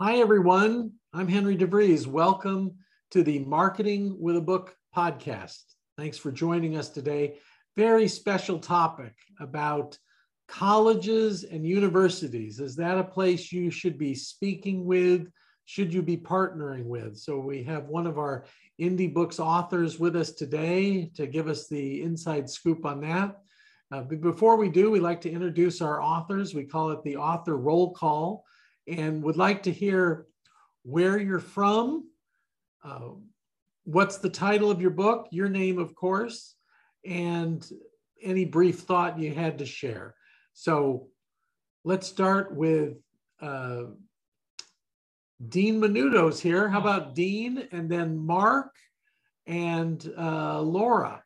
Hi, 0.00 0.16
everyone. 0.16 0.90
I'm 1.12 1.28
Henry 1.28 1.56
DeVries. 1.56 2.04
Welcome 2.04 2.72
to 3.12 3.22
the 3.22 3.38
Marketing 3.38 4.16
with 4.18 4.36
a 4.36 4.40
Book 4.40 4.74
podcast. 4.94 5.62
Thanks 5.96 6.18
for 6.18 6.32
joining 6.32 6.76
us 6.76 6.88
today. 6.88 7.36
Very 7.76 8.08
special 8.08 8.58
topic 8.58 9.12
about 9.38 9.96
colleges 10.48 11.44
and 11.44 11.64
universities. 11.64 12.58
Is 12.58 12.74
that 12.74 12.98
a 12.98 13.04
place 13.04 13.52
you 13.52 13.70
should 13.70 13.96
be 13.96 14.16
speaking 14.16 14.84
with? 14.84 15.28
Should 15.66 15.94
you 15.94 16.02
be 16.02 16.16
partnering 16.16 16.86
with? 16.86 17.16
So, 17.16 17.38
we 17.38 17.62
have 17.62 17.84
one 17.84 18.08
of 18.08 18.18
our 18.18 18.46
Indie 18.80 19.14
Books 19.14 19.38
authors 19.38 20.00
with 20.00 20.16
us 20.16 20.32
today 20.32 21.08
to 21.14 21.28
give 21.28 21.46
us 21.46 21.68
the 21.68 22.02
inside 22.02 22.50
scoop 22.50 22.84
on 22.84 23.00
that. 23.02 23.36
Uh, 23.92 24.00
but 24.00 24.20
before 24.20 24.56
we 24.56 24.70
do, 24.70 24.90
we 24.90 24.98
like 24.98 25.20
to 25.20 25.30
introduce 25.30 25.80
our 25.80 26.02
authors. 26.02 26.52
We 26.52 26.64
call 26.64 26.90
it 26.90 27.04
the 27.04 27.16
author 27.16 27.56
roll 27.56 27.92
call 27.92 28.44
and 28.86 29.22
would 29.22 29.36
like 29.36 29.62
to 29.64 29.72
hear 29.72 30.26
where 30.82 31.18
you're 31.18 31.40
from, 31.40 32.08
uh, 32.84 33.10
what's 33.84 34.18
the 34.18 34.28
title 34.28 34.70
of 34.70 34.80
your 34.80 34.90
book, 34.90 35.28
your 35.30 35.48
name, 35.48 35.78
of 35.78 35.94
course, 35.94 36.54
and 37.04 37.66
any 38.22 38.44
brief 38.44 38.80
thought 38.80 39.18
you 39.18 39.34
had 39.34 39.58
to 39.58 39.66
share. 39.66 40.14
So 40.52 41.08
let's 41.84 42.06
start 42.06 42.54
with 42.54 42.98
uh, 43.40 43.84
Dean 45.48 45.80
Minuto's 45.80 46.40
here. 46.40 46.68
How 46.68 46.80
about 46.80 47.14
Dean 47.14 47.68
and 47.72 47.90
then 47.90 48.16
Mark 48.16 48.70
and 49.46 50.12
uh, 50.16 50.60
Laura? 50.60 51.23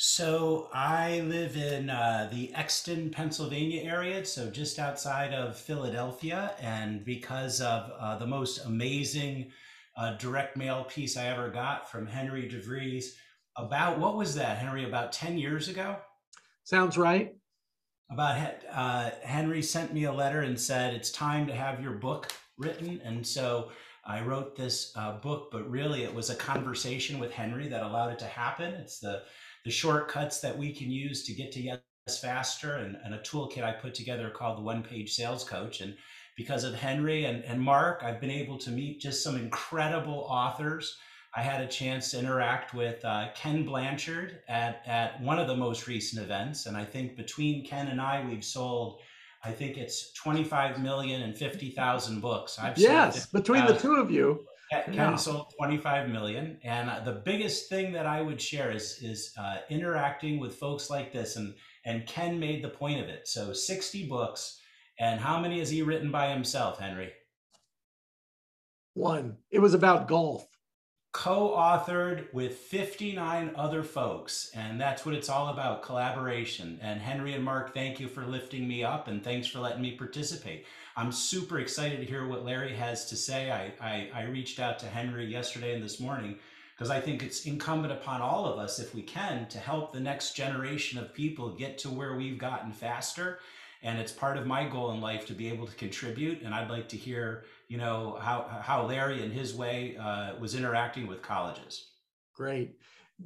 So 0.00 0.68
I 0.72 1.22
live 1.22 1.56
in 1.56 1.90
uh, 1.90 2.28
the 2.32 2.54
Exton, 2.54 3.10
Pennsylvania 3.10 3.82
area, 3.82 4.24
so 4.24 4.48
just 4.48 4.78
outside 4.78 5.34
of 5.34 5.58
Philadelphia. 5.58 6.52
And 6.60 7.04
because 7.04 7.60
of 7.60 7.90
uh, 7.98 8.16
the 8.16 8.26
most 8.26 8.64
amazing 8.64 9.50
uh, 9.96 10.16
direct 10.18 10.56
mail 10.56 10.84
piece 10.84 11.16
I 11.16 11.26
ever 11.26 11.50
got 11.50 11.90
from 11.90 12.06
Henry 12.06 12.48
DeVries, 12.48 13.06
about 13.56 13.98
what 13.98 14.16
was 14.16 14.36
that, 14.36 14.58
Henry? 14.58 14.84
About 14.84 15.10
10 15.10 15.36
years 15.36 15.66
ago? 15.66 15.96
Sounds 16.62 16.96
right. 16.96 17.34
About 18.08 18.54
uh, 18.70 19.10
Henry 19.24 19.62
sent 19.62 19.92
me 19.92 20.04
a 20.04 20.12
letter 20.12 20.42
and 20.42 20.60
said, 20.60 20.94
It's 20.94 21.10
time 21.10 21.48
to 21.48 21.52
have 21.52 21.82
your 21.82 21.94
book 21.94 22.30
written. 22.56 23.00
And 23.04 23.26
so 23.26 23.72
I 24.08 24.22
wrote 24.22 24.56
this 24.56 24.92
uh, 24.96 25.18
book, 25.18 25.50
but 25.52 25.70
really 25.70 26.02
it 26.02 26.14
was 26.14 26.30
a 26.30 26.34
conversation 26.34 27.18
with 27.18 27.30
Henry 27.30 27.68
that 27.68 27.82
allowed 27.82 28.12
it 28.12 28.18
to 28.20 28.24
happen. 28.24 28.72
It's 28.74 28.98
the 28.98 29.22
the 29.64 29.70
shortcuts 29.70 30.40
that 30.40 30.56
we 30.56 30.72
can 30.72 30.90
use 30.90 31.24
to 31.24 31.34
get 31.34 31.52
to 31.52 31.60
yes 31.60 31.80
faster 32.22 32.76
and, 32.76 32.96
and 33.04 33.14
a 33.14 33.18
toolkit 33.18 33.62
I 33.62 33.72
put 33.72 33.94
together 33.94 34.30
called 34.30 34.56
the 34.56 34.62
One 34.62 34.82
Page 34.82 35.12
Sales 35.12 35.44
Coach. 35.44 35.82
And 35.82 35.94
because 36.38 36.64
of 36.64 36.74
Henry 36.74 37.26
and, 37.26 37.44
and 37.44 37.60
Mark, 37.60 38.02
I've 38.02 38.20
been 38.20 38.30
able 38.30 38.56
to 38.58 38.70
meet 38.70 39.00
just 39.00 39.22
some 39.22 39.36
incredible 39.36 40.26
authors. 40.30 40.96
I 41.36 41.42
had 41.42 41.60
a 41.60 41.66
chance 41.66 42.12
to 42.12 42.18
interact 42.18 42.72
with 42.72 43.04
uh, 43.04 43.28
Ken 43.34 43.64
Blanchard 43.64 44.40
at, 44.48 44.82
at 44.86 45.20
one 45.20 45.38
of 45.38 45.48
the 45.48 45.56
most 45.56 45.86
recent 45.86 46.24
events. 46.24 46.64
And 46.64 46.76
I 46.76 46.84
think 46.84 47.16
between 47.16 47.66
Ken 47.66 47.88
and 47.88 48.00
I, 48.00 48.24
we've 48.24 48.44
sold, 48.44 49.00
I 49.44 49.52
think 49.52 49.76
it's 49.76 50.12
25 50.14 50.80
million 50.80 51.22
and 51.22 51.36
50,000 51.36 52.20
books. 52.20 52.58
I've 52.58 52.76
yes, 52.76 53.26
between 53.26 53.66
the 53.66 53.76
two 53.76 53.94
of 53.94 54.10
you. 54.10 54.44
Ken 54.70 54.94
yeah. 54.94 55.16
sold 55.16 55.52
25 55.56 56.08
million. 56.08 56.58
And 56.62 56.90
uh, 56.90 57.00
the 57.00 57.22
biggest 57.24 57.68
thing 57.68 57.92
that 57.92 58.06
I 58.06 58.20
would 58.20 58.40
share 58.40 58.70
is, 58.70 58.98
is 59.02 59.32
uh, 59.38 59.58
interacting 59.70 60.38
with 60.38 60.56
folks 60.56 60.90
like 60.90 61.12
this. 61.12 61.36
And, 61.36 61.54
and 61.86 62.06
Ken 62.06 62.38
made 62.38 62.62
the 62.62 62.68
point 62.68 63.00
of 63.00 63.08
it. 63.08 63.28
So 63.28 63.52
60 63.52 64.08
books. 64.08 64.60
And 64.98 65.20
how 65.20 65.40
many 65.40 65.60
has 65.60 65.70
he 65.70 65.82
written 65.82 66.10
by 66.10 66.28
himself, 66.28 66.78
Henry? 66.78 67.12
One. 68.94 69.38
It 69.50 69.60
was 69.60 69.74
about 69.74 70.08
golf 70.08 70.47
co-authored 71.18 72.32
with 72.32 72.54
59 72.54 73.50
other 73.56 73.82
folks 73.82 74.52
and 74.54 74.80
that's 74.80 75.04
what 75.04 75.16
it's 75.16 75.28
all 75.28 75.48
about 75.48 75.82
collaboration. 75.82 76.78
And 76.80 77.00
henry 77.00 77.32
and 77.32 77.42
mark 77.44 77.74
thank 77.74 77.98
you 77.98 78.06
for 78.06 78.24
lifting 78.24 78.68
me 78.68 78.84
up 78.84 79.08
and 79.08 79.24
thanks 79.24 79.48
for 79.48 79.58
letting 79.58 79.82
me 79.82 79.96
participate. 79.96 80.64
I'm 80.96 81.10
super 81.10 81.58
excited 81.58 81.98
to 81.98 82.06
hear 82.06 82.28
what 82.28 82.44
larry 82.44 82.72
has 82.72 83.06
to 83.06 83.16
say. 83.16 83.50
I 83.50 83.72
i, 83.84 84.08
I 84.14 84.24
reached 84.26 84.60
out 84.60 84.78
to 84.78 84.86
henry 84.86 85.26
yesterday 85.26 85.74
and 85.74 85.82
this 85.82 85.98
morning 85.98 86.38
because 86.76 86.88
i 86.88 87.00
think 87.00 87.24
it's 87.24 87.46
incumbent 87.46 87.92
upon 87.92 88.22
all 88.22 88.46
of 88.46 88.60
us 88.60 88.78
if 88.78 88.94
we 88.94 89.02
can 89.02 89.48
to 89.48 89.58
help 89.58 89.92
the 89.92 89.98
next 89.98 90.34
generation 90.34 91.00
of 91.00 91.12
people 91.12 91.48
get 91.50 91.78
to 91.78 91.90
where 91.90 92.14
we've 92.14 92.38
gotten 92.38 92.70
faster. 92.70 93.40
And 93.82 94.00
it's 94.00 94.10
part 94.10 94.36
of 94.36 94.46
my 94.46 94.68
goal 94.68 94.90
in 94.90 95.00
life 95.00 95.26
to 95.26 95.34
be 95.34 95.48
able 95.48 95.66
to 95.66 95.74
contribute 95.74 96.42
and 96.42 96.54
i'd 96.54 96.70
like 96.70 96.88
to 96.88 96.96
hear 96.96 97.44
you 97.68 97.76
know 97.76 98.18
how 98.20 98.46
how 98.62 98.86
Larry 98.86 99.22
in 99.22 99.30
his 99.30 99.54
way 99.54 99.96
uh, 99.98 100.36
was 100.40 100.54
interacting 100.54 101.06
with 101.06 101.22
colleges. 101.22 101.90
Great, 102.34 102.76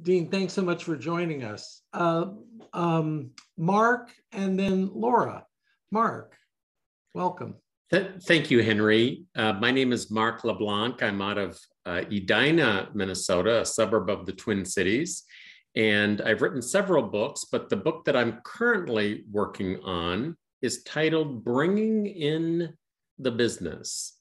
Dean. 0.01 0.29
Thanks 0.29 0.53
so 0.53 0.61
much 0.61 0.83
for 0.83 0.97
joining 0.97 1.43
us. 1.43 1.81
Uh, 1.93 2.31
um, 2.73 3.31
Mark 3.57 4.11
and 4.33 4.59
then 4.59 4.89
Laura. 4.93 5.45
Mark, 5.91 6.35
welcome. 7.13 7.55
Thank 7.91 8.49
you, 8.49 8.63
Henry. 8.63 9.25
Uh, 9.35 9.53
my 9.53 9.69
name 9.69 9.93
is 9.93 10.09
Mark 10.09 10.43
LeBlanc. 10.43 11.03
I'm 11.03 11.21
out 11.21 11.37
of 11.37 11.59
uh, 11.85 12.01
Edina, 12.11 12.89
Minnesota, 12.95 13.61
a 13.61 13.65
suburb 13.65 14.09
of 14.09 14.25
the 14.25 14.31
Twin 14.31 14.65
Cities. 14.65 15.23
And 15.75 16.19
I've 16.21 16.41
written 16.41 16.61
several 16.61 17.03
books, 17.03 17.45
but 17.51 17.69
the 17.69 17.77
book 17.77 18.03
that 18.05 18.15
I'm 18.15 18.41
currently 18.43 19.25
working 19.29 19.79
on 19.81 20.35
is 20.63 20.81
titled 20.83 21.43
Bringing 21.43 22.07
in 22.07 22.73
the 23.19 23.31
Business 23.31 24.17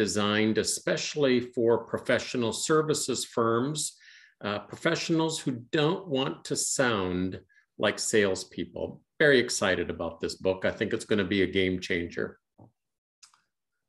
designed 0.00 0.56
especially 0.56 1.40
for 1.40 1.84
professional 1.84 2.54
services 2.54 3.22
firms, 3.26 3.98
uh, 4.42 4.60
professionals 4.60 5.38
who 5.38 5.50
don't 5.72 6.08
want 6.08 6.42
to 6.42 6.56
sound 6.56 7.38
like 7.76 7.98
salespeople. 7.98 9.02
Very 9.18 9.38
excited 9.38 9.90
about 9.90 10.18
this 10.18 10.36
book. 10.36 10.64
I 10.64 10.70
think 10.70 10.94
it's 10.94 11.04
going 11.04 11.18
to 11.18 11.26
be 11.36 11.42
a 11.42 11.46
game 11.46 11.80
changer. 11.80 12.38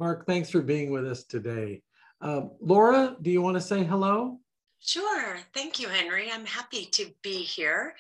Mark, 0.01 0.25
thanks 0.27 0.49
for 0.49 0.61
being 0.61 0.91
with 0.91 1.07
us 1.07 1.23
today. 1.23 1.81
Uh, 2.19 2.41
Laura, 2.59 3.15
do 3.21 3.31
you 3.31 3.41
want 3.41 3.55
to 3.55 3.61
say 3.61 3.81
hello? 3.85 4.37
Sure. 4.81 5.39
Thank 5.53 5.79
you, 5.79 5.87
Henry. 5.87 6.29
I'm 6.29 6.45
happy 6.45 6.87
to 6.87 7.05
be 7.23 7.37
here 7.37 7.95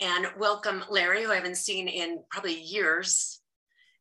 and 0.00 0.28
welcome 0.38 0.84
Larry, 0.88 1.24
who 1.24 1.32
I 1.32 1.34
haven't 1.34 1.56
seen 1.56 1.88
in 1.88 2.22
probably 2.30 2.60
years 2.60 3.40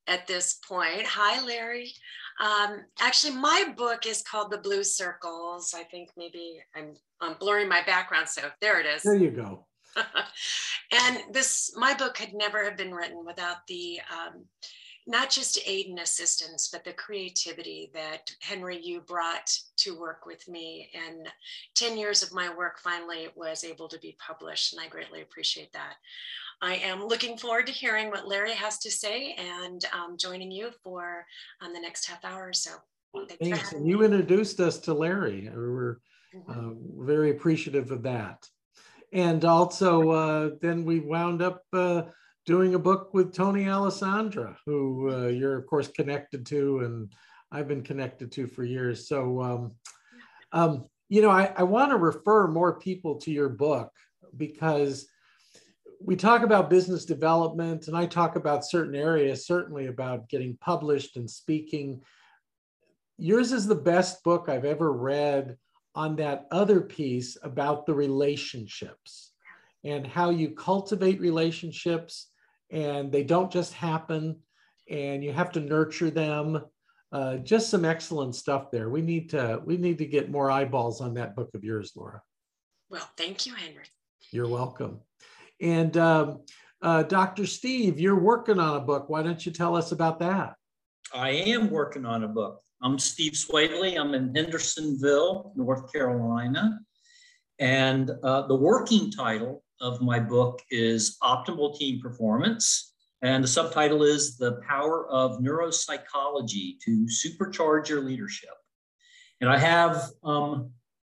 at 0.06 0.28
this 0.28 0.60
point. 0.68 1.08
Hi, 1.08 1.44
Larry. 1.44 1.92
Um, 2.40 2.82
actually, 3.00 3.34
my 3.34 3.74
book 3.78 4.06
is 4.06 4.22
called 4.22 4.52
The 4.52 4.58
Blue 4.58 4.84
Circles. 4.84 5.74
I 5.76 5.84
think 5.84 6.10
maybe 6.18 6.60
I'm, 6.76 6.96
I'm 7.22 7.36
blurring 7.40 7.70
my 7.70 7.82
background, 7.84 8.28
so 8.28 8.42
there 8.62 8.80
it 8.80 8.86
is. 8.86 9.04
There 9.04 9.16
you 9.16 9.32
go. 9.32 9.66
and 9.96 11.20
this, 11.32 11.74
my 11.78 11.94
book 11.94 12.16
could 12.16 12.34
never 12.34 12.64
have 12.64 12.76
been 12.76 12.94
written 12.94 13.26
without 13.26 13.66
the, 13.68 14.00
um, 14.12 14.44
not 15.08 15.30
just 15.30 15.60
aid 15.66 15.88
and 15.88 16.00
assistance, 16.00 16.70
but 16.72 16.84
the 16.84 16.92
creativity 16.92 17.92
that 17.94 18.32
Henry, 18.42 18.80
you 18.82 19.02
brought 19.02 19.58
to 19.78 19.98
work 19.98 20.26
with 20.26 20.48
me. 20.50 20.90
And 21.08 21.28
10 21.76 21.98
years 21.98 22.24
of 22.24 22.34
my 22.34 22.54
work 22.54 22.80
finally 22.80 23.28
was 23.36 23.64
able 23.64 23.88
to 23.88 24.00
be 24.00 24.18
published, 24.20 24.74
and 24.74 24.82
I 24.82 24.88
greatly 24.90 25.22
appreciate 25.22 25.72
that. 25.74 25.96
I 26.62 26.76
am 26.76 27.06
looking 27.06 27.38
forward 27.38 27.68
to 27.68 27.74
hearing 27.74 28.10
what 28.10 28.28
Larry 28.28 28.54
has 28.54 28.78
to 28.80 28.92
say 28.92 29.36
and 29.38 29.84
um, 29.94 30.18
joining 30.18 30.52
you 30.52 30.72
for 30.84 31.26
um, 31.62 31.74
the 31.74 31.80
next 31.80 32.08
half 32.08 32.24
hour 32.24 32.50
or 32.50 32.54
so. 32.54 32.72
Thanks. 33.40 33.70
Thanks. 33.70 33.74
You 33.82 34.04
introduced 34.04 34.60
us 34.60 34.78
to 34.80 34.94
Larry. 34.94 35.50
We're 35.54 36.00
mm-hmm. 36.36 36.52
uh, 36.52 37.06
very 37.06 37.32
appreciative 37.32 37.92
of 37.92 38.04
that. 38.04 38.48
And 39.14 39.46
also, 39.46 40.10
uh, 40.10 40.50
then 40.62 40.84
we 40.84 41.00
wound 41.00 41.42
up 41.42 41.64
uh, 41.72 42.04
doing 42.46 42.76
a 42.76 42.80
book 42.80 43.14
with 43.14 43.34
Tony 43.34 43.70
Alessandra, 43.70 44.58
who 44.66 45.12
uh, 45.12 45.28
you're, 45.28 45.58
of 45.58 45.66
course, 45.68 45.88
connected 45.88 46.46
to, 46.48 46.80
and 46.80 47.14
I've 47.52 47.68
been 47.68 47.84
connected 47.84 48.32
to 48.34 48.48
for 48.48 48.64
years. 48.64 49.08
So, 49.08 49.42
um, 49.42 49.72
um, 50.52 50.86
you 51.08 51.22
know, 51.22 51.30
I, 51.30 51.54
I 51.56 51.64
want 51.64 51.92
to 51.92 51.98
refer 51.98 52.48
more 52.48 52.80
people 52.80 53.16
to 53.20 53.32
your 53.32 53.50
book 53.50 53.92
because 54.36 55.08
we 56.06 56.16
talk 56.16 56.44
about 56.44 56.70
business 56.70 57.04
development 57.04 57.88
and 57.88 57.98
I 57.98 58.06
talk 58.06 58.36
about 58.36 58.66
certain 58.66 58.96
areas, 58.96 59.48
certainly 59.48 59.88
about 59.88 60.30
getting 60.30 60.56
published 60.62 61.18
and 61.18 61.30
speaking. 61.30 62.02
Yours 63.18 63.52
is 63.52 63.66
the 63.66 63.74
best 63.74 64.24
book 64.24 64.48
I've 64.48 64.66
ever 64.66 64.94
read 64.94 65.58
on 65.96 66.16
that 66.18 66.46
other 66.52 66.82
piece 66.82 67.38
about 67.42 67.88
the 67.88 67.96
relationships 67.96 69.32
and 69.84 70.06
how 70.06 70.30
you 70.30 70.52
cultivate 70.52 71.20
relationships 71.20 72.28
and 72.72 73.12
they 73.12 73.24
don't 73.24 73.52
just 73.52 73.74
happen 73.74 74.38
and 74.90 75.24
you 75.24 75.34
have 75.34 75.52
to 75.54 75.60
nurture 75.60 76.12
them. 76.12 76.64
Uh, 77.12 77.38
just 77.38 77.70
some 77.70 77.86
excellent 77.86 78.36
stuff 78.36 78.70
there. 78.72 78.90
We 78.90 79.02
need 79.02 79.30
to 79.30 79.62
we 79.66 79.78
need 79.78 79.98
to 80.00 80.06
get 80.06 80.30
more 80.30 80.52
eyeballs 80.52 81.02
on 81.02 81.14
that 81.14 81.36
book 81.36 81.50
of 81.54 81.64
yours, 81.64 81.94
Laura. 81.96 82.22
Well, 82.90 83.08
thank 83.16 83.46
you, 83.46 83.56
Henry. 83.56 83.86
You're 84.32 84.50
welcome. 84.50 85.00
And 85.62 85.96
um, 85.98 86.42
uh, 86.82 87.04
Dr. 87.04 87.46
Steve, 87.46 88.00
you're 88.00 88.20
working 88.20 88.60
on 88.60 88.78
a 88.78 88.80
book. 88.80 89.10
Why 89.10 89.24
don't 89.24 89.46
you 89.46 89.52
tell 89.52 89.76
us 89.76 89.92
about 89.92 90.20
that? 90.20 90.56
I 91.14 91.30
am 91.30 91.70
working 91.70 92.06
on 92.06 92.24
a 92.24 92.28
book. 92.28 92.62
I'm 92.82 93.00
Steve 93.00 93.34
Swaley. 93.34 93.98
I'm 93.98 94.14
in 94.14 94.36
Hendersonville, 94.36 95.54
North 95.56 95.92
Carolina. 95.92 96.80
And 97.60 98.12
uh, 98.24 98.48
the 98.48 98.56
working 98.56 99.12
title 99.12 99.64
of 99.82 100.02
my 100.02 100.20
book 100.20 100.62
is 100.70 101.18
Optimal 101.24 101.78
Team 101.78 102.02
Performance. 102.02 102.94
And 103.22 103.44
the 103.44 103.48
subtitle 103.48 104.04
is 104.04 104.38
The 104.38 104.60
Power 104.68 105.08
of 105.10 105.40
Neuropsychology 105.40 106.78
to 106.84 107.08
Supercharge 107.08 107.88
Your 107.88 108.02
Leadership. 108.02 108.52
And 109.42 109.50
I 109.50 109.58
have 109.58 110.10
um, 110.24 110.72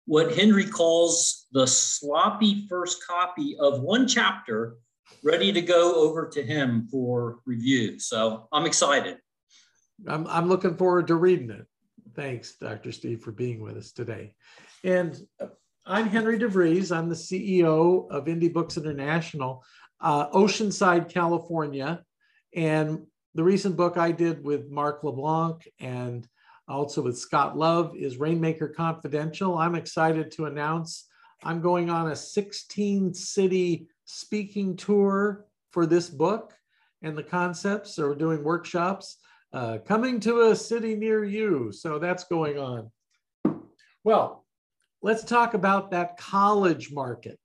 what 0.06 0.36
Henry 0.36 0.66
calls 0.66 1.39
the 1.51 1.66
sloppy 1.66 2.68
first 2.68 3.06
copy 3.06 3.57
of 3.60 3.81
one 3.81 4.07
chapter 4.07 4.78
ready 5.24 5.51
to 5.51 5.62
go 5.62 5.96
over 5.96 6.28
to 6.30 6.44
him 6.44 6.88
for 6.92 7.40
review. 7.46 8.00
So 8.00 8.48
I'm 8.51 8.66
excited. 8.66 9.18
I'm, 10.07 10.28
I'm 10.28 10.48
looking 10.48 10.78
forward 10.78 11.07
to 11.07 11.16
reading 11.16 11.50
it. 11.50 11.66
Thanks, 12.16 12.56
Dr. 12.56 12.92
Steve, 12.92 13.22
for 13.22 13.31
being 13.31 13.62
with 13.62 13.78
us 13.78 13.92
today. 13.92 14.36
And 14.84 15.19
uh, 15.42 15.48
I'm 15.86 16.07
Henry 16.07 16.38
DeVries. 16.38 16.96
I'm 16.96 17.10
the 17.10 17.16
CEO 17.16 18.10
of 18.12 18.25
Indie 18.25 18.54
Books 18.54 18.78
International, 18.78 19.63
uh, 20.00 20.30
Oceanside, 20.30 21.10
California. 21.10 22.04
And 22.56 23.06
the 23.36 23.44
recent 23.44 23.75
book 23.75 23.98
I 23.98 24.12
did 24.12 24.44
with 24.44 24.69
Mark 24.69 25.04
LeBlanc 25.04 25.68
and 25.80 26.28
also 26.68 27.02
with 27.02 27.18
Scott 27.18 27.57
Love 27.57 27.95
is 27.95 28.18
Rainmaker 28.18 28.69
Confidential. 28.69 29.57
I'm 29.57 29.75
excited 29.75 30.31
to 30.31 30.45
announce 30.45 31.09
I'm 31.44 31.62
going 31.62 31.90
on 31.90 32.12
a 32.12 32.16
16 32.16 33.14
city 33.14 33.88
speaking 34.06 34.76
tour 34.76 35.46
for 35.72 35.86
this 35.86 36.10
book 36.10 36.54
and 37.02 37.18
the 37.18 37.24
concepts. 37.24 37.96
So 37.96 38.08
we're 38.08 38.16
doing 38.16 38.44
workshops 38.44 39.18
uh, 39.54 39.78
coming 39.86 40.20
to 40.22 40.50
a 40.50 40.56
city 40.56 40.96
near 40.96 41.24
you. 41.24 41.72
So 41.72 41.98
that's 42.00 42.26
going 42.26 42.58
on. 42.58 42.92
Well, 44.04 44.46
let's 45.02 45.24
talk 45.24 45.54
about 45.54 45.92
that 45.92 46.18
college 46.18 46.92
market. 46.92 47.40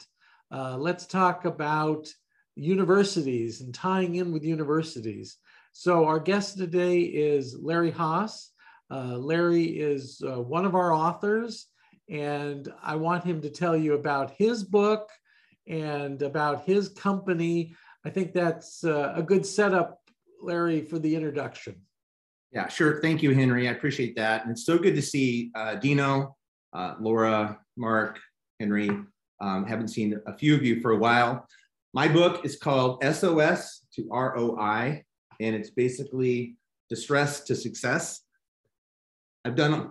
Uh, 0.50 0.76
let's 0.76 1.06
talk 1.06 1.44
about 1.44 2.08
universities 2.56 3.60
and 3.60 3.74
tying 3.74 4.16
in 4.16 4.32
with 4.32 4.44
universities. 4.44 5.38
So 5.72 6.04
our 6.04 6.20
guest 6.20 6.56
today 6.56 7.00
is 7.00 7.56
Larry 7.60 7.90
Haas. 7.90 8.50
Uh, 8.90 9.16
Larry 9.18 9.64
is 9.64 10.22
uh, 10.24 10.40
one 10.40 10.64
of 10.64 10.74
our 10.74 10.92
authors, 10.92 11.66
and 12.08 12.72
I 12.82 12.96
want 12.96 13.24
him 13.24 13.40
to 13.42 13.50
tell 13.50 13.76
you 13.76 13.94
about 13.94 14.32
his 14.32 14.64
book 14.64 15.08
and 15.66 16.20
about 16.22 16.64
his 16.64 16.88
company. 16.90 17.74
I 18.04 18.10
think 18.10 18.32
that's 18.32 18.84
uh, 18.84 19.12
a 19.16 19.22
good 19.22 19.46
setup, 19.46 20.00
Larry, 20.42 20.82
for 20.82 20.98
the 20.98 21.14
introduction. 21.14 21.76
Yeah, 22.52 22.68
sure. 22.68 23.00
Thank 23.00 23.22
you, 23.22 23.34
Henry. 23.34 23.68
I 23.68 23.72
appreciate 23.72 24.14
that. 24.16 24.42
And 24.42 24.52
it's 24.52 24.64
so 24.64 24.78
good 24.78 24.94
to 24.94 25.02
see 25.02 25.50
uh, 25.54 25.74
Dino, 25.76 26.36
uh, 26.72 26.94
Laura, 27.00 27.58
Mark, 27.76 28.20
Henry. 28.60 28.90
Um, 29.40 29.66
haven't 29.66 29.88
seen 29.88 30.20
a 30.26 30.36
few 30.36 30.54
of 30.54 30.62
you 30.62 30.80
for 30.80 30.92
a 30.92 30.96
while. 30.96 31.46
My 31.92 32.08
book 32.08 32.44
is 32.44 32.56
called 32.56 33.02
SOS 33.04 33.82
to 33.94 34.08
ROI, 34.10 35.02
and 35.40 35.56
it's 35.56 35.70
basically 35.70 36.56
distress 36.88 37.40
to 37.44 37.56
success. 37.56 38.20
I've 39.44 39.56
done 39.56 39.90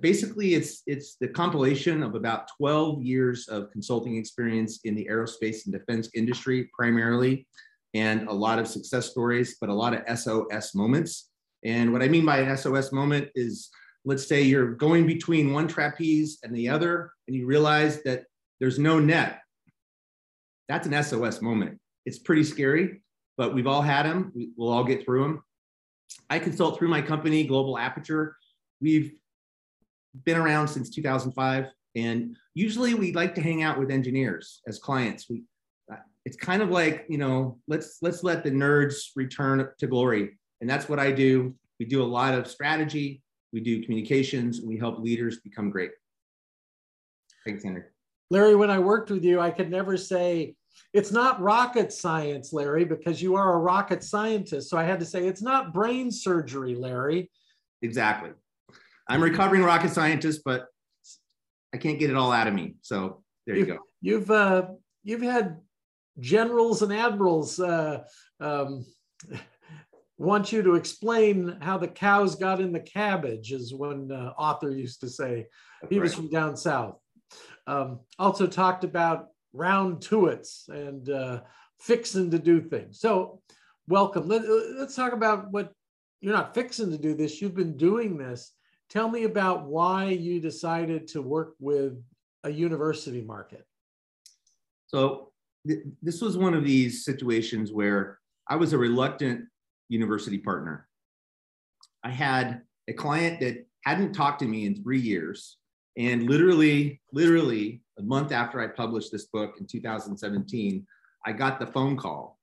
basically 0.00 0.54
it's 0.54 0.82
it's 0.86 1.16
the 1.20 1.28
compilation 1.28 2.02
of 2.02 2.14
about 2.14 2.48
12 2.56 3.02
years 3.02 3.48
of 3.48 3.70
consulting 3.70 4.16
experience 4.16 4.80
in 4.84 4.94
the 4.94 5.06
aerospace 5.10 5.64
and 5.66 5.72
defense 5.72 6.08
industry 6.14 6.70
primarily 6.72 7.46
and 7.94 8.28
a 8.28 8.32
lot 8.32 8.58
of 8.58 8.68
success 8.68 9.10
stories 9.10 9.56
but 9.60 9.68
a 9.68 9.74
lot 9.74 9.92
of 9.92 10.18
sos 10.18 10.74
moments 10.74 11.30
and 11.64 11.92
what 11.92 12.02
I 12.02 12.08
mean 12.08 12.26
by 12.26 12.38
an 12.38 12.56
SOS 12.56 12.92
moment 12.92 13.28
is 13.34 13.70
let's 14.04 14.26
say 14.26 14.42
you're 14.42 14.74
going 14.74 15.06
between 15.06 15.52
one 15.52 15.68
trapeze 15.68 16.38
and 16.42 16.54
the 16.54 16.68
other, 16.68 17.12
and 17.28 17.36
you 17.36 17.46
realize 17.46 18.02
that 18.02 18.24
there's 18.60 18.78
no 18.78 18.98
net. 18.98 19.40
That's 20.68 20.86
an 20.86 21.02
SOS 21.02 21.40
moment. 21.40 21.78
It's 22.04 22.18
pretty 22.18 22.44
scary, 22.44 23.02
but 23.36 23.54
we've 23.54 23.66
all 23.66 23.82
had 23.82 24.04
them. 24.04 24.32
We'll 24.56 24.72
all 24.72 24.84
get 24.84 25.04
through 25.04 25.22
them. 25.22 25.42
I 26.28 26.38
consult 26.40 26.78
through 26.78 26.88
my 26.88 27.00
company, 27.00 27.44
Global 27.44 27.78
Aperture. 27.78 28.36
We've 28.80 29.12
been 30.24 30.36
around 30.36 30.68
since 30.68 30.90
2005, 30.90 31.66
and 31.96 32.36
usually 32.54 32.94
we 32.94 33.12
like 33.12 33.34
to 33.34 33.40
hang 33.40 33.62
out 33.62 33.78
with 33.78 33.90
engineers 33.90 34.60
as 34.66 34.78
clients. 34.78 35.28
We, 35.28 35.42
uh, 35.92 35.96
it's 36.24 36.36
kind 36.36 36.62
of 36.62 36.70
like 36.70 37.06
you 37.08 37.18
know, 37.18 37.58
let's 37.68 37.98
let's 38.02 38.22
let 38.22 38.44
the 38.44 38.50
nerds 38.50 39.10
return 39.16 39.68
to 39.78 39.86
glory 39.86 40.38
and 40.62 40.70
that's 40.70 40.88
what 40.88 41.00
I 41.00 41.10
do. 41.10 41.54
We 41.78 41.86
do 41.86 42.02
a 42.02 42.04
lot 42.04 42.34
of 42.34 42.46
strategy, 42.46 43.20
we 43.52 43.60
do 43.60 43.82
communications, 43.82 44.60
and 44.60 44.68
we 44.68 44.78
help 44.78 45.00
leaders 45.00 45.40
become 45.40 45.68
great. 45.68 45.90
Thanks, 47.44 47.64
Henry. 47.64 47.82
Larry, 48.30 48.54
when 48.54 48.70
I 48.70 48.78
worked 48.78 49.10
with 49.10 49.24
you, 49.24 49.40
I 49.40 49.50
could 49.50 49.70
never 49.70 49.96
say, 49.96 50.54
it's 50.94 51.10
not 51.10 51.40
rocket 51.40 51.92
science, 51.92 52.52
Larry, 52.52 52.84
because 52.84 53.20
you 53.20 53.34
are 53.34 53.54
a 53.54 53.58
rocket 53.58 54.04
scientist. 54.04 54.70
So 54.70 54.78
I 54.78 54.84
had 54.84 55.00
to 55.00 55.06
say, 55.06 55.26
it's 55.26 55.42
not 55.42 55.74
brain 55.74 56.12
surgery, 56.12 56.76
Larry. 56.76 57.28
Exactly. 57.82 58.30
I'm 59.08 59.22
recovering 59.22 59.62
rocket 59.62 59.90
scientist, 59.90 60.42
but 60.44 60.66
I 61.74 61.78
can't 61.78 61.98
get 61.98 62.10
it 62.10 62.16
all 62.16 62.32
out 62.32 62.46
of 62.46 62.54
me. 62.54 62.76
So 62.82 63.22
there 63.46 63.56
you, 63.56 63.62
you 63.62 63.66
go. 63.66 63.78
You've 64.00 64.30
uh, 64.30 64.66
you've 65.02 65.22
had 65.22 65.58
generals 66.18 66.82
and 66.82 66.92
admirals 66.92 67.58
uh, 67.58 68.02
um, 68.40 68.84
want 70.18 70.52
you 70.52 70.62
to 70.62 70.74
explain 70.74 71.58
how 71.60 71.78
the 71.78 71.88
cows 71.88 72.36
got 72.36 72.60
in 72.60 72.72
the 72.72 72.80
cabbage, 72.80 73.52
is 73.52 73.74
one 73.74 74.10
uh, 74.12 74.32
author 74.38 74.70
used 74.70 75.00
to 75.00 75.08
say. 75.08 75.46
He 75.88 75.96
right. 75.96 76.02
was 76.02 76.14
from 76.14 76.30
down 76.30 76.56
south. 76.56 76.98
Um, 77.66 78.00
also 78.18 78.46
talked 78.46 78.84
about 78.84 79.28
round 79.52 80.00
tuits 80.00 80.68
and 80.68 81.08
uh, 81.08 81.40
fixing 81.80 82.30
to 82.30 82.38
do 82.38 82.60
things. 82.60 83.00
So, 83.00 83.40
welcome. 83.88 84.28
Let, 84.28 84.42
let's 84.48 84.94
talk 84.94 85.12
about 85.12 85.50
what 85.50 85.72
you're 86.20 86.32
not 86.32 86.54
fixing 86.54 86.90
to 86.90 86.98
do 86.98 87.14
this, 87.14 87.42
you've 87.42 87.56
been 87.56 87.76
doing 87.76 88.16
this. 88.16 88.52
Tell 88.92 89.08
me 89.08 89.24
about 89.24 89.64
why 89.64 90.10
you 90.10 90.38
decided 90.38 91.08
to 91.08 91.22
work 91.22 91.54
with 91.58 91.94
a 92.44 92.50
university 92.50 93.22
market. 93.22 93.64
So, 94.86 95.32
th- 95.66 95.84
this 96.02 96.20
was 96.20 96.36
one 96.36 96.52
of 96.52 96.62
these 96.62 97.02
situations 97.02 97.72
where 97.72 98.18
I 98.50 98.56
was 98.56 98.74
a 98.74 98.78
reluctant 98.78 99.46
university 99.88 100.36
partner. 100.36 100.86
I 102.04 102.10
had 102.10 102.64
a 102.86 102.92
client 102.92 103.40
that 103.40 103.66
hadn't 103.86 104.12
talked 104.12 104.40
to 104.40 104.46
me 104.46 104.66
in 104.66 104.82
three 104.82 105.00
years. 105.00 105.56
And 105.96 106.28
literally, 106.28 107.00
literally 107.14 107.80
a 107.98 108.02
month 108.02 108.30
after 108.30 108.60
I 108.60 108.66
published 108.66 109.10
this 109.10 109.24
book 109.24 109.54
in 109.58 109.66
2017, 109.66 110.86
I 111.24 111.32
got 111.32 111.58
the 111.58 111.66
phone 111.66 111.96
call. 111.96 112.41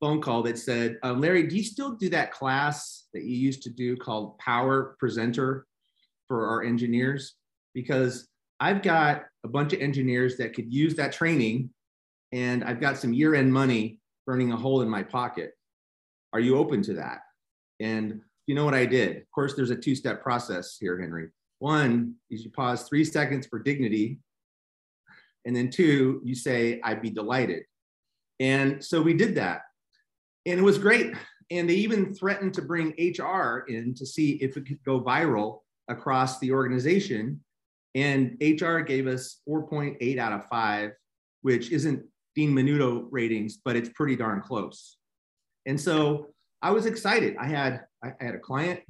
Phone 0.00 0.20
call 0.20 0.42
that 0.42 0.58
said, 0.58 0.98
uh, 1.02 1.12
Larry, 1.12 1.44
do 1.44 1.56
you 1.56 1.64
still 1.64 1.92
do 1.92 2.10
that 2.10 2.32
class 2.32 3.04
that 3.14 3.24
you 3.24 3.36
used 3.36 3.62
to 3.62 3.70
do 3.70 3.96
called 3.96 4.38
Power 4.38 4.96
Presenter 4.98 5.66
for 6.28 6.48
our 6.48 6.62
engineers? 6.62 7.34
Because 7.74 8.28
I've 8.60 8.82
got 8.82 9.24
a 9.44 9.48
bunch 9.48 9.72
of 9.72 9.80
engineers 9.80 10.36
that 10.36 10.54
could 10.54 10.72
use 10.72 10.94
that 10.96 11.12
training, 11.12 11.70
and 12.32 12.62
I've 12.64 12.80
got 12.80 12.98
some 12.98 13.12
year 13.12 13.34
end 13.34 13.52
money 13.52 14.00
burning 14.26 14.52
a 14.52 14.56
hole 14.56 14.82
in 14.82 14.88
my 14.88 15.02
pocket. 15.02 15.52
Are 16.32 16.40
you 16.40 16.58
open 16.58 16.82
to 16.82 16.94
that? 16.94 17.20
And 17.80 18.20
you 18.46 18.54
know 18.54 18.64
what 18.64 18.74
I 18.74 18.86
did? 18.86 19.16
Of 19.16 19.30
course, 19.34 19.54
there's 19.54 19.70
a 19.70 19.76
two 19.76 19.94
step 19.94 20.22
process 20.22 20.76
here, 20.78 21.00
Henry. 21.00 21.28
One 21.58 22.14
is 22.30 22.44
you 22.44 22.50
pause 22.50 22.82
three 22.82 23.04
seconds 23.04 23.46
for 23.46 23.58
dignity. 23.58 24.18
And 25.44 25.54
then 25.54 25.70
two, 25.70 26.20
you 26.24 26.34
say, 26.34 26.80
I'd 26.82 27.02
be 27.02 27.10
delighted. 27.10 27.62
And 28.40 28.84
so 28.84 29.00
we 29.00 29.14
did 29.14 29.36
that. 29.36 29.62
And 30.46 30.58
it 30.58 30.62
was 30.62 30.78
great. 30.78 31.14
And 31.50 31.68
they 31.68 31.74
even 31.74 32.14
threatened 32.14 32.54
to 32.54 32.62
bring 32.62 32.94
HR 32.98 33.64
in 33.68 33.94
to 33.94 34.06
see 34.06 34.32
if 34.34 34.56
it 34.56 34.66
could 34.66 34.82
go 34.84 35.00
viral 35.00 35.60
across 35.88 36.38
the 36.38 36.52
organization. 36.52 37.40
And 37.94 38.36
HR 38.40 38.78
gave 38.78 39.06
us 39.06 39.40
4.8 39.48 40.18
out 40.18 40.32
of 40.32 40.46
five, 40.48 40.92
which 41.42 41.70
isn't 41.70 42.04
Dean 42.34 42.52
Minuto 42.52 43.06
ratings, 43.10 43.58
but 43.64 43.76
it's 43.76 43.88
pretty 43.90 44.16
darn 44.16 44.40
close. 44.40 44.98
And 45.66 45.80
so 45.80 46.28
I 46.62 46.70
was 46.70 46.86
excited. 46.86 47.36
I 47.38 47.46
had 47.46 47.84
I 48.04 48.12
had 48.20 48.34
a 48.34 48.38
client, 48.38 48.80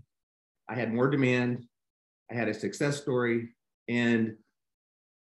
I 0.68 0.75
had 0.75 0.92
more 0.92 1.08
demand, 1.08 1.64
I 2.30 2.34
had 2.34 2.48
a 2.48 2.54
success 2.54 3.00
story, 3.00 3.54
and 3.88 4.34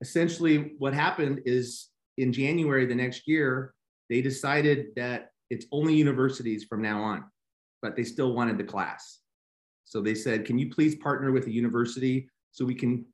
essentially 0.02 0.74
what 0.78 0.94
happened 0.94 1.42
is 1.46 1.88
in 2.18 2.34
January 2.34 2.86
the 2.86 2.96
next 2.96 3.28
year, 3.28 3.74
they 4.10 4.22
decided 4.22 4.88
that 4.96 5.31
it's 5.52 5.66
only 5.74 5.94
universities 5.94 6.64
from 6.64 6.82
now 6.82 7.04
on, 7.04 7.26
but 7.82 7.96
they 7.96 8.06
still 8.06 8.34
wanted 8.34 8.58
the 8.58 8.64
class. 8.64 9.20
So 9.84 10.02
they 10.02 10.16
said, 10.16 10.46
"Can 10.46 10.58
you 10.58 10.70
please 10.70 10.96
partner 10.96 11.32
with 11.34 11.46
a 11.46 11.52
university 11.52 12.30
so 12.52 12.64
we 12.66 12.74
can 12.74 13.06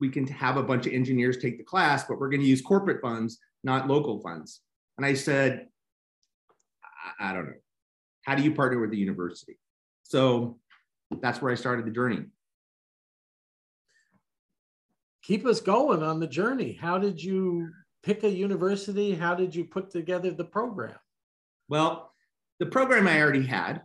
we 0.00 0.08
can 0.08 0.26
have 0.28 0.56
a 0.56 0.62
bunch 0.62 0.86
of 0.86 0.92
engineers 0.92 1.36
take 1.36 1.58
the 1.58 1.64
class, 1.64 2.04
but 2.04 2.18
we're 2.18 2.30
going 2.30 2.42
to 2.42 2.46
use 2.46 2.62
corporate 2.62 3.02
funds, 3.02 3.38
not 3.64 3.88
local 3.88 4.20
funds." 4.20 4.60
And 4.96 5.04
I 5.04 5.14
said, 5.14 5.66
I, 7.18 7.30
I 7.30 7.32
don't 7.32 7.46
know. 7.46 7.60
How 8.22 8.36
do 8.36 8.44
you 8.44 8.54
partner 8.54 8.78
with 8.80 8.90
the 8.90 8.96
university? 8.96 9.58
So 10.04 10.60
that's 11.20 11.42
where 11.42 11.50
I 11.50 11.56
started 11.56 11.86
the 11.86 11.90
journey. 11.90 12.26
Keep 15.24 15.44
us 15.46 15.60
going 15.60 16.04
on 16.04 16.20
the 16.20 16.28
journey. 16.28 16.78
How 16.80 16.98
did 16.98 17.20
you 17.20 17.70
pick 18.04 18.22
a 18.22 18.30
university? 18.30 19.14
How 19.14 19.34
did 19.34 19.54
you 19.54 19.64
put 19.64 19.90
together 19.90 20.30
the 20.30 20.44
program? 20.44 20.94
Well, 21.68 22.12
the 22.60 22.66
program 22.66 23.08
I 23.08 23.20
already 23.20 23.44
had, 23.44 23.82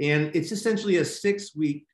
and 0.00 0.30
it's 0.34 0.52
essentially 0.52 0.96
a 0.96 1.04
six 1.04 1.54
week 1.54 1.86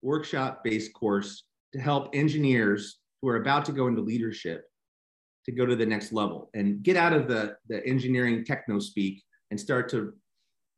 workshop 0.00 0.62
based 0.64 0.92
course 0.94 1.44
to 1.72 1.80
help 1.80 2.10
engineers 2.14 2.98
who 3.20 3.28
are 3.28 3.36
about 3.36 3.64
to 3.66 3.72
go 3.72 3.86
into 3.86 4.00
leadership 4.00 4.64
to 5.44 5.52
go 5.52 5.66
to 5.66 5.76
the 5.76 5.86
next 5.86 6.12
level 6.12 6.50
and 6.54 6.82
get 6.82 6.96
out 6.96 7.12
of 7.12 7.28
the, 7.28 7.56
the 7.68 7.84
engineering 7.86 8.44
techno 8.44 8.78
speak 8.78 9.22
and 9.50 9.58
start 9.58 9.88
to 9.90 10.12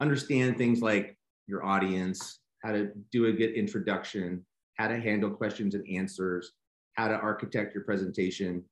understand 0.01 0.57
things 0.57 0.81
like 0.81 1.17
your 1.47 1.65
audience, 1.65 2.41
how 2.63 2.73
to 2.73 2.91
do 3.13 3.27
a 3.27 3.33
good 3.33 3.53
introduction, 3.53 4.45
how 4.77 4.89
to 4.89 4.99
handle 4.99 5.31
questions 5.31 5.75
and 5.75 5.87
answers, 5.89 6.53
how 6.95 7.09
to 7.09 7.15
architect 7.15 7.75
your 7.75 7.85
presentation. 7.85 8.65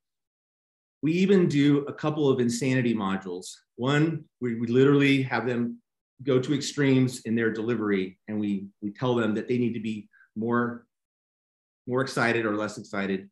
We 1.02 1.12
even 1.12 1.48
do 1.48 1.78
a 1.86 1.92
couple 1.92 2.28
of 2.28 2.38
insanity 2.40 2.94
modules. 2.94 3.46
One, 3.76 4.24
we, 4.40 4.54
we 4.54 4.68
literally 4.68 5.22
have 5.22 5.46
them 5.46 5.78
go 6.22 6.38
to 6.38 6.54
extremes 6.54 7.22
in 7.22 7.34
their 7.34 7.50
delivery 7.50 8.18
and 8.28 8.38
we, 8.38 8.66
we 8.80 8.92
tell 8.92 9.14
them 9.14 9.34
that 9.34 9.48
they 9.48 9.58
need 9.58 9.72
to 9.74 9.80
be 9.80 10.08
more, 10.36 10.86
more 11.86 12.00
excited 12.00 12.46
or 12.46 12.56
less 12.56 12.78
excited. 12.78 13.28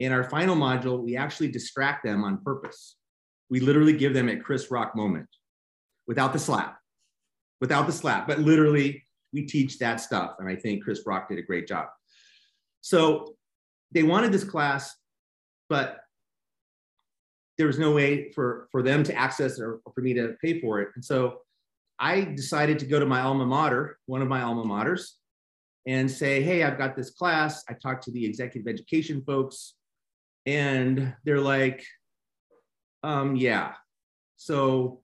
In 0.00 0.10
our 0.10 0.24
final 0.24 0.56
module, 0.56 1.00
we 1.00 1.16
actually 1.16 1.48
distract 1.48 2.04
them 2.04 2.24
on 2.24 2.42
purpose. 2.42 2.96
We 3.48 3.60
literally 3.60 3.96
give 3.96 4.14
them 4.14 4.28
a 4.28 4.36
Chris 4.36 4.70
Rock 4.70 4.96
moment 4.96 5.28
without 6.08 6.32
the 6.32 6.38
slap, 6.38 6.78
without 7.60 7.86
the 7.86 7.92
slap, 7.92 8.26
but 8.26 8.40
literally 8.40 9.04
we 9.32 9.46
teach 9.46 9.78
that 9.78 10.00
stuff. 10.00 10.36
And 10.40 10.48
I 10.48 10.56
think 10.56 10.82
Chris 10.82 11.02
Rock 11.06 11.28
did 11.28 11.38
a 11.38 11.42
great 11.42 11.68
job. 11.68 11.88
So 12.80 13.36
they 13.92 14.02
wanted 14.02 14.32
this 14.32 14.44
class, 14.44 14.94
but 15.68 16.00
there 17.56 17.66
was 17.66 17.78
no 17.78 17.92
way 17.92 18.30
for, 18.32 18.68
for 18.70 18.82
them 18.82 19.02
to 19.04 19.14
access 19.14 19.60
or, 19.60 19.80
or 19.84 19.92
for 19.94 20.00
me 20.00 20.14
to 20.14 20.34
pay 20.42 20.60
for 20.60 20.80
it. 20.80 20.88
And 20.94 21.04
so 21.04 21.40
I 21.98 22.22
decided 22.22 22.78
to 22.80 22.86
go 22.86 22.98
to 22.98 23.06
my 23.06 23.20
alma 23.20 23.46
mater, 23.46 23.98
one 24.06 24.22
of 24.22 24.28
my 24.28 24.42
alma 24.42 24.64
maters, 24.64 25.10
and 25.86 26.10
say, 26.10 26.42
hey, 26.42 26.62
I've 26.62 26.78
got 26.78 26.96
this 26.96 27.10
class. 27.10 27.62
I 27.68 27.74
talked 27.74 28.04
to 28.04 28.10
the 28.10 28.24
executive 28.24 28.66
education 28.66 29.22
folks, 29.24 29.74
and 30.46 31.14
they're 31.24 31.40
like, 31.40 31.84
um, 33.02 33.36
yeah. 33.36 33.74
So 34.36 35.02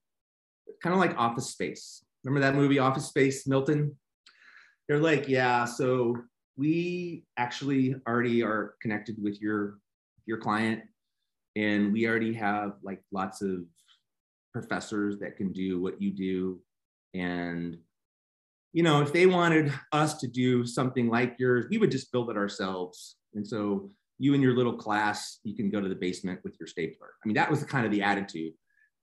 kind 0.83 0.95
of 0.95 1.01
like 1.01 1.17
office 1.19 1.51
space. 1.51 2.05
Remember 2.25 2.47
that 2.47 2.57
movie, 2.57 2.79
Office 2.79 3.07
Space, 3.07 3.47
Milton? 3.47 3.97
They're 4.89 4.99
like, 4.99 5.29
yeah, 5.29 5.65
so 5.65 6.17
we 6.57 7.25
actually 7.37 7.95
already 8.07 8.43
are 8.43 8.75
connected 8.83 9.17
with 9.23 9.41
your 9.41 9.79
your 10.27 10.39
client 10.39 10.83
and 11.57 11.93
we 11.93 12.07
already 12.07 12.33
have 12.35 12.73
like 12.83 13.03
lots 13.13 13.43
of 13.43 13.65
professors 14.53 15.19
that 15.19 15.37
can 15.37 15.53
do 15.53 15.81
what 15.81 16.01
you 16.01 16.11
do 16.11 16.61
and 17.15 17.79
you 18.73 18.83
know, 18.83 19.01
if 19.01 19.13
they 19.13 19.27
wanted 19.27 19.73
us 19.93 20.19
to 20.19 20.29
do 20.29 20.65
something 20.65 21.09
like 21.09 21.37
yours, 21.39 21.67
we 21.71 21.79
would 21.79 21.91
just 21.91 22.13
build 22.13 22.31
it 22.31 22.37
ourselves. 22.37 23.17
And 23.35 23.47
so 23.47 23.91
you 24.19 24.35
and 24.35 24.43
your 24.43 24.55
little 24.55 24.75
class, 24.75 25.41
you 25.43 25.57
can 25.57 25.71
go 25.71 25.81
to 25.81 25.89
the 25.89 25.95
basement 25.95 26.41
with 26.45 26.55
your 26.61 26.67
stapler. 26.67 27.09
I 27.23 27.27
mean, 27.27 27.35
that 27.35 27.51
was 27.51 27.65
kind 27.65 27.85
of 27.85 27.91
the 27.91 28.03
attitude. 28.03 28.53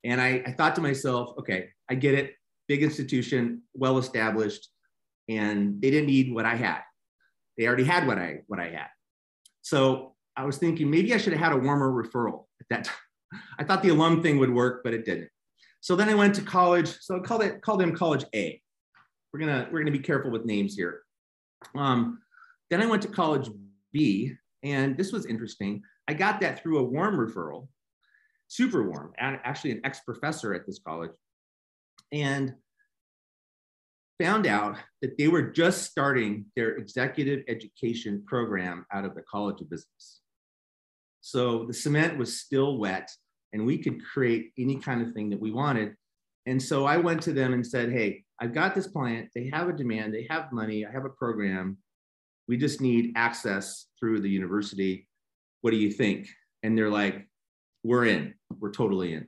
And 0.03 0.21
I, 0.21 0.43
I 0.45 0.51
thought 0.53 0.75
to 0.75 0.81
myself, 0.81 1.33
okay, 1.39 1.69
I 1.89 1.95
get 1.95 2.13
it. 2.13 2.33
Big 2.67 2.83
institution, 2.83 3.63
well 3.73 3.97
established, 3.97 4.69
and 5.29 5.81
they 5.81 5.89
didn't 5.89 6.07
need 6.07 6.33
what 6.33 6.45
I 6.45 6.55
had. 6.55 6.81
They 7.57 7.65
already 7.65 7.85
had 7.85 8.05
what 8.05 8.17
I 8.17 8.41
what 8.47 8.59
I 8.59 8.69
had. 8.69 8.87
So 9.61 10.15
I 10.37 10.45
was 10.45 10.57
thinking 10.57 10.89
maybe 10.89 11.13
I 11.13 11.17
should 11.17 11.33
have 11.33 11.41
had 11.41 11.51
a 11.51 11.57
warmer 11.57 11.91
referral 11.91 12.45
at 12.61 12.67
that 12.69 12.83
time. 12.85 13.41
I 13.59 13.63
thought 13.63 13.83
the 13.83 13.89
alum 13.89 14.21
thing 14.21 14.37
would 14.37 14.53
work, 14.53 14.81
but 14.83 14.93
it 14.93 15.03
didn't. 15.03 15.29
So 15.81 15.95
then 15.95 16.09
I 16.09 16.15
went 16.15 16.35
to 16.35 16.41
college. 16.41 16.95
So 17.01 17.17
I 17.17 17.19
called 17.19 17.43
it 17.43 17.61
called 17.61 17.81
them 17.81 17.95
College 17.95 18.23
A 18.33 18.61
we're 19.37 19.39
gonna 19.39 19.67
we're 19.71 19.79
gonna 19.79 19.91
be 19.91 19.99
careful 19.99 20.31
with 20.31 20.45
names 20.45 20.75
here. 20.75 21.01
Um, 21.75 22.19
then 22.69 22.81
I 22.81 22.85
went 22.85 23.01
to 23.03 23.07
college 23.07 23.49
B, 23.91 24.33
and 24.63 24.97
this 24.97 25.11
was 25.11 25.25
interesting. 25.25 25.83
I 26.07 26.13
got 26.13 26.41
that 26.41 26.61
through 26.61 26.79
a 26.79 26.83
warm 26.83 27.17
referral, 27.17 27.67
super 28.47 28.89
warm, 28.89 29.13
actually 29.19 29.71
an 29.71 29.81
ex-professor 29.83 30.53
at 30.53 30.65
this 30.65 30.79
college, 30.79 31.11
and 32.11 32.53
found 34.21 34.47
out 34.47 34.77
that 35.01 35.17
they 35.17 35.27
were 35.27 35.43
just 35.43 35.83
starting 35.83 36.45
their 36.55 36.75
executive 36.77 37.43
education 37.47 38.23
program 38.25 38.85
out 38.91 39.05
of 39.05 39.13
the 39.13 39.21
College 39.21 39.61
of 39.61 39.69
Business. 39.69 40.21
So 41.27 41.65
the 41.65 41.73
cement 41.73 42.17
was 42.17 42.39
still 42.39 42.77
wet, 42.77 43.11
and 43.51 43.65
we 43.65 43.79
could 43.79 44.01
create 44.01 44.53
any 44.57 44.77
kind 44.77 45.05
of 45.05 45.13
thing 45.13 45.29
that 45.31 45.41
we 45.41 45.51
wanted. 45.51 45.93
And 46.45 46.63
so 46.63 46.85
I 46.85 46.95
went 46.95 47.21
to 47.23 47.33
them 47.33 47.51
and 47.51 47.67
said, 47.67 47.91
Hey, 47.91 48.23
I've 48.39 48.53
got 48.53 48.73
this 48.73 48.87
client, 48.87 49.27
they 49.35 49.49
have 49.51 49.67
a 49.67 49.73
demand, 49.73 50.13
they 50.13 50.25
have 50.29 50.53
money, 50.53 50.85
I 50.85 50.91
have 50.93 51.03
a 51.03 51.09
program. 51.09 51.79
We 52.47 52.55
just 52.55 52.79
need 52.79 53.11
access 53.17 53.87
through 53.99 54.21
the 54.21 54.29
university. 54.29 55.09
What 55.63 55.71
do 55.71 55.77
you 55.77 55.91
think? 55.91 56.29
And 56.63 56.77
they're 56.77 56.89
like, 56.89 57.27
we're 57.83 58.05
in, 58.05 58.33
we're 58.61 58.71
totally 58.71 59.13
in. 59.13 59.27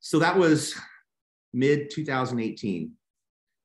So 0.00 0.18
that 0.18 0.36
was 0.36 0.74
mid 1.54 1.90
2018. 1.90 2.90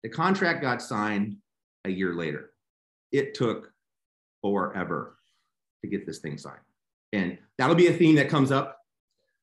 The 0.03 0.09
contract 0.09 0.61
got 0.61 0.83
signed 0.83 1.37
a 1.83 1.89
year 1.89 2.13
later. 2.13 2.51
It 3.11 3.33
took 3.33 3.71
forever 4.43 5.17
to 5.81 5.89
get 5.89 6.05
this 6.05 6.19
thing 6.19 6.37
signed. 6.37 6.59
And 7.15 7.37
that'll 7.57 7.75
be 7.75 7.87
a 7.87 7.93
theme 7.93 8.15
that 8.15 8.29
comes 8.29 8.51
up. 8.51 8.77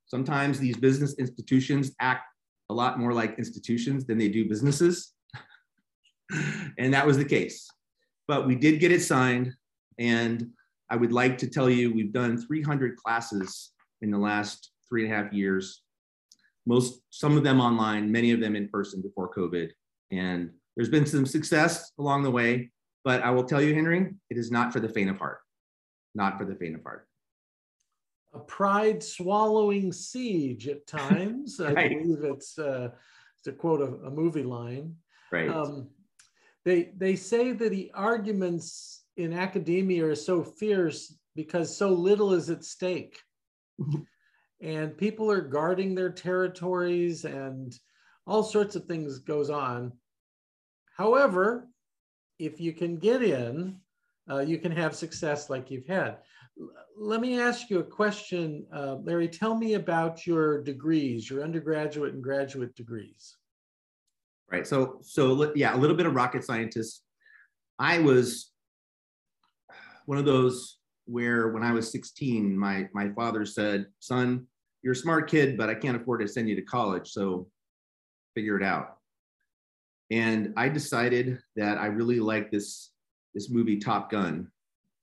Sometimes 0.06 0.58
these 0.58 0.76
business 0.76 1.14
institutions 1.18 1.92
act 2.00 2.24
a 2.68 2.74
lot 2.74 2.98
more 2.98 3.14
like 3.14 3.38
institutions 3.38 4.04
than 4.04 4.18
they 4.18 4.28
do 4.28 4.48
businesses. 4.48 5.12
and 6.78 6.92
that 6.92 7.06
was 7.06 7.16
the 7.16 7.24
case. 7.24 7.66
But 8.28 8.46
we 8.46 8.54
did 8.56 8.78
get 8.78 8.92
it 8.92 9.00
signed. 9.00 9.54
And 9.98 10.50
I 10.90 10.96
would 10.96 11.12
like 11.12 11.38
to 11.38 11.48
tell 11.48 11.70
you 11.70 11.92
we've 11.92 12.12
done 12.12 12.36
300 12.36 12.96
classes 12.96 13.72
in 14.02 14.10
the 14.10 14.18
last 14.18 14.70
three 14.86 15.04
and 15.04 15.12
a 15.12 15.16
half 15.16 15.32
years. 15.32 15.82
Most, 16.66 17.00
some 17.10 17.36
of 17.38 17.42
them 17.42 17.60
online, 17.60 18.12
many 18.12 18.32
of 18.32 18.40
them 18.40 18.54
in 18.54 18.68
person 18.68 19.00
before 19.00 19.32
COVID. 19.32 19.70
And 20.10 20.50
there's 20.76 20.90
been 20.90 21.06
some 21.06 21.24
success 21.24 21.90
along 21.98 22.22
the 22.22 22.30
way. 22.30 22.70
But 23.04 23.22
I 23.22 23.30
will 23.30 23.44
tell 23.44 23.62
you, 23.62 23.74
Henry, 23.74 24.12
it 24.30 24.36
is 24.36 24.50
not 24.50 24.72
for 24.72 24.80
the 24.80 24.88
faint 24.88 25.10
of 25.10 25.18
heart. 25.18 25.38
Not 26.14 26.38
for 26.38 26.44
the 26.44 26.54
faint 26.54 26.76
of 26.76 26.82
heart 26.82 27.08
a 28.34 28.38
pride 28.38 29.02
swallowing 29.02 29.92
siege 29.92 30.68
at 30.68 30.86
times. 30.86 31.60
I 31.60 31.88
believe 31.88 32.24
it's 32.24 32.58
uh, 32.58 32.90
to 33.44 33.52
quote 33.52 33.80
a, 33.80 34.06
a, 34.06 34.10
movie 34.10 34.42
line. 34.42 34.96
Right. 35.30 35.48
Um, 35.48 35.88
they 36.64 36.92
they 36.96 37.16
say 37.16 37.52
that 37.52 37.70
the 37.70 37.90
arguments 37.94 39.04
in 39.16 39.32
academia 39.32 40.06
are 40.06 40.14
so 40.14 40.42
fierce 40.42 41.14
because 41.34 41.76
so 41.76 41.90
little 41.90 42.32
is 42.32 42.50
at 42.50 42.64
stake, 42.64 43.18
and 44.60 44.96
people 44.96 45.30
are 45.30 45.40
guarding 45.40 45.94
their 45.94 46.10
territories 46.10 47.24
and 47.24 47.78
all 48.26 48.42
sorts 48.42 48.76
of 48.76 48.84
things 48.84 49.18
goes 49.18 49.50
on. 49.50 49.92
However, 50.96 51.68
if 52.38 52.60
you 52.60 52.72
can 52.72 52.98
get 52.98 53.22
in, 53.22 53.80
uh, 54.30 54.40
you 54.40 54.58
can 54.58 54.72
have 54.72 54.94
success 54.94 55.50
like 55.50 55.70
you've 55.70 55.86
had 55.86 56.18
let 56.96 57.20
me 57.20 57.40
ask 57.40 57.70
you 57.70 57.80
a 57.80 57.84
question, 57.84 58.66
uh, 58.72 58.96
Larry. 59.02 59.28
Tell 59.28 59.56
me 59.56 59.74
about 59.74 60.26
your 60.26 60.62
degrees, 60.62 61.28
your 61.28 61.42
undergraduate 61.42 62.14
and 62.14 62.22
graduate 62.22 62.74
degrees. 62.74 63.36
Right. 64.50 64.66
So, 64.66 64.98
so 65.02 65.52
yeah, 65.54 65.74
a 65.74 65.78
little 65.78 65.96
bit 65.96 66.06
of 66.06 66.14
rocket 66.14 66.44
scientist. 66.44 67.02
I 67.78 67.98
was 67.98 68.52
one 70.06 70.18
of 70.18 70.24
those 70.24 70.78
where 71.06 71.48
when 71.48 71.62
I 71.62 71.72
was 71.72 71.90
16, 71.90 72.56
my 72.56 72.88
my 72.92 73.08
father 73.10 73.44
said, 73.46 73.86
"Son, 73.98 74.46
you're 74.82 74.92
a 74.92 74.96
smart 74.96 75.28
kid, 75.30 75.56
but 75.56 75.70
I 75.70 75.74
can't 75.74 75.96
afford 75.96 76.20
to 76.20 76.28
send 76.28 76.48
you 76.48 76.56
to 76.56 76.62
college, 76.62 77.10
so 77.10 77.48
figure 78.34 78.56
it 78.58 78.62
out." 78.62 78.98
And 80.10 80.52
I 80.56 80.68
decided 80.68 81.38
that 81.56 81.78
I 81.78 81.86
really 81.86 82.20
liked 82.20 82.52
this 82.52 82.92
this 83.34 83.50
movie 83.50 83.78
Top 83.78 84.10
Gun 84.10 84.48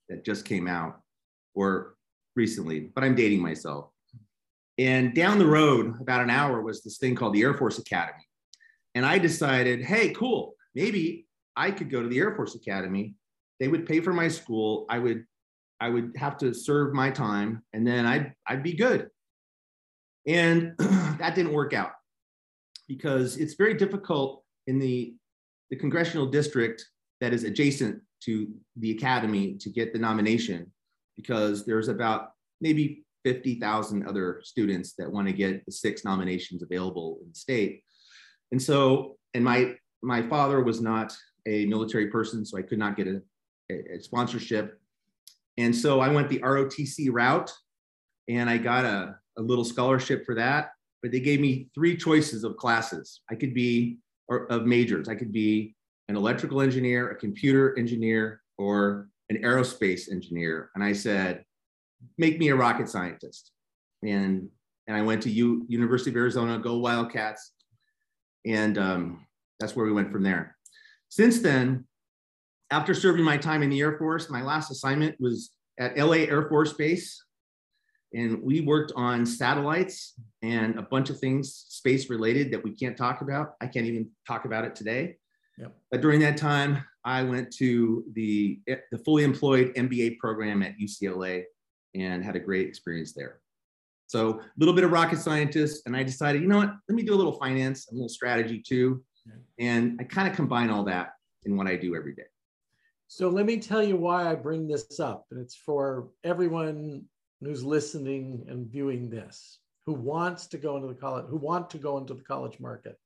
that 0.10 0.24
just 0.24 0.46
came 0.46 0.68
out 0.68 0.99
or 1.56 1.96
recently, 2.36 2.91
but 2.94 3.03
I'm 3.03 3.15
dating 3.15 3.41
myself. 3.41 3.89
And 4.77 5.13
down 5.13 5.39
the 5.39 5.46
road, 5.46 6.00
about 6.00 6.22
an 6.22 6.29
hour, 6.29 6.62
was 6.62 6.82
this 6.82 6.98
thing 6.98 7.15
called 7.15 7.34
the 7.34 7.41
Air 7.41 7.53
Force 7.53 7.79
Academy. 7.79 8.25
And 8.96 9.06
I 9.06 9.18
decided, 9.18 9.84
hey, 9.84 10.13
cool, 10.13 10.56
maybe 10.74 11.27
I 11.56 11.72
could 11.72 11.91
go 11.91 12.01
to 12.01 12.08
the 12.08 12.18
Air 12.18 12.34
Force 12.34 12.56
Academy. 12.56 13.15
They 13.60 13.68
would 13.68 13.86
pay 13.86 14.00
for 14.00 14.13
my 14.13 14.29
school. 14.29 14.86
I 14.89 15.00
would, 15.00 15.25
I 15.82 15.89
would 15.89 16.13
have 16.15 16.38
to 16.38 16.53
serve 16.53 16.94
my 16.94 17.12
time, 17.12 17.62
and 17.74 17.86
then 17.86 18.06
I'd, 18.06 18.34
I'd 18.48 18.63
be 18.63 18.74
good. 18.74 19.10
And 20.25 20.75
that 20.77 21.36
didn't 21.36 21.53
work 21.53 21.74
out 21.74 21.91
because 22.88 23.38
it's 23.38 23.56
very 23.56 23.74
difficult 23.74 24.44
in 24.68 24.79
the, 24.79 25.13
the 25.70 25.75
congressional 25.75 26.25
district 26.25 26.86
that 27.22 27.34
is 27.34 27.44
adjacent 27.44 28.01
to 28.22 28.48
the 28.77 28.91
academy 28.91 29.56
to 29.56 29.70
get 29.70 29.94
the 29.94 30.00
nomination 30.00 30.72
because 31.19 31.65
there's 31.65 31.89
about 31.89 32.31
maybe 32.61 33.03
50,000 33.25 34.07
other 34.07 34.39
students 34.43 34.93
that 34.97 35.11
want 35.11 35.27
to 35.27 35.33
get 35.33 35.65
the 35.65 35.71
six 35.71 36.05
nominations 36.05 36.63
available 36.63 37.19
in 37.21 37.29
the 37.29 37.35
state. 37.35 37.83
And 38.51 38.61
so, 38.61 39.17
and 39.33 39.43
my 39.43 39.75
my 40.01 40.21
father 40.29 40.63
was 40.63 40.79
not 40.79 41.13
a 41.45 41.65
military 41.65 42.07
person, 42.07 42.45
so 42.45 42.57
I 42.57 42.61
could 42.61 42.79
not 42.79 42.95
get 42.95 43.07
a, 43.07 43.21
a 43.69 43.99
sponsorship. 43.99 44.79
And 45.57 45.75
so 45.75 45.99
I 45.99 46.07
went 46.07 46.29
the 46.29 46.39
ROTC 46.39 47.09
route 47.11 47.51
and 48.29 48.49
I 48.49 48.57
got 48.57 48.85
a, 48.85 49.15
a 49.38 49.41
little 49.41 49.65
scholarship 49.65 50.25
for 50.25 50.35
that. 50.35 50.69
But 51.01 51.11
they 51.11 51.19
gave 51.19 51.41
me 51.41 51.69
three 51.75 51.97
choices 51.97 52.45
of 52.45 52.55
classes. 52.55 53.21
I 53.29 53.35
could 53.35 53.53
be, 53.53 53.99
or 54.29 54.45
of 54.45 54.65
majors. 54.65 55.09
I 55.09 55.15
could 55.15 55.33
be 55.33 55.75
an 56.07 56.15
electrical 56.15 56.61
engineer, 56.61 57.11
a 57.11 57.15
computer 57.15 57.77
engineer, 57.77 58.41
or 58.57 59.09
an 59.29 59.38
aerospace 59.43 60.12
engineer. 60.12 60.71
And 60.75 60.83
I 60.83 60.93
said, 60.93 61.43
make 62.17 62.39
me 62.39 62.50
a 62.50 62.55
rocket 62.55 62.89
scientist. 62.89 63.51
And, 64.03 64.50
and 64.88 64.98
I 64.98 65.01
went 65.01 65.24
to 65.24 65.29
U, 65.29 65.65
University 65.67 66.09
of 66.09 66.15
Arizona, 66.15 66.57
go 66.57 66.77
Wildcats. 66.77 67.51
And 68.45 68.77
um, 68.77 69.27
that's 69.59 69.75
where 69.75 69.86
we 69.86 69.91
went 69.91 70.12
from 70.12 70.24
there. 70.24 70.55
Since 71.09 71.41
then, 71.41 71.86
after 72.71 72.93
serving 72.93 73.24
my 73.24 73.38
time 73.38 73.63
in 73.63 73.69
the 73.69 73.79
Air 73.81 73.98
Force, 73.98 74.29
my 74.29 74.41
last 74.41 74.71
assignment 74.71 75.15
was 75.19 75.51
at 75.79 75.98
LA 75.98 76.17
Air 76.17 76.48
Force 76.50 76.74
Base. 76.74 77.24
And 78.13 78.41
we 78.41 78.62
worked 78.62 78.91
on 78.95 79.25
satellites 79.25 80.15
and 80.41 80.79
a 80.79 80.81
bunch 80.81 81.12
of 81.12 81.19
things 81.19 81.65
space 81.67 82.09
related 82.09 82.51
that 82.51 82.63
we 82.63 82.71
can't 82.71 82.98
talk 82.98 83.21
about. 83.21 83.53
I 83.62 83.67
can't 83.67 83.86
even 83.86 84.09
talk 84.27 84.45
about 84.45 84.65
it 84.65 84.75
today. 84.75 85.17
Yep. 85.60 85.75
But 85.92 86.01
during 86.01 86.20
that 86.22 86.38
time, 86.38 86.84
I 87.04 87.24
went 87.24 87.51
to 87.58 88.04
the, 88.13 88.60
the 88.66 88.98
fully 88.98 89.24
employed 89.24 89.74
MBA 89.75 90.18
program 90.18 90.63
at 90.63 90.78
UCLA 90.80 91.44
and 91.96 92.24
had 92.24 92.36
a 92.36 92.39
great 92.39 92.68
experience 92.68 93.13
there. 93.13 93.42
So 94.08 94.39
a 94.39 94.44
little 94.58 94.74
bit 94.74 94.84
of 94.84 94.92
rocket 94.92 95.20
scientist, 95.20 95.84
and 95.86 95.96
I 95.96 96.04
decided, 96.04 96.42
you 96.42 96.48
know 96.48 96.58
what, 96.58 96.74
let 96.88 96.96
me 96.96 97.04
do 97.04 97.13
a 97.13 97.16
little 97.16 97.34
finance, 97.34 97.88
and 97.88 97.96
a 97.96 97.98
little 97.98 98.10
strategy 98.10 98.60
too. 98.66 99.04
And 99.60 99.98
I 100.00 100.04
kind 100.06 100.28
of 100.28 100.36
combine 100.36 100.72
all 100.72 100.84
that 100.86 101.12
in 101.44 101.56
what 101.56 101.68
I 101.68 101.75
do 101.75 101.96
every 101.96 102.16
day. 102.16 102.24
So 103.08 103.30
let 103.30 103.46
me 103.46 103.58
tell 103.58 103.84
you 103.84 103.96
why 103.96 104.30
I 104.30 104.36
bring 104.36 104.68
this 104.68 105.00
up. 105.00 105.25
And 105.30 105.39
it's 105.39 105.56
for 105.56 106.10
everyone 106.24 107.04
who's 107.42 107.63
listening 107.63 108.46
and 108.48 108.68
viewing 108.68 109.10
this, 109.10 109.60
who 109.86 109.94
wants 109.94 110.48
to 110.48 110.58
go 110.58 110.75
into 110.78 110.88
the 110.88 110.96
college, 110.96 111.25
who 111.28 111.38
want 111.38 111.70
to 111.72 111.78
go 111.78 111.98
into 111.98 112.13
the 112.13 112.24
college 112.24 112.60
market. 112.60 112.98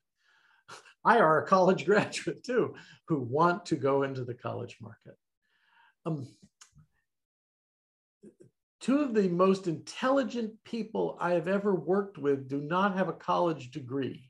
I 1.06 1.20
are 1.20 1.44
a 1.44 1.48
college 1.48 1.86
graduate 1.88 2.44
too, 2.44 2.76
who 3.08 3.20
want 3.20 3.66
to 3.68 3.76
go 3.76 4.04
into 4.04 4.24
the 4.24 4.34
college 4.34 4.78
market. 4.82 5.16
Um, 6.06 6.28
two 8.82 9.02
of 9.02 9.14
the 9.14 9.30
most 9.30 9.68
intelligent 9.68 10.52
people 10.66 11.18
I 11.20 11.32
have 11.32 11.48
ever 11.48 11.74
worked 11.74 12.18
with 12.18 12.50
do 12.50 12.60
not 12.62 12.98
have 12.98 13.08
a 13.08 13.14
college 13.14 13.72
degree, 13.72 14.30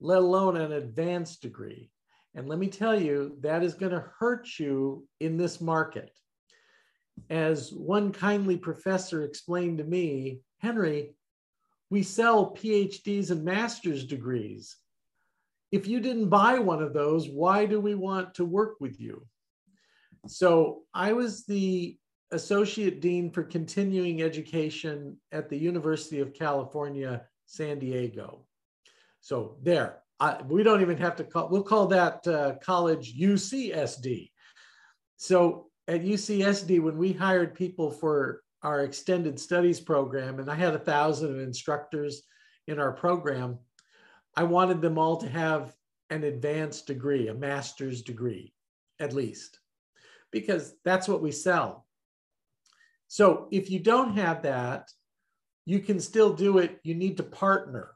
let 0.00 0.18
alone 0.18 0.56
an 0.56 0.72
advanced 0.72 1.42
degree. 1.42 1.90
And 2.34 2.48
let 2.48 2.58
me 2.58 2.68
tell 2.68 3.00
you, 3.00 3.36
that 3.40 3.62
is 3.62 3.74
going 3.74 3.92
to 3.92 4.04
hurt 4.18 4.48
you 4.58 5.06
in 5.18 5.36
this 5.36 5.60
market. 5.60 6.10
As 7.28 7.72
one 7.72 8.12
kindly 8.12 8.56
professor 8.56 9.24
explained 9.24 9.78
to 9.78 9.84
me, 9.84 10.40
Henry, 10.58 11.14
we 11.90 12.02
sell 12.02 12.54
PhDs 12.54 13.30
and 13.30 13.44
master's 13.44 14.04
degrees. 14.04 14.76
If 15.72 15.86
you 15.86 16.00
didn't 16.00 16.28
buy 16.28 16.58
one 16.58 16.82
of 16.82 16.92
those, 16.92 17.28
why 17.28 17.66
do 17.66 17.80
we 17.80 17.94
want 17.94 18.34
to 18.34 18.44
work 18.44 18.76
with 18.80 19.00
you? 19.00 19.26
So 20.26 20.82
I 20.94 21.12
was 21.12 21.44
the 21.44 21.96
Associate 22.32 23.00
Dean 23.00 23.30
for 23.30 23.42
Continuing 23.42 24.22
Education 24.22 25.16
at 25.32 25.48
the 25.48 25.56
University 25.56 26.20
of 26.20 26.32
California, 26.32 27.22
San 27.46 27.78
Diego. 27.80 28.46
So 29.20 29.56
there, 29.62 29.98
I, 30.20 30.40
we 30.42 30.62
don't 30.62 30.80
even 30.80 30.98
have 30.98 31.16
to 31.16 31.24
call, 31.24 31.48
we'll 31.48 31.62
call 31.62 31.86
that 31.88 32.26
uh, 32.26 32.54
college 32.62 33.18
UCSD. 33.18 34.30
So 35.16 35.70
at 35.88 36.02
UCSD, 36.02 36.80
when 36.80 36.96
we 36.96 37.12
hired 37.12 37.54
people 37.54 37.90
for 37.90 38.42
our 38.62 38.80
extended 38.80 39.38
studies 39.38 39.80
program, 39.80 40.38
and 40.38 40.50
I 40.50 40.54
had 40.54 40.74
a 40.74 40.78
thousand 40.78 41.40
instructors 41.40 42.22
in 42.66 42.78
our 42.78 42.92
program, 42.92 43.58
I 44.36 44.44
wanted 44.44 44.80
them 44.80 44.98
all 44.98 45.16
to 45.18 45.28
have 45.28 45.74
an 46.10 46.24
advanced 46.24 46.86
degree, 46.86 47.28
a 47.28 47.34
master's 47.34 48.02
degree, 48.02 48.52
at 48.98 49.12
least, 49.12 49.60
because 50.30 50.74
that's 50.84 51.08
what 51.08 51.22
we 51.22 51.32
sell. 51.32 51.86
So 53.08 53.48
if 53.50 53.70
you 53.70 53.80
don't 53.80 54.16
have 54.16 54.42
that, 54.42 54.90
you 55.66 55.80
can 55.80 56.00
still 56.00 56.32
do 56.32 56.58
it. 56.58 56.80
You 56.84 56.94
need 56.94 57.16
to 57.16 57.22
partner. 57.22 57.90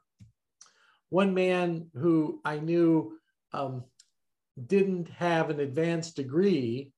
One 1.09 1.33
man 1.33 1.87
who 1.93 2.41
I 2.43 2.59
knew 2.59 3.17
um, 3.53 3.83
didn't 4.67 5.09
have 5.09 5.49
an 5.49 5.59
advanced 5.59 6.15
degree, 6.15 6.91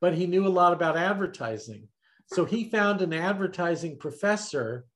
but 0.00 0.14
he 0.14 0.26
knew 0.26 0.46
a 0.46 0.48
lot 0.48 0.72
about 0.72 0.96
advertising. 0.96 1.88
So 2.26 2.44
he 2.44 2.64
found 2.64 3.02
an 3.02 3.12
advertising 3.12 3.98
professor 3.98 4.86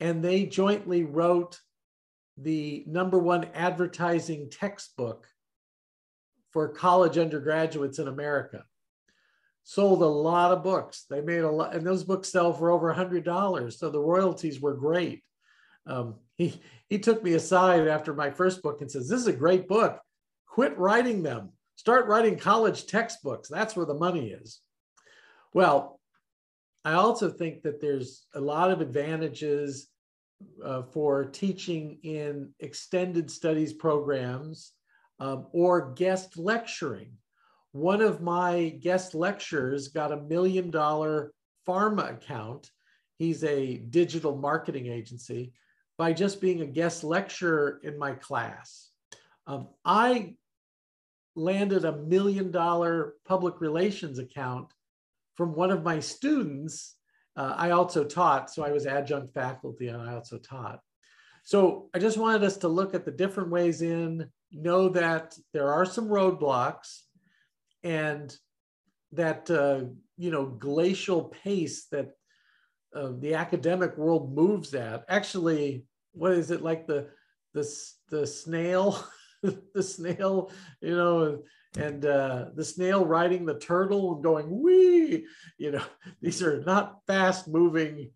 and 0.00 0.22
they 0.22 0.44
jointly 0.44 1.04
wrote 1.04 1.60
the 2.36 2.84
number 2.86 3.18
one 3.18 3.48
advertising 3.54 4.50
textbook 4.50 5.26
for 6.52 6.68
college 6.68 7.16
undergraduates 7.16 7.98
in 7.98 8.08
America 8.08 8.64
sold 9.68 10.00
a 10.00 10.06
lot 10.06 10.52
of 10.52 10.62
books. 10.62 11.06
They 11.10 11.20
made 11.20 11.40
a 11.40 11.50
lot, 11.50 11.74
and 11.74 11.84
those 11.84 12.04
books 12.04 12.30
sell 12.30 12.52
for 12.52 12.70
over 12.70 12.88
a 12.88 12.94
hundred 12.94 13.24
dollars. 13.24 13.78
So 13.78 13.90
the 13.90 14.00
royalties 14.00 14.60
were 14.60 14.74
great. 14.74 15.22
Um, 15.86 16.14
he 16.36 16.62
he 16.88 16.98
took 17.00 17.22
me 17.22 17.34
aside 17.34 17.88
after 17.88 18.14
my 18.14 18.30
first 18.30 18.62
book 18.62 18.80
and 18.80 18.90
says, 18.90 19.08
"This 19.08 19.20
is 19.20 19.26
a 19.26 19.32
great 19.32 19.66
book. 19.68 20.00
Quit 20.46 20.78
writing 20.78 21.22
them. 21.22 21.50
Start 21.74 22.06
writing 22.06 22.38
college 22.38 22.86
textbooks. 22.86 23.48
That's 23.48 23.76
where 23.76 23.86
the 23.86 23.94
money 23.94 24.30
is." 24.30 24.60
Well, 25.52 26.00
I 26.86 26.92
also 26.94 27.28
think 27.28 27.62
that 27.62 27.80
there's 27.80 28.24
a 28.34 28.40
lot 28.40 28.70
of 28.70 28.80
advantages 28.80 29.88
uh, 30.64 30.82
for 30.82 31.24
teaching 31.24 31.98
in 32.02 32.54
extended 32.60 33.30
studies 33.30 33.74
programs 33.74 34.72
um, 35.18 35.46
or 35.52 35.92
guest 35.94 36.38
lecturing 36.38 37.12
one 37.76 38.00
of 38.00 38.22
my 38.22 38.70
guest 38.80 39.14
lecturers 39.14 39.88
got 39.88 40.10
a 40.10 40.22
million 40.22 40.70
dollar 40.70 41.32
pharma 41.68 42.10
account. 42.10 42.70
He's 43.18 43.44
a 43.44 43.76
digital 43.76 44.34
marketing 44.34 44.86
agency 44.86 45.52
by 45.98 46.14
just 46.14 46.40
being 46.40 46.62
a 46.62 46.66
guest 46.66 47.04
lecturer 47.04 47.80
in 47.82 47.98
my 47.98 48.12
class. 48.12 48.90
Um, 49.46 49.68
I 49.84 50.36
landed 51.34 51.84
a 51.84 51.98
million 51.98 52.50
dollar 52.50 53.14
public 53.26 53.60
relations 53.60 54.18
account 54.18 54.72
from 55.36 55.54
one 55.54 55.70
of 55.70 55.82
my 55.84 56.00
students. 56.00 56.96
Uh, 57.36 57.54
I 57.56 57.70
also 57.70 58.04
taught, 58.04 58.50
so 58.50 58.64
I 58.64 58.72
was 58.72 58.86
adjunct 58.86 59.34
faculty 59.34 59.88
and 59.88 60.00
I 60.00 60.14
also 60.14 60.38
taught. 60.38 60.80
So 61.44 61.90
I 61.94 61.98
just 61.98 62.18
wanted 62.18 62.42
us 62.42 62.56
to 62.58 62.68
look 62.68 62.94
at 62.94 63.04
the 63.04 63.12
different 63.12 63.50
ways 63.50 63.82
in, 63.82 64.28
know 64.50 64.88
that 64.88 65.36
there 65.52 65.72
are 65.72 65.84
some 65.84 66.08
roadblocks 66.08 67.00
and 67.84 68.36
that 69.12 69.50
uh, 69.50 69.84
you 70.16 70.30
know 70.30 70.46
glacial 70.46 71.24
pace 71.24 71.86
that 71.92 72.10
uh, 72.94 73.12
the 73.18 73.34
academic 73.34 73.96
world 73.96 74.34
moves 74.34 74.74
at. 74.74 75.04
Actually, 75.08 75.84
what 76.12 76.32
is 76.32 76.50
it 76.50 76.62
like 76.62 76.86
the 76.86 77.08
the 77.54 77.68
the 78.10 78.26
snail, 78.26 79.04
the 79.74 79.82
snail, 79.82 80.50
you 80.80 80.96
know, 80.96 81.42
and 81.76 82.04
uh, 82.04 82.46
the 82.54 82.64
snail 82.64 83.04
riding 83.04 83.44
the 83.44 83.58
turtle 83.58 84.14
and 84.14 84.22
going 84.22 84.62
wee. 84.62 85.26
You 85.58 85.72
know, 85.72 85.84
these 86.22 86.42
are 86.42 86.62
not 86.64 87.00
fast 87.06 87.48
moving 87.48 88.10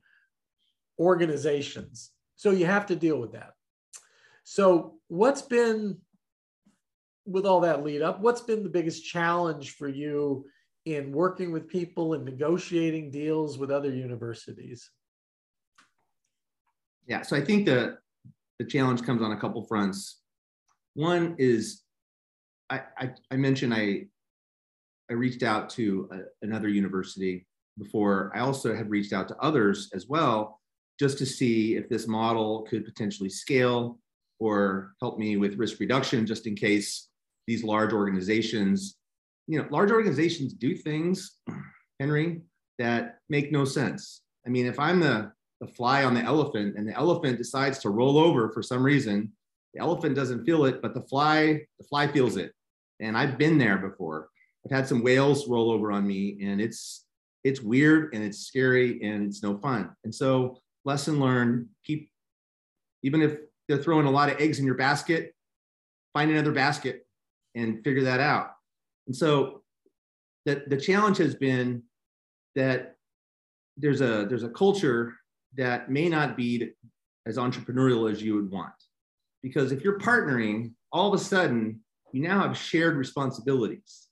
organizations, 0.99 2.11
so 2.37 2.51
you 2.51 2.67
have 2.67 2.87
to 2.87 2.97
deal 2.97 3.19
with 3.19 3.33
that. 3.33 3.53
So, 4.45 4.95
what's 5.09 5.43
been 5.43 5.99
with 7.27 7.47
all 7.47 7.61
that 7.61 7.85
lead 7.85 8.03
up, 8.03 8.21
what's 8.21 8.41
been 8.41 8.63
the 8.63 8.69
biggest 8.69 9.05
challenge 9.05 9.77
for 9.77 9.89
you 9.89 10.47
in 10.87 11.13
working 11.13 11.53
with 11.53 11.69
people 11.69 12.15
and 12.15 12.25
negotiating 12.25 13.11
deals 13.11 13.59
with 13.59 13.71
other 13.71 13.91
universities? 13.91 14.91
Yeah, 17.07 17.23
so 17.23 17.37
I 17.37 17.45
think 17.45 17.67
the 17.67 17.99
the 18.59 18.65
challenge 18.65 19.03
comes 19.03 19.23
on 19.23 19.33
a 19.33 19.41
couple 19.41 19.65
fronts. 19.65 20.21
One 20.95 21.35
is 21.39 21.83
I, 22.71 23.11
I, 23.31 23.37
mentioned 23.37 23.75
I 23.75 24.07
I 25.11 25.15
reached 25.15 25.43
out 25.43 25.69
to 25.71 26.09
a, 26.13 26.19
another 26.47 26.69
university 26.69 27.47
before. 27.79 28.31
I 28.35 28.41
also 28.41 28.75
had 28.75 28.89
reached 28.89 29.13
out 29.13 29.29
to 29.29 29.37
others 29.39 29.91
as 29.93 30.07
well, 30.07 30.61
just 30.99 31.19
to 31.19 31.27
see 31.27 31.75
if 31.75 31.89
this 31.89 32.07
model 32.07 32.63
could 32.71 32.85
potentially 32.85 33.29
scale 33.29 33.99
or 34.39 34.95
help 35.01 35.19
me 35.19 35.37
with 35.37 35.57
risk 35.57 35.81
reduction, 35.81 36.27
just 36.27 36.47
in 36.47 36.55
case 36.55 37.09
these 37.47 37.65
large 37.65 37.93
organizations, 37.93 38.97
you 39.49 39.59
know, 39.59 39.67
large 39.71 39.91
organizations 39.91 40.53
do 40.53 40.77
things, 40.77 41.39
Henry, 42.01 42.41
that 42.79 43.19
make 43.29 43.51
no 43.51 43.65
sense. 43.65 44.23
I 44.47 44.51
mean, 44.51 44.67
if 44.67 44.79
I'm 44.79 45.01
the, 45.01 45.33
the 45.61 45.67
fly 45.67 46.05
on 46.05 46.15
the 46.15 46.23
elephant 46.23 46.77
and 46.77 46.89
the 46.89 46.95
elephant 46.95 47.37
decides 47.37 47.79
to 47.81 47.91
roll 47.91 48.17
over 48.17 48.51
for 48.51 48.63
some 48.63 48.83
reason, 48.83 49.33
the 49.75 49.81
elephant 49.81 50.15
doesn't 50.15 50.45
feel 50.45 50.65
it, 50.65 50.81
but 50.81 50.95
the 50.95 51.03
fly, 51.03 51.61
the 51.79 51.85
fly 51.89 52.07
feels 52.07 52.37
it. 52.37 52.53
And 53.01 53.17
I've 53.17 53.39
been 53.39 53.59
there 53.59 53.79
before. 53.79 54.29
I've 54.65 54.77
had 54.77 54.89
some 54.89 55.03
whales 55.03 55.49
roll 55.49 55.71
over 55.71 55.91
on 55.91 56.07
me 56.07 56.39
and 56.43 56.61
it's 56.61 57.07
it's 57.43 57.63
weird 57.63 58.13
and 58.15 58.23
it's 58.23 58.39
scary 58.39 59.03
and 59.03 59.27
it's 59.27 59.43
no 59.43 59.57
fun. 59.59 59.91
And 60.05 60.15
so 60.15 60.59
lesson 60.85 61.19
learned, 61.19 61.69
keep 61.85 62.11
even 63.03 63.23
if 63.23 63.39
they're 63.69 63.83
throwing 63.83 64.07
a 64.07 64.11
lot 64.11 64.29
of 64.29 64.41
eggs 64.41 64.59
in 64.59 64.67
your 64.67 64.75
basket, 64.75 65.35
find 66.13 66.31
another 66.31 66.53
basket 66.53 67.07
and 67.55 67.83
figure 67.83 68.05
that 68.05 68.21
out. 68.21 68.51
And 69.07 69.17
so 69.17 69.63
the, 70.45 70.65
the 70.67 70.77
challenge 70.77 71.19
has 71.19 71.35
been 71.35 71.83
that 72.55 72.97
there's 73.77 74.01
a 74.01 74.27
there's 74.29 74.43
a 74.43 74.51
culture 74.51 75.15
that 75.57 75.91
may 75.91 76.09
not 76.09 76.37
be 76.37 76.71
as 77.27 77.37
entrepreneurial 77.37 78.11
as 78.11 78.23
you 78.23 78.35
would 78.35 78.51
want. 78.51 78.73
Because 79.43 79.73
if 79.73 79.83
you're 79.83 79.99
partnering, 79.99 80.73
all 80.93 81.13
of 81.13 81.19
a 81.19 81.23
sudden 81.23 81.81
you 82.13 82.23
now 82.23 82.41
have 82.41 82.57
shared 82.57 82.97
responsibilities. 82.97 84.09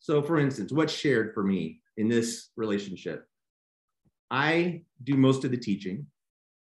So 0.00 0.22
for 0.22 0.38
instance, 0.38 0.72
what's 0.72 0.92
shared 0.92 1.32
for 1.34 1.42
me 1.42 1.80
in 1.96 2.08
this 2.08 2.50
relationship? 2.56 3.24
I 4.30 4.82
do 5.04 5.14
most 5.14 5.44
of 5.44 5.50
the 5.50 5.56
teaching. 5.56 6.06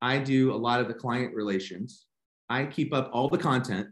I 0.00 0.18
do 0.18 0.52
a 0.52 0.56
lot 0.56 0.80
of 0.80 0.88
the 0.88 0.94
client 0.94 1.34
relations. 1.34 2.06
I 2.48 2.64
keep 2.66 2.94
up 2.94 3.10
all 3.12 3.28
the 3.28 3.38
content 3.38 3.88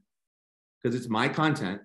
because 0.81 0.97
it's 0.97 1.09
my 1.09 1.29
content. 1.29 1.81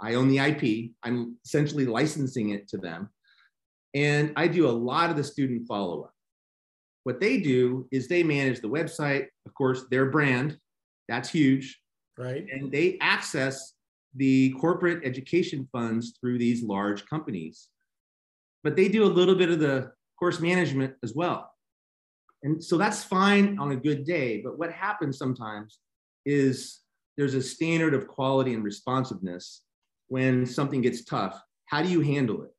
I 0.00 0.14
own 0.14 0.28
the 0.28 0.38
IP. 0.38 0.92
I'm 1.02 1.36
essentially 1.44 1.86
licensing 1.86 2.50
it 2.50 2.68
to 2.68 2.78
them. 2.78 3.10
And 3.94 4.32
I 4.36 4.46
do 4.46 4.68
a 4.68 4.70
lot 4.70 5.10
of 5.10 5.16
the 5.16 5.24
student 5.24 5.66
follow 5.66 6.02
up. 6.04 6.14
What 7.04 7.20
they 7.20 7.40
do 7.40 7.88
is 7.90 8.06
they 8.06 8.22
manage 8.22 8.60
the 8.60 8.68
website, 8.68 9.26
of 9.46 9.54
course, 9.54 9.86
their 9.90 10.10
brand. 10.10 10.56
That's 11.08 11.30
huge. 11.30 11.80
Right. 12.16 12.46
And 12.50 12.70
they 12.70 12.98
access 13.00 13.74
the 14.14 14.50
corporate 14.60 15.04
education 15.04 15.68
funds 15.72 16.14
through 16.20 16.38
these 16.38 16.62
large 16.62 17.06
companies. 17.06 17.68
But 18.64 18.76
they 18.76 18.88
do 18.88 19.04
a 19.04 19.06
little 19.06 19.34
bit 19.34 19.50
of 19.50 19.60
the 19.60 19.92
course 20.18 20.40
management 20.40 20.94
as 21.02 21.14
well. 21.14 21.52
And 22.42 22.62
so 22.62 22.76
that's 22.76 23.04
fine 23.04 23.58
on 23.58 23.72
a 23.72 23.76
good 23.76 24.04
day. 24.04 24.40
But 24.42 24.58
what 24.58 24.72
happens 24.72 25.18
sometimes 25.18 25.78
is 26.24 26.80
there's 27.16 27.34
a 27.34 27.42
standard 27.42 27.94
of 27.94 28.06
quality 28.06 28.54
and 28.54 28.62
responsiveness 28.62 29.62
when 30.08 30.46
something 30.46 30.80
gets 30.80 31.04
tough. 31.04 31.40
How 31.66 31.82
do 31.82 31.88
you 31.88 32.00
handle 32.00 32.42
it? 32.42 32.50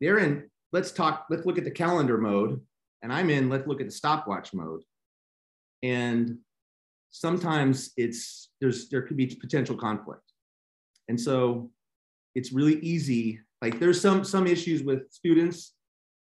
They're 0.00 0.18
in, 0.18 0.48
let's 0.72 0.92
talk, 0.92 1.26
let's 1.30 1.46
look 1.46 1.58
at 1.58 1.64
the 1.64 1.70
calendar 1.70 2.18
mode. 2.18 2.60
And 3.02 3.12
I'm 3.12 3.30
in, 3.30 3.48
let's 3.48 3.66
look 3.66 3.80
at 3.80 3.86
the 3.86 3.92
stopwatch 3.92 4.52
mode. 4.52 4.82
And 5.82 6.38
sometimes 7.10 7.92
it's 7.96 8.50
there's 8.60 8.88
there 8.88 9.02
could 9.02 9.16
be 9.16 9.26
potential 9.26 9.76
conflict. 9.76 10.27
And 11.08 11.20
so 11.20 11.70
it's 12.34 12.52
really 12.52 12.78
easy. 12.80 13.40
Like 13.62 13.80
there's 13.80 14.00
some 14.00 14.24
some 14.24 14.46
issues 14.46 14.82
with 14.82 15.10
students 15.10 15.74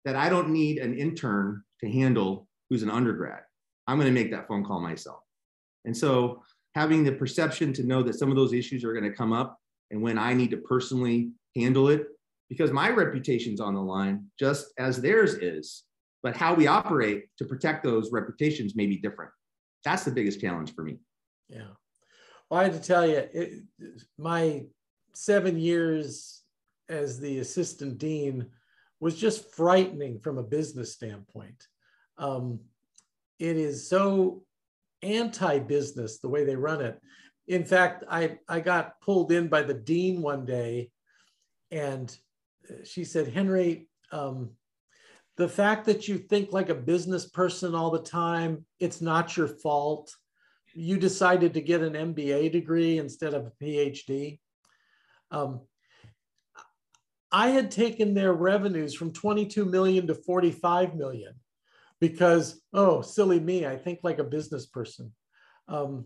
that 0.06 0.16
I 0.16 0.30
don't 0.30 0.50
need 0.50 0.78
an 0.78 0.98
intern 0.98 1.64
to 1.82 1.92
handle 1.92 2.48
who's 2.70 2.84
an 2.84 2.90
undergrad. 2.90 3.42
I'm 3.88 3.98
going 3.98 4.14
to 4.14 4.20
make 4.20 4.32
that 4.32 4.48
phone 4.48 4.64
call 4.64 4.80
myself. 4.80 5.20
And 5.86 5.96
so 5.96 6.44
having 6.76 7.04
the 7.04 7.12
perception 7.12 7.74
to 7.74 7.84
know 7.84 8.04
that 8.04 8.16
some 8.16 8.30
of 8.30 8.36
those 8.36 8.54
issues 8.54 8.84
are 8.84 8.94
going 8.94 9.10
to 9.10 9.16
come 9.16 9.34
up 9.34 9.60
and 9.92 10.02
when 10.02 10.18
I 10.18 10.34
need 10.34 10.52
to 10.52 10.58
personally 10.58 11.32
handle 11.56 11.90
it, 11.90 12.08
because 12.50 12.72
my 12.72 12.90
reputation's 12.90 13.60
on 13.60 13.76
the 13.76 13.82
line, 13.82 14.26
just 14.40 14.74
as 14.78 15.02
theirs 15.02 15.36
is. 15.36 15.84
But 16.22 16.36
how 16.36 16.54
we 16.54 16.68
operate 16.68 17.26
to 17.38 17.46
protect 17.46 17.84
those 17.84 18.12
reputations 18.12 18.76
may 18.76 18.86
be 18.86 18.98
different. 18.98 19.32
That's 19.86 20.04
the 20.04 20.12
biggest 20.12 20.42
challenge 20.42 20.74
for 20.76 20.84
me. 20.84 20.98
Yeah. 21.48 21.70
Well, 22.50 22.60
I 22.60 22.64
had 22.64 22.74
to 22.74 22.80
tell 22.80 23.06
you, 23.08 23.28
it, 23.32 23.64
my 24.18 24.66
seven 25.14 25.60
years 25.60 26.44
as 26.88 27.20
the 27.20 27.40
assistant 27.40 27.98
dean 27.98 28.48
was 29.00 29.16
just 29.16 29.54
frightening 29.54 30.20
from 30.20 30.38
a 30.38 30.44
business 30.44 30.94
standpoint. 30.94 31.68
Um, 32.18 32.60
it 33.38 33.56
is 33.56 33.88
so 33.88 34.44
anti-business 35.02 36.20
the 36.20 36.28
way 36.28 36.44
they 36.44 36.56
run 36.56 36.82
it. 36.82 37.00
In 37.48 37.64
fact, 37.64 38.04
I, 38.10 38.40
I 38.48 38.60
got 38.60 39.00
pulled 39.02 39.32
in 39.32 39.48
by 39.48 39.62
the 39.62 39.74
dean 39.74 40.22
one 40.22 40.46
day 40.46 40.90
and 41.72 42.16
she 42.84 43.04
said, 43.04 43.28
Henry, 43.28 43.88
um, 44.12 44.52
the 45.38 45.48
fact 45.48 45.86
that 45.86 46.08
you 46.08 46.18
think 46.18 46.52
like 46.52 46.70
a 46.70 46.76
business 46.76 47.28
person 47.30 47.74
all 47.74 47.92
the 47.92 48.00
time, 48.00 48.66
it's 48.80 49.02
not 49.02 49.38
your 49.38 49.48
fault. 49.48 50.14
You 50.80 50.98
decided 50.98 51.54
to 51.54 51.62
get 51.62 51.82
an 51.82 51.94
MBA 51.94 52.54
degree 52.54 53.00
instead 53.00 53.34
of 53.34 53.46
a 53.46 53.64
PhD. 53.64 54.40
Um, 55.30 55.60
I 57.34 57.50
had 57.50 57.70
taken 57.70 58.14
their 58.14 58.32
revenues 58.32 58.96
from 58.96 59.12
22 59.12 59.66
million 59.66 60.08
to 60.08 60.16
45 60.16 60.96
million 60.96 61.34
because, 62.00 62.62
oh, 62.74 63.02
silly 63.02 63.42
me, 63.42 63.66
I 63.66 63.76
think 63.76 64.00
like 64.04 64.20
a 64.20 64.24
business 64.24 64.68
person. 64.68 65.12
Um, 65.68 66.06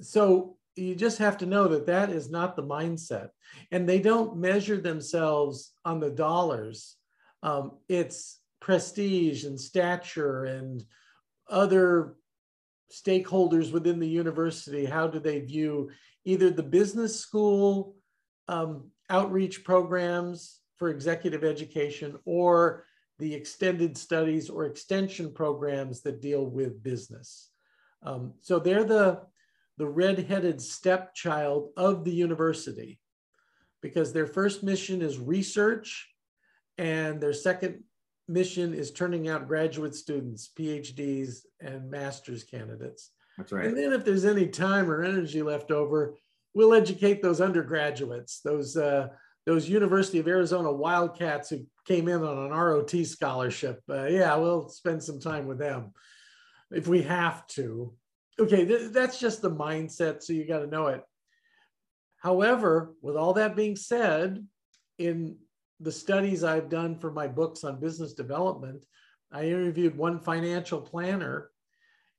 so 0.00 0.56
you 0.74 0.94
just 0.94 1.18
have 1.18 1.36
to 1.38 1.46
know 1.46 1.68
that 1.68 1.86
that 1.86 2.08
is 2.08 2.30
not 2.30 2.56
the 2.56 2.62
mindset. 2.62 3.28
And 3.70 3.86
they 3.86 4.00
don't 4.00 4.38
measure 4.38 4.78
themselves 4.78 5.74
on 5.84 6.00
the 6.00 6.10
dollars. 6.10 6.96
Um, 7.42 7.72
it's 7.90 8.40
prestige 8.58 9.44
and 9.44 9.60
stature 9.60 10.44
and 10.44 10.82
other 11.46 12.14
stakeholders 12.92 13.72
within 13.72 13.98
the 13.98 14.08
university. 14.08 14.84
How 14.84 15.06
do 15.06 15.18
they 15.18 15.40
view 15.40 15.90
either 16.24 16.50
the 16.50 16.62
business 16.62 17.18
school 17.18 17.96
um, 18.48 18.90
outreach 19.10 19.64
programs 19.64 20.60
for 20.76 20.88
executive 20.88 21.44
education 21.44 22.18
or 22.24 22.84
the 23.18 23.34
extended 23.34 23.96
studies 23.96 24.50
or 24.50 24.66
extension 24.66 25.32
programs 25.32 26.02
that 26.02 26.20
deal 26.20 26.44
with 26.44 26.82
business. 26.82 27.50
Um, 28.02 28.34
so 28.40 28.58
they're 28.58 28.84
the, 28.84 29.20
the 29.78 29.86
red-headed 29.86 30.60
stepchild 30.60 31.68
of 31.76 32.04
the 32.04 32.10
university 32.10 32.98
because 33.80 34.12
their 34.12 34.26
first 34.26 34.62
mission 34.62 35.02
is 35.02 35.18
research 35.18 36.08
and 36.78 37.20
their 37.20 37.32
second 37.32 37.84
mission 38.32 38.74
is 38.74 38.90
turning 38.90 39.28
out 39.28 39.48
graduate 39.48 39.94
students, 39.94 40.50
PhDs 40.58 41.40
and 41.60 41.90
master's 41.90 42.44
candidates. 42.44 43.10
That's 43.38 43.52
right. 43.52 43.66
And 43.66 43.76
then 43.76 43.92
if 43.92 44.04
there's 44.04 44.24
any 44.24 44.46
time 44.46 44.90
or 44.90 45.02
energy 45.02 45.42
left 45.42 45.70
over, 45.70 46.16
we'll 46.54 46.74
educate 46.74 47.22
those 47.22 47.40
undergraduates, 47.40 48.40
those 48.40 48.76
uh, 48.76 49.08
those 49.46 49.68
University 49.68 50.18
of 50.18 50.28
Arizona 50.28 50.72
Wildcats 50.72 51.50
who 51.50 51.66
came 51.86 52.08
in 52.08 52.22
on 52.22 52.38
an 52.38 52.50
ROT 52.50 52.90
scholarship. 53.04 53.80
Uh, 53.88 54.06
yeah, 54.06 54.36
we'll 54.36 54.68
spend 54.68 55.02
some 55.02 55.18
time 55.18 55.46
with 55.46 55.58
them 55.58 55.92
if 56.70 56.86
we 56.86 57.02
have 57.02 57.46
to. 57.48 57.92
Okay, 58.38 58.64
th- 58.64 58.92
that's 58.92 59.18
just 59.18 59.42
the 59.42 59.50
mindset, 59.50 60.22
so 60.22 60.32
you 60.32 60.46
got 60.46 60.60
to 60.60 60.66
know 60.66 60.86
it. 60.88 61.02
However, 62.18 62.94
with 63.02 63.16
all 63.16 63.34
that 63.34 63.56
being 63.56 63.74
said, 63.74 64.46
in 64.98 65.36
the 65.82 65.92
studies 65.92 66.44
I've 66.44 66.68
done 66.68 66.96
for 66.96 67.10
my 67.10 67.26
books 67.26 67.64
on 67.64 67.80
business 67.80 68.12
development, 68.12 68.84
I 69.32 69.46
interviewed 69.46 69.96
one 69.96 70.20
financial 70.20 70.80
planner, 70.80 71.50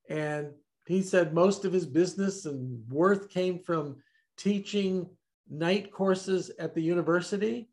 and 0.09 0.51
he 0.85 1.01
said 1.01 1.33
most 1.33 1.63
of 1.63 1.71
his 1.71 1.85
business 1.85 2.45
and 2.45 2.83
worth 2.89 3.29
came 3.29 3.59
from 3.59 3.97
teaching 4.37 5.09
night 5.49 5.91
courses 5.91 6.51
at 6.59 6.73
the 6.73 6.81
university 6.81 7.69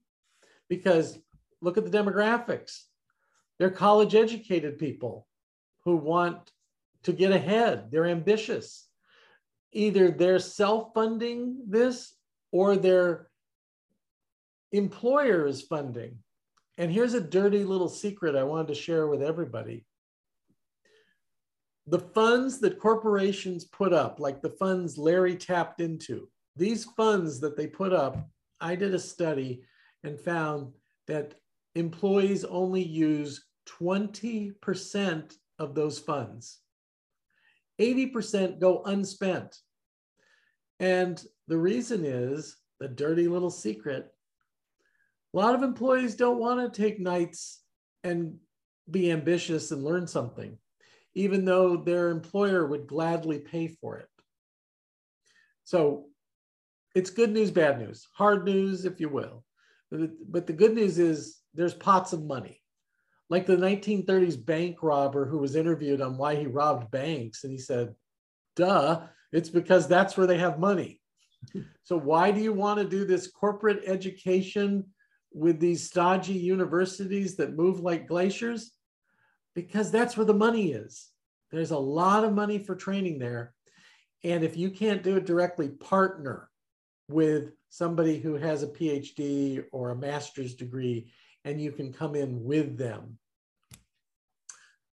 because 0.68 1.18
look 1.60 1.76
at 1.76 1.90
the 1.90 1.98
demographics. 1.98 2.84
They're 3.58 3.70
college 3.70 4.14
educated 4.14 4.78
people 4.78 5.26
who 5.84 5.96
want 5.96 6.52
to 7.02 7.12
get 7.12 7.32
ahead, 7.32 7.90
they're 7.90 8.06
ambitious. 8.06 8.86
Either 9.72 10.10
they're 10.10 10.38
self 10.38 10.92
funding 10.94 11.62
this 11.66 12.14
or 12.52 12.76
their 12.76 13.29
employer 14.72 15.46
is 15.46 15.62
funding. 15.62 16.18
And 16.78 16.90
here's 16.90 17.14
a 17.14 17.20
dirty 17.20 17.64
little 17.64 17.88
secret 17.88 18.36
I 18.36 18.44
wanted 18.44 18.68
to 18.68 18.74
share 18.74 19.06
with 19.06 19.22
everybody. 19.22 19.84
The 21.86 21.98
funds 21.98 22.60
that 22.60 22.78
corporations 22.78 23.64
put 23.64 23.92
up, 23.92 24.20
like 24.20 24.40
the 24.40 24.50
funds 24.50 24.96
Larry 24.96 25.36
tapped 25.36 25.80
into, 25.80 26.28
these 26.56 26.84
funds 26.84 27.40
that 27.40 27.56
they 27.56 27.66
put 27.66 27.92
up, 27.92 28.28
I 28.60 28.76
did 28.76 28.94
a 28.94 28.98
study 28.98 29.62
and 30.04 30.18
found 30.18 30.72
that 31.06 31.34
employees 31.74 32.44
only 32.44 32.82
use 32.82 33.44
20% 33.68 35.34
of 35.58 35.74
those 35.74 35.98
funds. 35.98 36.60
80% 37.80 38.60
go 38.60 38.82
unspent. 38.84 39.56
And 40.78 41.22
the 41.48 41.58
reason 41.58 42.04
is 42.04 42.56
the 42.78 42.88
dirty 42.88 43.28
little 43.28 43.50
secret. 43.50 44.12
A 45.32 45.36
lot 45.36 45.54
of 45.54 45.62
employees 45.62 46.16
don't 46.16 46.40
want 46.40 46.60
to 46.60 46.82
take 46.82 46.98
nights 46.98 47.62
and 48.02 48.38
be 48.90 49.12
ambitious 49.12 49.70
and 49.70 49.84
learn 49.84 50.06
something, 50.06 50.58
even 51.14 51.44
though 51.44 51.76
their 51.76 52.10
employer 52.10 52.66
would 52.66 52.86
gladly 52.86 53.38
pay 53.38 53.68
for 53.68 53.98
it. 53.98 54.08
So 55.64 56.06
it's 56.94 57.10
good 57.10 57.30
news, 57.30 57.50
bad 57.52 57.78
news, 57.78 58.08
hard 58.14 58.44
news, 58.44 58.84
if 58.84 59.00
you 59.00 59.08
will. 59.08 59.44
But 59.90 60.46
the 60.46 60.52
good 60.52 60.74
news 60.74 60.98
is 60.98 61.38
there's 61.54 61.74
pots 61.74 62.12
of 62.12 62.24
money. 62.24 62.60
Like 63.28 63.46
the 63.46 63.56
1930s 63.56 64.44
bank 64.44 64.82
robber 64.82 65.26
who 65.26 65.38
was 65.38 65.54
interviewed 65.54 66.00
on 66.00 66.16
why 66.16 66.34
he 66.34 66.46
robbed 66.46 66.90
banks. 66.90 67.44
And 67.44 67.52
he 67.52 67.58
said, 67.58 67.94
duh, 68.56 69.02
it's 69.32 69.48
because 69.48 69.86
that's 69.86 70.16
where 70.16 70.26
they 70.26 70.38
have 70.38 70.58
money. 70.58 71.00
so 71.84 71.96
why 71.96 72.32
do 72.32 72.40
you 72.40 72.52
want 72.52 72.80
to 72.80 72.84
do 72.84 73.04
this 73.04 73.30
corporate 73.30 73.84
education 73.86 74.84
with 75.32 75.60
these 75.60 75.86
stodgy 75.86 76.34
universities 76.34 77.36
that 77.36 77.56
move 77.56 77.80
like 77.80 78.08
glaciers? 78.08 78.72
Because 79.54 79.90
that's 79.90 80.16
where 80.16 80.26
the 80.26 80.34
money 80.34 80.72
is. 80.72 81.08
There's 81.50 81.70
a 81.72 81.78
lot 81.78 82.24
of 82.24 82.32
money 82.32 82.58
for 82.58 82.74
training 82.74 83.18
there. 83.18 83.54
And 84.22 84.44
if 84.44 84.56
you 84.56 84.70
can't 84.70 85.02
do 85.02 85.16
it 85.16 85.26
directly, 85.26 85.68
partner 85.68 86.50
with 87.08 87.52
somebody 87.68 88.18
who 88.18 88.34
has 88.34 88.62
a 88.62 88.68
PhD 88.68 89.64
or 89.72 89.90
a 89.90 89.96
master's 89.96 90.54
degree, 90.54 91.10
and 91.44 91.60
you 91.60 91.72
can 91.72 91.92
come 91.92 92.14
in 92.14 92.44
with 92.44 92.76
them. 92.76 93.18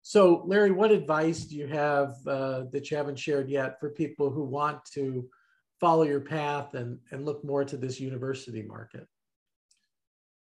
So, 0.02 0.42
Larry, 0.44 0.70
what 0.70 0.90
advice 0.90 1.44
do 1.44 1.56
you 1.56 1.66
have 1.66 2.14
uh, 2.26 2.64
that 2.72 2.90
you 2.90 2.96
haven't 2.96 3.18
shared 3.18 3.48
yet 3.48 3.80
for 3.80 3.90
people 3.90 4.30
who 4.30 4.44
want 4.44 4.84
to 4.92 5.28
follow 5.80 6.02
your 6.02 6.20
path 6.20 6.74
and, 6.74 6.98
and 7.10 7.24
look 7.24 7.42
more 7.42 7.64
to 7.64 7.76
this 7.76 7.98
university 7.98 8.62
market? 8.62 9.08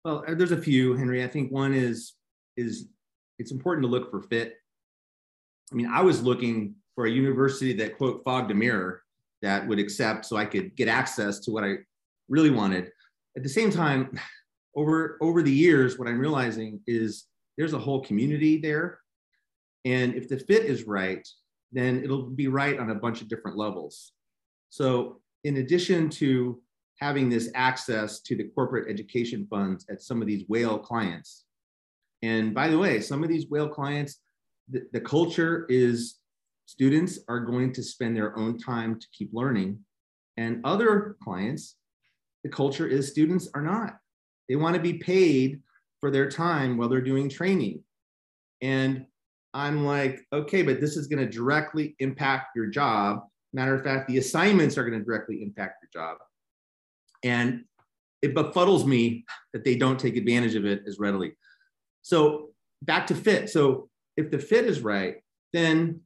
Well, 0.04 0.22
uh, 0.28 0.34
there's 0.34 0.52
a 0.52 0.60
few, 0.60 0.94
Henry. 0.94 1.24
I 1.24 1.28
think 1.28 1.50
one 1.50 1.72
is 1.72 2.14
is 2.56 2.88
it's 3.38 3.50
important 3.50 3.84
to 3.84 3.90
look 3.90 4.10
for 4.10 4.20
fit. 4.22 4.54
I 5.72 5.74
mean, 5.74 5.86
I 5.86 6.02
was 6.02 6.22
looking 6.22 6.74
for 6.94 7.06
a 7.06 7.10
university 7.10 7.72
that 7.74 7.96
quote 7.96 8.22
fogged 8.24 8.50
a 8.50 8.54
mirror 8.54 9.02
that 9.42 9.66
would 9.66 9.78
accept 9.78 10.26
so 10.26 10.36
I 10.36 10.44
could 10.44 10.76
get 10.76 10.88
access 10.88 11.40
to 11.40 11.50
what 11.50 11.64
I 11.64 11.76
really 12.28 12.50
wanted. 12.50 12.90
At 13.36 13.42
the 13.42 13.48
same 13.48 13.70
time, 13.70 14.18
over 14.76 15.16
over 15.22 15.42
the 15.42 15.52
years, 15.52 15.98
what 15.98 16.08
I'm 16.08 16.18
realizing 16.18 16.80
is 16.86 17.24
there's 17.56 17.72
a 17.72 17.78
whole 17.78 18.02
community 18.02 18.58
there. 18.58 19.00
And 19.86 20.14
if 20.14 20.28
the 20.28 20.38
fit 20.38 20.64
is 20.64 20.84
right, 20.84 21.26
then 21.72 22.02
it'll 22.02 22.24
be 22.24 22.48
right 22.48 22.78
on 22.78 22.90
a 22.90 22.94
bunch 22.94 23.20
of 23.20 23.28
different 23.28 23.56
levels. 23.56 24.12
So 24.70 25.20
in 25.44 25.58
addition 25.58 26.08
to 26.10 26.60
having 27.00 27.28
this 27.28 27.50
access 27.54 28.20
to 28.20 28.36
the 28.36 28.44
corporate 28.54 28.90
education 28.90 29.46
funds 29.50 29.86
at 29.90 30.02
some 30.02 30.20
of 30.20 30.28
these 30.28 30.44
whale 30.48 30.78
clients, 30.78 31.44
and 32.24 32.54
by 32.54 32.68
the 32.68 32.78
way, 32.78 33.02
some 33.02 33.22
of 33.22 33.28
these 33.28 33.50
whale 33.50 33.68
clients, 33.68 34.20
the, 34.70 34.86
the 34.94 35.00
culture 35.00 35.66
is 35.68 36.20
students 36.64 37.18
are 37.28 37.40
going 37.40 37.70
to 37.74 37.82
spend 37.82 38.16
their 38.16 38.34
own 38.38 38.58
time 38.58 38.98
to 38.98 39.06
keep 39.12 39.28
learning. 39.34 39.78
And 40.38 40.62
other 40.64 41.16
clients, 41.22 41.76
the 42.42 42.48
culture 42.48 42.86
is 42.86 43.10
students 43.10 43.50
are 43.54 43.60
not. 43.60 43.98
They 44.48 44.56
want 44.56 44.74
to 44.74 44.80
be 44.80 44.94
paid 44.94 45.60
for 46.00 46.10
their 46.10 46.30
time 46.30 46.78
while 46.78 46.88
they're 46.88 47.02
doing 47.02 47.28
training. 47.28 47.82
And 48.62 49.04
I'm 49.52 49.84
like, 49.84 50.24
okay, 50.32 50.62
but 50.62 50.80
this 50.80 50.96
is 50.96 51.06
going 51.06 51.24
to 51.24 51.30
directly 51.30 51.94
impact 51.98 52.56
your 52.56 52.68
job. 52.68 53.20
Matter 53.52 53.74
of 53.74 53.84
fact, 53.84 54.08
the 54.08 54.16
assignments 54.16 54.78
are 54.78 54.88
going 54.88 54.98
to 54.98 55.04
directly 55.04 55.42
impact 55.42 55.82
your 55.82 56.02
job. 56.02 56.16
And 57.24 57.64
it 58.22 58.34
befuddles 58.34 58.86
me 58.86 59.24
that 59.52 59.64
they 59.64 59.76
don't 59.76 59.98
take 59.98 60.16
advantage 60.16 60.54
of 60.54 60.64
it 60.64 60.82
as 60.86 60.98
readily. 60.98 61.32
So 62.02 62.50
back 62.82 63.06
to 63.08 63.14
fit. 63.14 63.50
So 63.50 63.88
if 64.16 64.30
the 64.30 64.38
fit 64.38 64.66
is 64.66 64.80
right, 64.80 65.16
then 65.52 66.00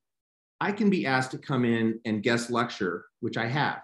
I 0.61 0.72
can 0.72 0.90
be 0.90 1.07
asked 1.07 1.33
to 1.33 1.38
come 1.38 1.64
in 1.64 2.00
and 2.04 2.22
guest 2.22 2.50
lecture, 2.50 3.04
which 3.20 3.37
I 3.37 3.46
have. 3.46 3.81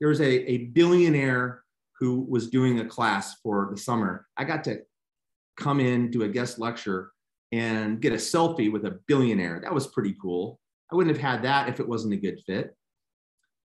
There 0.00 0.08
was 0.08 0.20
a, 0.20 0.50
a 0.50 0.58
billionaire 0.66 1.62
who 1.98 2.20
was 2.28 2.48
doing 2.48 2.78
a 2.80 2.86
class 2.86 3.36
for 3.42 3.68
the 3.70 3.78
summer. 3.78 4.26
I 4.36 4.44
got 4.44 4.64
to 4.64 4.80
come 5.58 5.80
in, 5.80 6.10
do 6.10 6.22
a 6.22 6.28
guest 6.28 6.58
lecture, 6.58 7.12
and 7.52 8.00
get 8.00 8.12
a 8.12 8.16
selfie 8.16 8.70
with 8.70 8.84
a 8.84 8.98
billionaire. 9.06 9.60
That 9.62 9.74
was 9.74 9.86
pretty 9.86 10.14
cool. 10.20 10.60
I 10.92 10.96
wouldn't 10.96 11.16
have 11.16 11.24
had 11.24 11.42
that 11.42 11.68
if 11.68 11.80
it 11.80 11.88
wasn't 11.88 12.14
a 12.14 12.18
good 12.18 12.40
fit. 12.46 12.76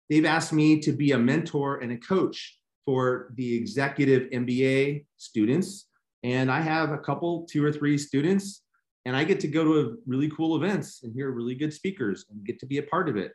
They've 0.09 0.25
asked 0.25 0.53
me 0.53 0.81
to 0.81 0.93
be 0.93 1.12
a 1.12 1.19
mentor 1.19 1.79
and 1.79 1.93
a 1.93 1.97
coach 1.97 2.59
for 2.85 3.33
the 3.35 3.55
executive 3.57 4.31
MBA 4.31 5.05
students. 5.16 5.88
And 6.23 6.51
I 6.51 6.61
have 6.61 6.92
a 6.92 6.99
couple, 6.99 7.47
two 7.51 7.64
or 7.64 7.73
three 7.73 7.99
students 7.99 8.62
and 9.05 9.16
I 9.16 9.25
get 9.25 9.40
to 9.40 9.49
go 9.49 9.64
to 9.64 9.99
really 10.07 10.31
cool 10.31 10.57
events 10.57 11.03
and 11.03 11.12
hear 11.12 11.31
really 11.31 11.55
good 11.55 11.73
speakers 11.73 12.27
and 12.31 12.45
get 12.45 12.59
to 12.61 12.66
be 12.66 12.79
a 12.79 12.83
part 12.83 13.09
of 13.09 13.16
it. 13.16 13.33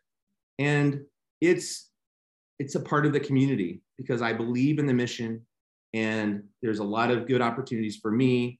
And 0.60 1.01
it's 1.41 1.91
it's 2.60 2.75
a 2.75 2.79
part 2.79 3.05
of 3.05 3.13
the 3.13 3.19
community 3.19 3.81
because 3.97 4.21
I 4.21 4.33
believe 4.33 4.79
in 4.79 4.88
the 4.88 4.93
mission 4.93 5.45
and 5.93 6.43
there's 6.62 6.79
a 6.79 6.83
lot 6.83 7.12
of 7.12 7.27
good 7.27 7.41
opportunities 7.41 7.97
for 7.97 8.12
me 8.12 8.60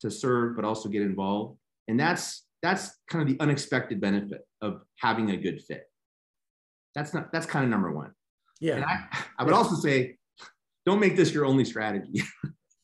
to 0.00 0.10
serve 0.10 0.56
but 0.56 0.64
also 0.64 0.88
get 0.88 1.02
involved. 1.02 1.58
And 1.88 1.98
that's 1.98 2.46
that's 2.62 2.92
kind 3.10 3.22
of 3.22 3.28
the 3.28 3.42
unexpected 3.42 4.00
benefit 4.00 4.46
of 4.62 4.82
having 4.98 5.30
a 5.30 5.36
good 5.36 5.60
fit. 5.60 5.84
That's 6.94 7.12
not 7.12 7.32
that's 7.32 7.46
kind 7.46 7.64
of 7.64 7.70
number 7.70 7.92
one. 7.92 8.12
Yeah. 8.60 8.76
And 8.76 8.84
I, 8.84 9.04
I 9.38 9.44
would 9.44 9.52
also 9.52 9.74
say 9.74 10.16
don't 10.86 11.00
make 11.00 11.16
this 11.16 11.32
your 11.32 11.44
only 11.44 11.64
strategy. 11.64 12.22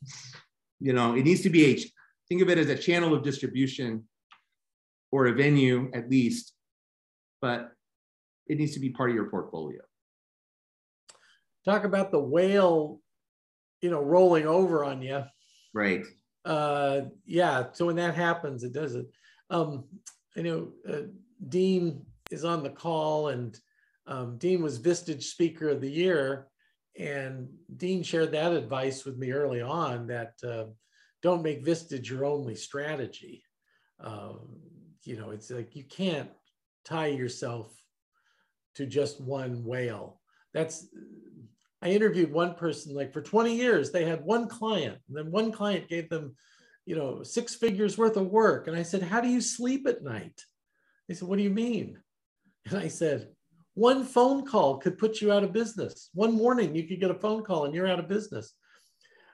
you 0.80 0.92
know, 0.92 1.14
it 1.14 1.24
needs 1.24 1.42
to 1.42 1.50
be 1.50 1.64
a 1.66 1.78
think 2.28 2.42
of 2.42 2.48
it 2.48 2.58
as 2.58 2.68
a 2.68 2.76
channel 2.76 3.14
of 3.14 3.22
distribution 3.22 4.04
or 5.12 5.26
a 5.26 5.32
venue 5.32 5.90
at 5.92 6.08
least, 6.08 6.52
but 7.40 7.72
it 8.46 8.58
needs 8.58 8.72
to 8.74 8.80
be 8.80 8.90
part 8.90 9.10
of 9.10 9.16
your 9.16 9.28
portfolio. 9.28 9.80
Talk 11.64 11.84
about 11.84 12.10
the 12.10 12.20
whale, 12.20 13.00
you 13.82 13.90
know, 13.90 14.00
rolling 14.00 14.46
over 14.46 14.84
on 14.84 15.02
you. 15.02 15.24
Right. 15.74 16.04
Uh, 16.44 17.02
yeah. 17.26 17.66
So 17.72 17.86
when 17.86 17.96
that 17.96 18.14
happens, 18.14 18.64
it 18.64 18.72
does 18.72 18.94
it. 18.94 19.06
Um, 19.50 19.84
I 20.36 20.42
know 20.42 20.72
uh, 20.88 21.02
Dean 21.48 22.06
is 22.30 22.44
on 22.44 22.62
the 22.62 22.70
call, 22.70 23.28
and 23.28 23.58
um, 24.06 24.38
Dean 24.38 24.62
was 24.62 24.78
Vistage 24.78 25.24
Speaker 25.24 25.68
of 25.68 25.80
the 25.80 25.90
Year, 25.90 26.46
and 27.00 27.48
Dean 27.78 28.02
shared 28.02 28.32
that 28.32 28.52
advice 28.52 29.04
with 29.06 29.16
me 29.16 29.32
early 29.32 29.62
on 29.62 30.06
that. 30.08 30.34
Uh, 30.46 30.66
don't 31.22 31.42
make 31.42 31.64
Vistage 31.64 32.08
your 32.08 32.24
only 32.24 32.54
strategy. 32.54 33.42
Um, 34.02 34.60
you 35.04 35.18
know, 35.18 35.30
it's 35.30 35.50
like 35.50 35.74
you 35.74 35.84
can't 35.84 36.30
tie 36.84 37.08
yourself 37.08 37.74
to 38.74 38.86
just 38.86 39.20
one 39.20 39.64
whale. 39.64 40.20
That's 40.52 40.86
I 41.82 41.88
interviewed 41.88 42.32
one 42.32 42.54
person 42.54 42.94
like 42.94 43.12
for 43.12 43.22
20 43.22 43.56
years 43.56 43.90
they 43.90 44.04
had 44.04 44.22
one 44.22 44.48
client 44.48 44.98
and 45.08 45.16
then 45.16 45.30
one 45.30 45.50
client 45.50 45.88
gave 45.88 46.10
them 46.10 46.34
you 46.84 46.94
know 46.94 47.22
six 47.22 47.54
figures 47.54 47.96
worth 47.96 48.18
of 48.18 48.26
work 48.26 48.66
and 48.66 48.76
I 48.76 48.82
said 48.82 49.02
how 49.02 49.20
do 49.20 49.28
you 49.28 49.40
sleep 49.40 49.86
at 49.86 50.02
night? 50.02 50.38
They 51.08 51.14
said 51.14 51.28
what 51.28 51.38
do 51.38 51.42
you 51.42 51.50
mean? 51.50 51.98
And 52.66 52.78
I 52.78 52.88
said 52.88 53.28
one 53.74 54.04
phone 54.04 54.46
call 54.46 54.78
could 54.78 54.98
put 54.98 55.20
you 55.20 55.32
out 55.32 55.44
of 55.44 55.52
business. 55.52 56.10
One 56.14 56.34
morning 56.34 56.74
you 56.74 56.86
could 56.86 57.00
get 57.00 57.10
a 57.10 57.14
phone 57.14 57.44
call 57.44 57.64
and 57.64 57.74
you're 57.74 57.88
out 57.88 58.00
of 58.00 58.08
business 58.08 58.54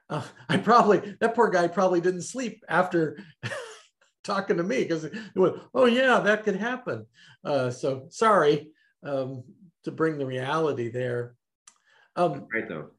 uh, 0.09 0.23
I 0.49 0.57
probably 0.57 1.17
that 1.21 1.35
poor 1.35 1.51
guy 1.51 1.69
probably 1.69 2.01
didn't 2.01 2.23
sleep 2.23 2.65
after 2.69 3.19
talking 4.25 4.57
to 4.57 4.63
me 4.63 4.83
because 4.83 5.09
oh 5.75 5.87
yeah, 5.87 6.21
that 6.21 6.45
could 6.45 6.57
happen. 6.57 7.07
Uh, 7.45 7.71
so 7.71 8.07
sorry 8.11 8.71
um, 9.03 9.45
to 9.85 9.91
bring 9.91 10.19
the 10.19 10.27
reality 10.27 10.91
there. 10.91 11.35
Um, 12.17 12.47
right 12.53 12.69
though. 12.69 12.91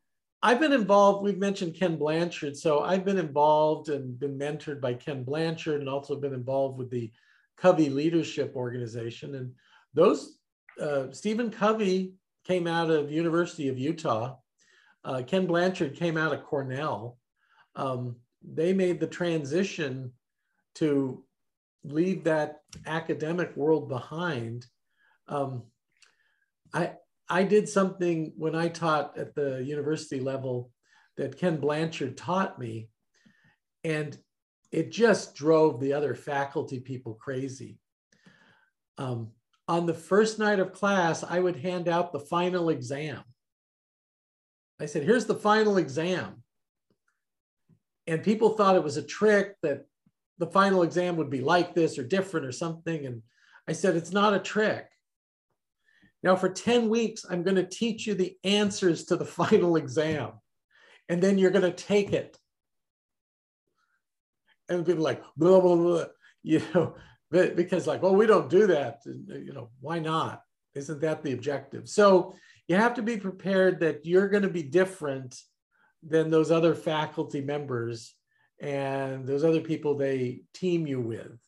I've 0.43 0.59
been 0.59 0.71
involved. 0.73 1.23
We've 1.23 1.39
mentioned 1.39 1.75
Ken 1.75 1.97
Blanchard, 1.97 2.55
so 2.55 2.81
I've 2.81 3.03
been 3.03 3.17
involved 3.17 3.89
and 3.89 4.19
been 4.19 4.37
mentored 4.37 4.79
by 4.79 4.93
Ken 4.93 5.23
Blanchard, 5.23 5.79
and 5.79 5.89
also 5.89 6.15
been 6.15 6.33
involved 6.33 6.77
with 6.77 6.91
the 6.91 7.11
Covey 7.57 7.89
Leadership 7.89 8.53
Organization. 8.55 9.33
And 9.33 9.53
those 9.95 10.36
uh, 10.79 11.11
Stephen 11.11 11.49
Covey 11.49 12.13
came 12.45 12.67
out 12.67 12.89
of 12.89 13.11
University 13.11 13.67
of 13.67 13.77
Utah 13.77 14.37
uh, 15.07 15.23
Ken 15.25 15.45
Blanchard 15.45 15.95
came 15.95 16.17
out 16.17 16.33
of 16.33 16.43
Cornell. 16.43 17.17
Um, 17.75 18.17
they 18.43 18.73
made 18.73 18.99
the 18.99 19.07
transition 19.07 20.11
to 20.75 21.23
leave 21.85 22.25
that 22.25 22.59
academic 22.85 23.55
world 23.55 23.87
behind. 23.87 24.65
Um, 25.29 25.63
I, 26.73 26.95
I 27.29 27.43
did 27.43 27.69
something 27.69 28.33
when 28.35 28.53
I 28.53 28.67
taught 28.67 29.17
at 29.17 29.33
the 29.33 29.63
university 29.63 30.19
level 30.19 30.71
that 31.15 31.37
Ken 31.37 31.55
Blanchard 31.55 32.17
taught 32.17 32.59
me, 32.59 32.89
and 33.85 34.17
it 34.73 34.91
just 34.91 35.35
drove 35.35 35.79
the 35.79 35.93
other 35.93 36.15
faculty 36.15 36.81
people 36.81 37.13
crazy. 37.13 37.79
Um, 38.97 39.31
on 39.67 39.85
the 39.85 39.93
first 39.93 40.39
night 40.39 40.59
of 40.59 40.73
class, 40.73 41.23
I 41.23 41.39
would 41.39 41.57
hand 41.57 41.87
out 41.87 42.13
the 42.13 42.19
final 42.19 42.69
exam 42.69 43.23
I 44.79 44.85
said, 44.85 45.03
here's 45.03 45.25
the 45.25 45.35
final 45.35 45.77
exam. 45.77 46.43
And 48.05 48.23
people 48.23 48.49
thought 48.49 48.75
it 48.75 48.83
was 48.83 48.97
a 48.97 49.03
trick 49.03 49.55
that 49.63 49.85
the 50.37 50.47
final 50.47 50.83
exam 50.83 51.17
would 51.17 51.29
be 51.29 51.41
like 51.41 51.73
this 51.73 51.97
or 51.97 52.03
different 52.03 52.45
or 52.45 52.51
something. 52.51 53.05
And 53.05 53.21
I 53.67 53.73
said, 53.73 53.95
it's 53.95 54.11
not 54.11 54.33
a 54.33 54.39
trick. 54.39 54.87
Now, 56.23 56.35
for 56.35 56.49
10 56.49 56.89
weeks, 56.89 57.25
I'm 57.29 57.43
going 57.43 57.55
to 57.55 57.65
teach 57.65 58.07
you 58.07 58.13
the 58.13 58.35
answers 58.43 59.05
to 59.05 59.15
the 59.15 59.25
final 59.25 59.75
exam, 59.75 60.31
and 61.09 61.21
then 61.21 61.37
you're 61.37 61.51
going 61.51 61.63
to 61.63 61.71
take 61.71 62.13
it. 62.13 62.37
And 64.69 64.85
people 64.85 65.03
like, 65.03 65.23
blah, 65.35 65.59
blah, 65.59 65.75
blah, 65.75 66.05
you 66.43 66.61
know, 66.73 66.95
because 67.31 67.87
like, 67.87 68.01
well, 68.01 68.15
we 68.15 68.25
don't 68.25 68.49
do 68.49 68.67
that. 68.67 69.01
You 69.05 69.53
know, 69.53 69.69
why 69.81 69.99
not? 69.99 70.41
Isn't 70.75 71.01
that 71.01 71.23
the 71.23 71.33
objective? 71.33 71.89
So 71.89 72.35
you 72.67 72.75
have 72.75 72.93
to 72.95 73.01
be 73.01 73.17
prepared 73.17 73.79
that 73.79 74.05
you're 74.05 74.29
going 74.29 74.43
to 74.43 74.49
be 74.49 74.63
different 74.63 75.35
than 76.03 76.29
those 76.29 76.51
other 76.51 76.75
faculty 76.75 77.41
members 77.41 78.13
and 78.59 79.27
those 79.27 79.43
other 79.43 79.61
people 79.61 79.95
they 79.95 80.41
team 80.53 80.87
you 80.87 81.01
with 81.01 81.39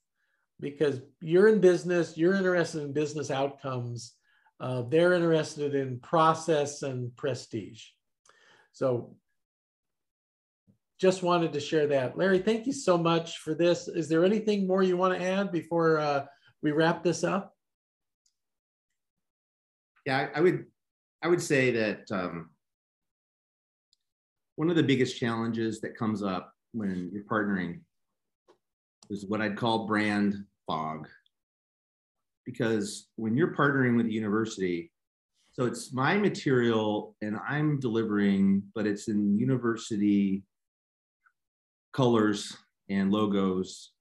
because 0.60 1.02
you're 1.22 1.48
in 1.48 1.60
business, 1.60 2.18
you're 2.18 2.36
interested 2.36 2.84
in 2.84 2.94
business 2.94 3.32
outcomes, 3.32 4.14
uh, 4.60 4.84
they're 4.84 5.14
interested 5.14 5.74
in 5.74 6.00
process 6.00 6.84
and 6.84 7.16
prestige. 7.16 7.86
So 8.74 9.16
just 11.00 11.24
wanted 11.24 11.54
to 11.54 11.60
share 11.60 11.88
that. 11.88 12.18
Larry, 12.18 12.40
thank 12.40 12.68
you 12.68 12.74
so 12.74 12.98
much 12.98 13.38
for 13.38 13.54
this. 13.56 13.88
Is 13.88 14.10
there 14.10 14.26
anything 14.26 14.68
more 14.68 14.84
you 14.84 14.98
want 14.98 15.18
to 15.18 15.26
add 15.26 15.52
before 15.52 16.00
uh, 16.00 16.26
we 16.62 16.72
wrap 16.72 17.04
this 17.04 17.24
up? 17.24 17.56
Yeah, 20.06 20.30
I, 20.34 20.40
I 20.40 20.42
would, 20.42 20.66
I 21.24 21.28
would 21.30 21.42
say 21.42 21.72
that 21.72 22.12
um, 22.12 22.50
one 24.58 24.70
of 24.70 24.76
the 24.76 24.84
biggest 24.84 25.18
challenges 25.18 25.80
that 25.82 25.98
comes 25.98 26.22
up 26.22 26.54
when 26.74 27.10
you're 27.14 27.24
partnering 27.24 27.80
is 29.10 29.26
what 29.26 29.42
I'd 29.42 29.56
call 29.56 29.88
brand 29.88 30.44
fog. 30.68 31.08
Because 32.46 33.08
when 33.16 33.38
you're 33.38 33.56
partnering 33.56 33.96
with 33.96 34.08
a 34.08 34.12
university, 34.12 34.92
so 35.52 35.66
it's 35.66 35.94
my 35.94 36.18
material 36.18 37.16
and 37.22 37.38
I'm 37.48 37.80
delivering, 37.80 38.64
but 38.76 38.86
it's 38.86 39.08
in 39.08 39.38
university 39.38 40.44
colors 41.94 42.56
and 42.90 43.12
logos. 43.12 43.92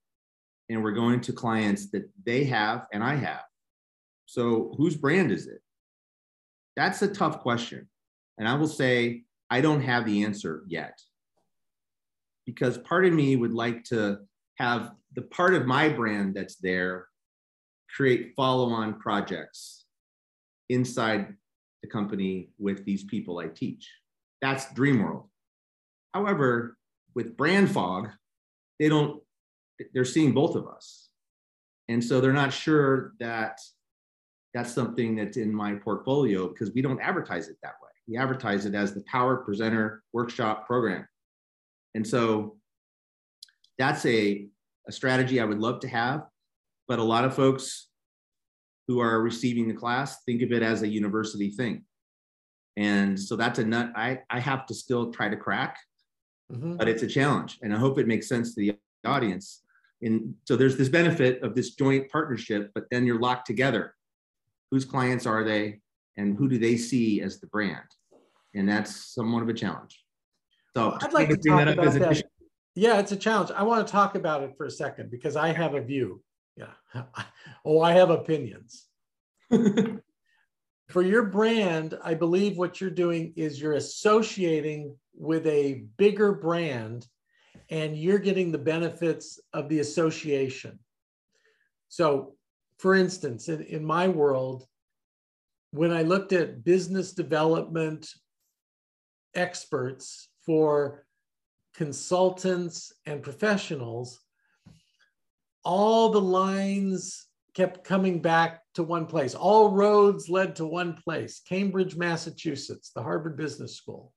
And 0.70 0.82
we're 0.82 0.92
going 0.92 1.20
to 1.22 1.32
clients 1.32 1.90
that 1.90 2.08
they 2.24 2.44
have 2.44 2.86
and 2.92 3.02
I 3.02 3.14
have. 3.16 3.42
So 4.26 4.74
whose 4.76 4.96
brand 4.96 5.32
is 5.32 5.46
it? 5.46 5.62
That's 6.76 7.02
a 7.02 7.08
tough 7.08 7.40
question. 7.40 7.88
And 8.38 8.46
I 8.46 8.54
will 8.54 8.68
say, 8.68 9.24
I 9.50 9.60
don't 9.60 9.80
have 9.80 10.04
the 10.04 10.24
answer 10.24 10.62
yet 10.68 11.00
because 12.46 12.78
part 12.78 13.04
of 13.04 13.12
me 13.12 13.36
would 13.36 13.52
like 13.52 13.84
to 13.84 14.20
have 14.56 14.92
the 15.14 15.22
part 15.22 15.54
of 15.54 15.66
my 15.66 15.88
brand 15.88 16.34
that's 16.34 16.56
there 16.56 17.08
create 17.94 18.32
follow-on 18.36 18.98
projects 18.98 19.84
inside 20.68 21.34
the 21.82 21.88
company 21.88 22.50
with 22.58 22.84
these 22.84 23.04
people 23.04 23.38
I 23.38 23.48
teach. 23.48 23.90
That's 24.40 24.72
dream 24.72 25.02
world. 25.02 25.28
However, 26.14 26.77
with 27.14 27.36
brand 27.36 27.70
fog, 27.70 28.08
they 28.78 28.88
don't, 28.88 29.22
they're 29.92 30.04
seeing 30.04 30.32
both 30.32 30.56
of 30.56 30.66
us. 30.66 31.08
And 31.88 32.02
so 32.02 32.20
they're 32.20 32.32
not 32.32 32.52
sure 32.52 33.14
that 33.18 33.58
that's 34.54 34.72
something 34.72 35.16
that's 35.16 35.36
in 35.36 35.54
my 35.54 35.74
portfolio 35.74 36.48
because 36.48 36.72
we 36.74 36.82
don't 36.82 37.00
advertise 37.00 37.48
it 37.48 37.56
that 37.62 37.74
way. 37.82 37.88
We 38.06 38.16
advertise 38.16 38.66
it 38.66 38.74
as 38.74 38.94
the 38.94 39.02
Power 39.02 39.36
Presenter 39.38 40.02
Workshop 40.12 40.66
Program. 40.66 41.06
And 41.94 42.06
so 42.06 42.56
that's 43.78 44.04
a, 44.06 44.48
a 44.86 44.92
strategy 44.92 45.40
I 45.40 45.44
would 45.44 45.58
love 45.58 45.80
to 45.80 45.88
have. 45.88 46.24
But 46.86 46.98
a 46.98 47.04
lot 47.04 47.24
of 47.24 47.34
folks 47.34 47.88
who 48.86 49.00
are 49.00 49.20
receiving 49.20 49.68
the 49.68 49.74
class 49.74 50.22
think 50.24 50.40
of 50.42 50.52
it 50.52 50.62
as 50.62 50.82
a 50.82 50.88
university 50.88 51.50
thing. 51.50 51.84
And 52.76 53.20
so 53.20 53.36
that's 53.36 53.58
a 53.58 53.64
nut 53.64 53.92
I, 53.94 54.20
I 54.30 54.40
have 54.40 54.64
to 54.66 54.74
still 54.74 55.12
try 55.12 55.28
to 55.28 55.36
crack, 55.36 55.76
mm-hmm. 56.52 56.76
but 56.76 56.88
it's 56.88 57.02
a 57.02 57.06
challenge. 57.06 57.58
And 57.62 57.74
I 57.74 57.78
hope 57.78 57.98
it 57.98 58.06
makes 58.06 58.28
sense 58.28 58.54
to 58.54 58.60
the 58.60 58.78
audience. 59.06 59.62
And 60.02 60.34
so 60.44 60.56
there's 60.56 60.76
this 60.76 60.88
benefit 60.88 61.42
of 61.42 61.54
this 61.54 61.74
joint 61.74 62.10
partnership, 62.10 62.70
but 62.74 62.84
then 62.90 63.04
you're 63.04 63.20
locked 63.20 63.46
together. 63.46 63.94
Whose 64.70 64.84
clients 64.84 65.26
are 65.26 65.44
they? 65.44 65.80
And 66.16 66.36
who 66.36 66.48
do 66.48 66.58
they 66.58 66.76
see 66.76 67.20
as 67.20 67.40
the 67.40 67.46
brand? 67.48 67.86
And 68.54 68.68
that's 68.68 69.14
somewhat 69.14 69.42
of 69.42 69.48
a 69.48 69.54
challenge. 69.54 70.02
So 70.76 70.96
I'd 71.00 71.12
like 71.12 71.28
to 71.28 71.36
bring 71.36 71.56
that 71.56 71.68
about 71.68 71.92
that. 71.94 72.22
Yeah, 72.74 73.00
it's 73.00 73.12
a 73.12 73.16
challenge. 73.16 73.50
I 73.50 73.62
want 73.64 73.84
to 73.86 73.90
talk 73.90 74.14
about 74.14 74.42
it 74.44 74.54
for 74.56 74.66
a 74.66 74.70
second 74.70 75.10
because 75.10 75.34
I 75.34 75.52
have 75.52 75.74
a 75.74 75.80
view. 75.80 76.22
Yeah. 76.56 76.72
oh, 77.64 77.80
I 77.80 77.92
have 77.92 78.10
opinions. 78.10 78.86
for 80.88 81.02
your 81.02 81.24
brand, 81.24 81.98
I 82.02 82.14
believe 82.14 82.56
what 82.56 82.80
you're 82.80 82.90
doing 82.90 83.32
is 83.36 83.60
you're 83.60 83.74
associating 83.74 84.96
with 85.14 85.46
a 85.46 85.84
bigger 85.98 86.32
brand 86.32 87.06
and 87.70 87.96
you're 87.96 88.18
getting 88.18 88.50
the 88.50 88.58
benefits 88.58 89.38
of 89.52 89.68
the 89.68 89.80
association. 89.80 90.78
So, 91.88 92.34
for 92.78 92.94
instance, 92.94 93.48
in, 93.48 93.62
in 93.62 93.84
my 93.84 94.08
world, 94.08 94.64
when 95.72 95.92
I 95.92 96.02
looked 96.02 96.32
at 96.32 96.64
business 96.64 97.12
development 97.12 98.08
experts 99.34 100.28
for 100.46 101.04
consultants 101.74 102.92
and 103.04 103.22
professionals, 103.22 104.20
all 105.64 106.08
the 106.08 106.20
lines 106.20 107.27
kept 107.58 107.82
coming 107.82 108.22
back 108.22 108.62
to 108.72 108.84
one 108.84 109.04
place. 109.04 109.34
All 109.34 109.72
roads 109.72 110.28
led 110.28 110.54
to 110.56 110.64
one 110.64 110.94
place 110.94 111.40
Cambridge, 111.40 111.96
Massachusetts, 111.96 112.92
the 112.94 113.02
Harvard 113.02 113.36
Business 113.36 113.74
School. 113.74 114.12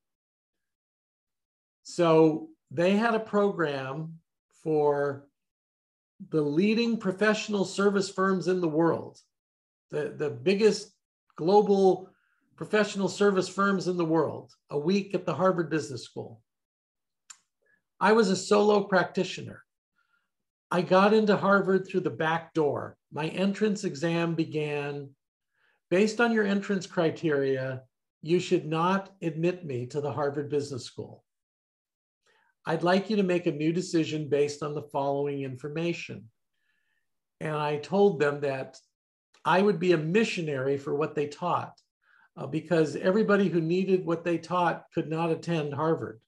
So 1.81 2.49
they 2.69 2.91
had 2.97 3.15
a 3.15 3.19
program 3.19 4.19
for 4.63 5.27
the 6.29 6.41
leading 6.41 6.97
professional 6.97 7.65
service 7.65 8.11
firms 8.11 8.47
in 8.47 8.61
the 8.61 8.67
world, 8.67 9.17
the, 9.89 10.13
the 10.15 10.29
biggest 10.29 10.91
global 11.35 12.11
professional 12.55 13.07
service 13.07 13.49
firms 13.49 13.87
in 13.87 13.97
the 13.97 14.05
world, 14.05 14.51
a 14.69 14.77
week 14.77 15.15
at 15.15 15.25
the 15.25 15.33
Harvard 15.33 15.71
Business 15.71 16.03
School. 16.03 16.43
I 17.99 18.13
was 18.13 18.29
a 18.29 18.35
solo 18.35 18.83
practitioner. 18.83 19.63
I 20.73 20.81
got 20.81 21.13
into 21.13 21.35
Harvard 21.35 21.85
through 21.85 21.99
the 22.01 22.09
back 22.09 22.53
door. 22.53 22.95
My 23.11 23.27
entrance 23.27 23.83
exam 23.83 24.35
began 24.35 25.09
based 25.89 26.21
on 26.21 26.31
your 26.31 26.45
entrance 26.45 26.87
criteria, 26.87 27.81
you 28.21 28.39
should 28.39 28.65
not 28.65 29.09
admit 29.21 29.65
me 29.65 29.85
to 29.87 29.99
the 29.99 30.13
Harvard 30.13 30.49
Business 30.49 30.85
School. 30.85 31.25
I'd 32.65 32.83
like 32.83 33.09
you 33.09 33.17
to 33.17 33.23
make 33.23 33.47
a 33.47 33.51
new 33.51 33.73
decision 33.73 34.29
based 34.29 34.63
on 34.63 34.73
the 34.73 34.83
following 34.83 35.41
information. 35.41 36.29
And 37.41 37.55
I 37.55 37.77
told 37.77 38.21
them 38.21 38.39
that 38.41 38.77
I 39.43 39.61
would 39.61 39.79
be 39.79 39.91
a 39.91 39.97
missionary 39.97 40.77
for 40.77 40.95
what 40.95 41.15
they 41.15 41.27
taught 41.27 41.73
uh, 42.37 42.47
because 42.47 42.95
everybody 42.95 43.49
who 43.49 43.59
needed 43.59 44.05
what 44.05 44.23
they 44.23 44.37
taught 44.37 44.85
could 44.93 45.09
not 45.09 45.31
attend 45.31 45.73
Harvard 45.73 46.21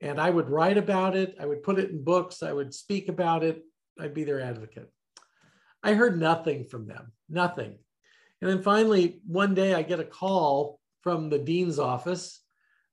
and 0.00 0.20
I 0.20 0.30
would 0.30 0.50
write 0.50 0.78
about 0.78 1.16
it. 1.16 1.36
I 1.40 1.46
would 1.46 1.62
put 1.62 1.78
it 1.78 1.90
in 1.90 2.04
books. 2.04 2.42
I 2.42 2.52
would 2.52 2.74
speak 2.74 3.08
about 3.08 3.42
it. 3.42 3.62
I'd 3.98 4.14
be 4.14 4.24
their 4.24 4.40
advocate. 4.40 4.90
I 5.82 5.94
heard 5.94 6.18
nothing 6.18 6.64
from 6.64 6.86
them, 6.86 7.12
nothing. 7.28 7.78
And 8.40 8.50
then 8.50 8.62
finally, 8.62 9.20
one 9.26 9.54
day 9.54 9.74
I 9.74 9.82
get 9.82 10.00
a 10.00 10.04
call 10.04 10.80
from 11.02 11.30
the 11.30 11.38
dean's 11.38 11.78
office 11.78 12.42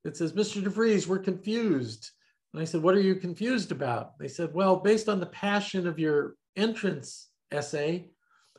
that 0.04 0.16
says, 0.16 0.34
Mr. 0.34 0.64
DeVries, 0.64 1.08
we're 1.08 1.20
confused. 1.20 2.12
And 2.54 2.62
I 2.62 2.66
said, 2.66 2.82
What 2.82 2.96
are 2.96 3.02
you 3.02 3.16
confused 3.16 3.72
about? 3.72 4.18
They 4.20 4.28
said, 4.28 4.54
Well, 4.54 4.78
based 4.78 5.10
on 5.10 5.20
the 5.20 5.26
passion 5.26 5.88
of 5.88 6.00
your 6.00 6.36
entrance 6.56 7.30
essay, 7.52 8.10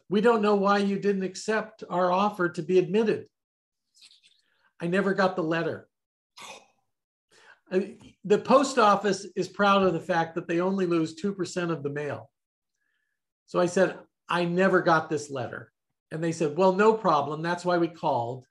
we 0.08 0.20
don't 0.20 0.42
know 0.42 0.56
why 0.56 0.78
you 0.78 0.98
didn't 0.98 1.22
accept 1.22 1.84
our 1.88 2.12
offer 2.12 2.48
to 2.50 2.62
be 2.62 2.78
admitted. 2.78 3.26
I 4.80 4.86
never 4.86 5.14
got 5.14 5.36
the 5.36 5.42
letter 5.42 5.88
the 7.70 8.38
post 8.38 8.78
office 8.78 9.26
is 9.36 9.48
proud 9.48 9.82
of 9.82 9.92
the 9.92 10.00
fact 10.00 10.34
that 10.34 10.46
they 10.46 10.60
only 10.60 10.86
lose 10.86 11.20
2% 11.20 11.70
of 11.70 11.82
the 11.82 11.90
mail. 11.90 12.30
So 13.46 13.60
I 13.60 13.66
said, 13.66 13.98
I 14.28 14.44
never 14.44 14.80
got 14.80 15.08
this 15.08 15.30
letter. 15.30 15.72
And 16.10 16.22
they 16.22 16.32
said, 16.32 16.56
well, 16.56 16.72
no 16.72 16.92
problem. 16.94 17.42
That's 17.42 17.64
why 17.64 17.78
we 17.78 17.88
called. 17.88 18.44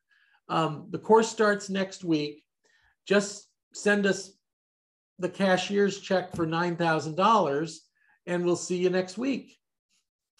Um, 0.49 0.87
the 0.89 0.99
course 0.99 1.29
starts 1.29 1.69
next 1.69 2.03
week. 2.03 2.43
Just 3.07 3.47
send 3.73 4.05
us 4.05 4.31
the 5.19 5.29
cashier's 5.29 5.99
check 5.99 6.35
for 6.35 6.45
$9,000 6.45 7.77
and 8.25 8.45
we'll 8.45 8.55
see 8.55 8.77
you 8.77 8.89
next 8.89 9.17
week. 9.17 9.57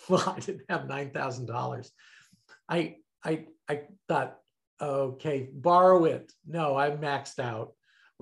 Well, 0.10 0.34
I 0.36 0.42
didn't 0.42 0.66
have 0.68 0.82
$9,000. 0.82 1.90
I, 2.68 2.98
I, 3.24 3.46
I 3.70 3.84
thought, 4.10 4.38
Okay, 4.84 5.50
borrow 5.54 6.04
it. 6.04 6.34
No, 6.46 6.76
I'm 6.76 6.98
maxed 6.98 7.40
out 7.40 7.72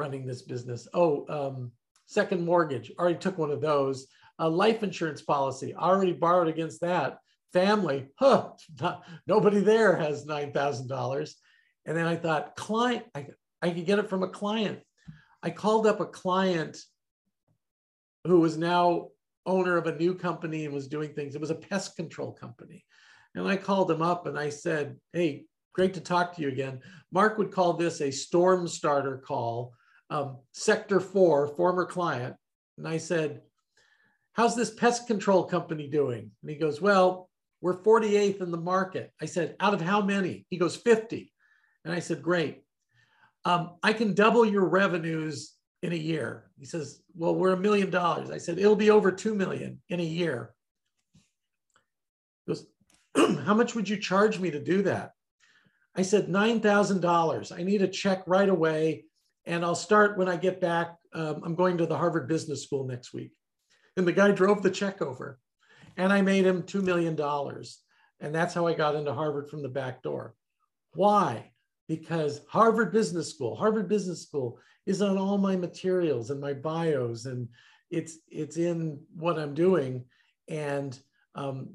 running 0.02 0.26
this 0.26 0.42
business. 0.42 0.88
Oh, 0.96 1.26
um, 1.30 1.72
second 2.08 2.44
mortgage. 2.44 2.92
Already 2.98 3.20
took 3.20 3.38
one 3.38 3.52
of 3.52 3.62
those. 3.62 4.08
A 4.40 4.50
life 4.50 4.82
insurance 4.82 5.22
policy. 5.22 5.76
Already 5.76 6.14
borrowed 6.14 6.48
against 6.48 6.82
that. 6.82 7.20
Family. 7.54 8.08
Huh. 8.18 8.52
Not, 8.82 9.04
nobody 9.28 9.60
there 9.60 9.96
has 9.96 10.26
nine 10.26 10.52
thousand 10.52 10.88
dollars. 10.88 11.36
And 11.86 11.96
then 11.96 12.08
I 12.08 12.16
thought, 12.16 12.56
client. 12.56 13.06
I, 13.14 13.28
I 13.62 13.70
could 13.70 13.86
get 13.86 14.00
it 14.00 14.10
from 14.10 14.24
a 14.24 14.30
client. 14.30 14.80
I 15.44 15.52
called 15.52 15.86
up 15.86 16.00
a 16.00 16.06
client 16.06 16.78
who 18.26 18.40
was 18.40 18.58
now 18.58 19.10
owner 19.46 19.78
of 19.78 19.88
a 19.88 19.98
new 19.98 20.16
company 20.16 20.66
and 20.66 20.74
was 20.74 20.88
doing 20.88 21.14
things. 21.14 21.36
It 21.36 21.42
was 21.42 21.52
a 21.52 21.56
pest 21.56 21.96
control 21.96 22.32
company. 22.32 22.84
And 23.36 23.48
I 23.48 23.58
called 23.58 23.92
him 23.92 24.02
up 24.02 24.26
and 24.26 24.38
I 24.38 24.50
said, 24.50 24.98
Hey, 25.14 25.46
great 25.74 25.94
to 25.94 26.02
talk 26.02 26.36
to 26.36 26.42
you 26.42 26.48
again. 26.48 26.80
Mark 27.12 27.38
would 27.38 27.52
call 27.52 27.74
this 27.74 28.02
a 28.02 28.12
storm 28.12 28.68
starter 28.68 29.18
call. 29.18 29.74
Um, 30.12 30.38
Sector 30.52 31.00
four, 31.00 31.48
former 31.48 31.86
client. 31.86 32.36
And 32.78 32.88
I 32.88 32.98
said, 32.98 33.42
How's 34.34 34.56
this 34.56 34.74
pest 34.74 35.08
control 35.08 35.44
company 35.46 35.88
doing? 35.88 36.32
And 36.42 36.52
he 36.52 36.58
goes, 36.58 36.82
Well, 36.82 37.30
we're 37.62 37.82
48th 37.82 38.42
in 38.42 38.52
the 38.52 38.58
market. 38.58 39.12
I 39.22 39.26
said, 39.26 39.56
Out 39.60 39.74
of 39.74 39.82
how 39.82 40.02
many? 40.02 40.46
He 40.50 40.58
goes, 40.58 40.76
50. 40.76 41.32
And 41.86 41.94
I 41.94 42.00
said, 42.00 42.22
Great. 42.22 42.64
Um, 43.46 43.78
I 43.82 43.94
can 43.94 44.14
double 44.14 44.46
your 44.46 44.66
revenues 44.66 45.54
in 45.82 45.94
a 45.94 45.96
year. 45.96 46.52
He 46.60 46.66
says, 46.66 47.02
Well, 47.16 47.36
we're 47.36 47.54
a 47.54 47.58
million 47.58 47.90
dollars. 47.90 48.30
I 48.30 48.38
said, 48.38 48.60
It'll 48.60 48.76
be 48.76 48.92
over 48.92 49.12
2 49.12 49.34
million 49.34 49.82
in 49.90 50.00
a 50.00 50.04
year. 50.04 50.54
He 52.46 52.54
goes, 52.54 52.66
How 53.46 53.54
much 53.54 53.76
would 53.76 53.88
you 53.88 53.98
charge 53.98 54.40
me 54.40 54.52
to 54.52 54.62
do 54.62 54.82
that? 54.84 55.12
I 55.96 56.04
said, 56.04 56.28
$9,000. 56.28 57.58
I 57.58 57.64
need 57.64 57.82
a 57.82 57.88
check 57.88 58.24
right 58.26 58.48
away. 58.48 59.06
And 59.46 59.66
I'll 59.66 59.76
start 59.76 60.18
when 60.18 60.30
I 60.30 60.38
get 60.38 60.62
back. 60.62 60.96
Um, 61.14 61.42
I'm 61.44 61.56
going 61.56 61.78
to 61.78 61.86
the 61.86 61.98
Harvard 61.98 62.28
Business 62.28 62.64
School 62.64 62.86
next 62.86 63.14
week. 63.14 63.32
And 63.98 64.08
the 64.08 64.12
guy 64.12 64.32
drove 64.32 64.62
the 64.62 64.72
check 64.72 65.02
over. 65.02 65.40
And 65.98 66.14
I 66.14 66.22
made 66.22 66.46
him 66.46 66.64
$2 66.64 66.82
million. 66.84 67.20
And 68.20 68.36
that's 68.36 68.54
how 68.54 68.68
I 68.68 68.74
got 68.74 68.96
into 68.96 69.14
Harvard 69.14 69.50
from 69.50 69.62
the 69.62 69.70
back 69.70 70.04
door. 70.04 70.36
Why? 70.94 71.52
Because 71.88 72.42
Harvard 72.48 72.92
Business 72.92 73.30
School, 73.30 73.56
Harvard 73.56 73.90
Business 73.90 74.22
School 74.22 74.60
is 74.86 75.02
on 75.02 75.18
all 75.18 75.38
my 75.38 75.56
materials 75.56 76.30
and 76.30 76.40
my 76.40 76.54
bios, 76.54 77.26
and 77.26 77.48
it's 77.90 78.18
it's 78.30 78.58
in 78.58 79.00
what 79.16 79.38
I'm 79.38 79.54
doing. 79.54 80.06
And 80.48 80.98
um, 81.36 81.70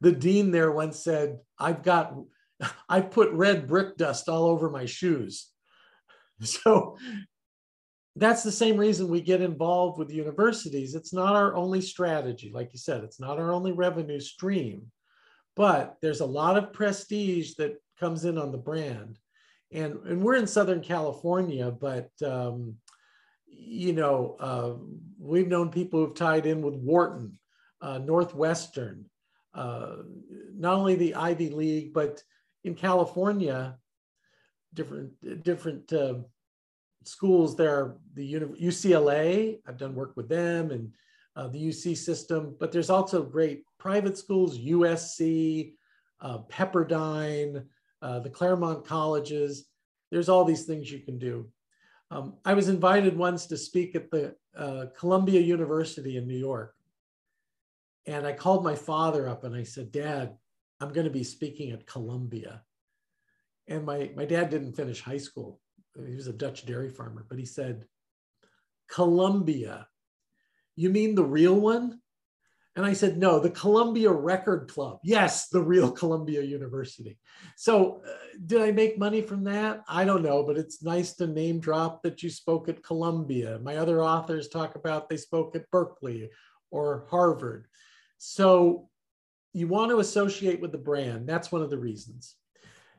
the 0.00 0.12
dean 0.12 0.50
there 0.50 0.72
once 0.72 0.98
said, 0.98 1.38
"I've 1.58 1.82
got, 1.82 2.14
I 2.88 3.00
put 3.00 3.32
red 3.32 3.66
brick 3.66 3.96
dust 3.96 4.28
all 4.28 4.46
over 4.46 4.70
my 4.70 4.86
shoes." 4.86 5.48
So 6.44 6.98
that's 8.14 8.42
the 8.42 8.52
same 8.52 8.76
reason 8.76 9.08
we 9.08 9.20
get 9.20 9.40
involved 9.40 9.98
with 9.98 10.10
universities. 10.10 10.94
It's 10.94 11.12
not 11.12 11.34
our 11.36 11.54
only 11.54 11.80
strategy, 11.80 12.50
like 12.52 12.72
you 12.72 12.78
said, 12.78 13.04
it's 13.04 13.20
not 13.20 13.38
our 13.38 13.52
only 13.52 13.72
revenue 13.72 14.20
stream, 14.20 14.90
but 15.54 15.96
there's 16.02 16.20
a 16.20 16.26
lot 16.26 16.56
of 16.56 16.72
prestige 16.72 17.54
that 17.58 17.76
comes 17.98 18.24
in 18.24 18.38
on 18.38 18.52
the 18.52 18.58
brand 18.58 19.18
and 19.72 19.96
and 20.06 20.22
we're 20.22 20.36
in 20.36 20.46
Southern 20.46 20.80
California, 20.80 21.70
but 21.70 22.10
um, 22.24 22.76
you 23.46 23.92
know 23.92 24.36
uh, 24.40 24.74
we've 25.18 25.48
known 25.48 25.70
people 25.70 26.04
who've 26.04 26.14
tied 26.14 26.46
in 26.46 26.62
with 26.62 26.74
Wharton, 26.74 27.38
uh, 27.80 27.98
Northwestern, 27.98 29.06
uh, 29.54 29.96
not 30.54 30.74
only 30.74 30.94
the 30.94 31.14
Ivy 31.14 31.50
League, 31.50 31.92
but 31.92 32.22
in 32.64 32.74
California, 32.74 33.76
different 34.76 35.42
different 35.42 35.92
uh, 35.92 36.14
schools 37.04 37.56
there. 37.56 37.96
The 38.14 38.34
UCLA, 38.34 39.58
I've 39.66 39.78
done 39.78 39.96
work 39.96 40.12
with 40.16 40.28
them, 40.28 40.70
and 40.70 40.92
uh, 41.34 41.48
the 41.48 41.68
UC 41.68 41.96
system. 41.96 42.54
But 42.60 42.70
there's 42.70 42.90
also 42.90 43.24
great 43.24 43.64
private 43.78 44.16
schools, 44.16 44.58
USC, 44.58 45.74
uh, 46.20 46.38
Pepperdine 46.48 47.64
uh, 48.02 48.20
the 48.20 48.30
Claremont 48.30 48.86
colleges. 48.86 49.66
There's 50.10 50.28
all 50.28 50.44
these 50.44 50.64
things 50.64 50.90
you 50.90 51.00
can 51.00 51.18
do. 51.18 51.48
Um, 52.10 52.34
I 52.44 52.54
was 52.54 52.68
invited 52.68 53.16
once 53.16 53.46
to 53.46 53.56
speak 53.56 53.96
at 53.96 54.10
the 54.10 54.36
uh, 54.56 54.86
Columbia 54.96 55.40
University 55.40 56.16
in 56.16 56.26
New 56.26 56.38
York. 56.38 56.74
And 58.06 58.24
I 58.24 58.32
called 58.32 58.62
my 58.62 58.76
father 58.76 59.28
up 59.28 59.42
and 59.42 59.56
I 59.56 59.64
said, 59.64 59.90
Dad, 59.90 60.36
I'm 60.80 60.92
going 60.92 61.06
to 61.06 61.12
be 61.12 61.24
speaking 61.24 61.72
at 61.72 61.86
Columbia. 61.86 62.62
And 63.68 63.84
my, 63.84 64.10
my 64.14 64.24
dad 64.24 64.50
didn't 64.50 64.74
finish 64.74 65.00
high 65.00 65.18
school. 65.18 65.60
He 66.06 66.14
was 66.14 66.26
a 66.26 66.32
Dutch 66.32 66.66
dairy 66.66 66.90
farmer, 66.90 67.24
but 67.28 67.38
he 67.38 67.46
said, 67.46 67.84
Columbia, 68.88 69.88
you 70.76 70.90
mean 70.90 71.14
the 71.14 71.24
real 71.24 71.58
one? 71.58 72.00
And 72.76 72.84
I 72.84 72.92
said, 72.92 73.16
no, 73.16 73.40
the 73.40 73.50
Columbia 73.50 74.12
Record 74.12 74.70
Club. 74.70 75.00
Yes, 75.02 75.48
the 75.48 75.62
real 75.62 75.90
Columbia 76.02 76.42
University. 76.42 77.18
So, 77.56 78.02
uh, 78.06 78.12
did 78.44 78.60
I 78.60 78.70
make 78.70 78.98
money 78.98 79.22
from 79.22 79.44
that? 79.44 79.82
I 79.88 80.04
don't 80.04 80.22
know, 80.22 80.42
but 80.42 80.58
it's 80.58 80.82
nice 80.82 81.14
to 81.14 81.26
name 81.26 81.58
drop 81.58 82.02
that 82.02 82.22
you 82.22 82.28
spoke 82.28 82.68
at 82.68 82.84
Columbia. 82.84 83.58
My 83.62 83.76
other 83.76 84.02
authors 84.02 84.48
talk 84.48 84.74
about 84.74 85.08
they 85.08 85.16
spoke 85.16 85.56
at 85.56 85.70
Berkeley 85.70 86.28
or 86.70 87.06
Harvard. 87.08 87.66
So, 88.18 88.90
you 89.54 89.68
want 89.68 89.90
to 89.90 90.00
associate 90.00 90.60
with 90.60 90.72
the 90.72 90.78
brand. 90.78 91.26
That's 91.26 91.50
one 91.50 91.62
of 91.62 91.70
the 91.70 91.78
reasons. 91.78 92.34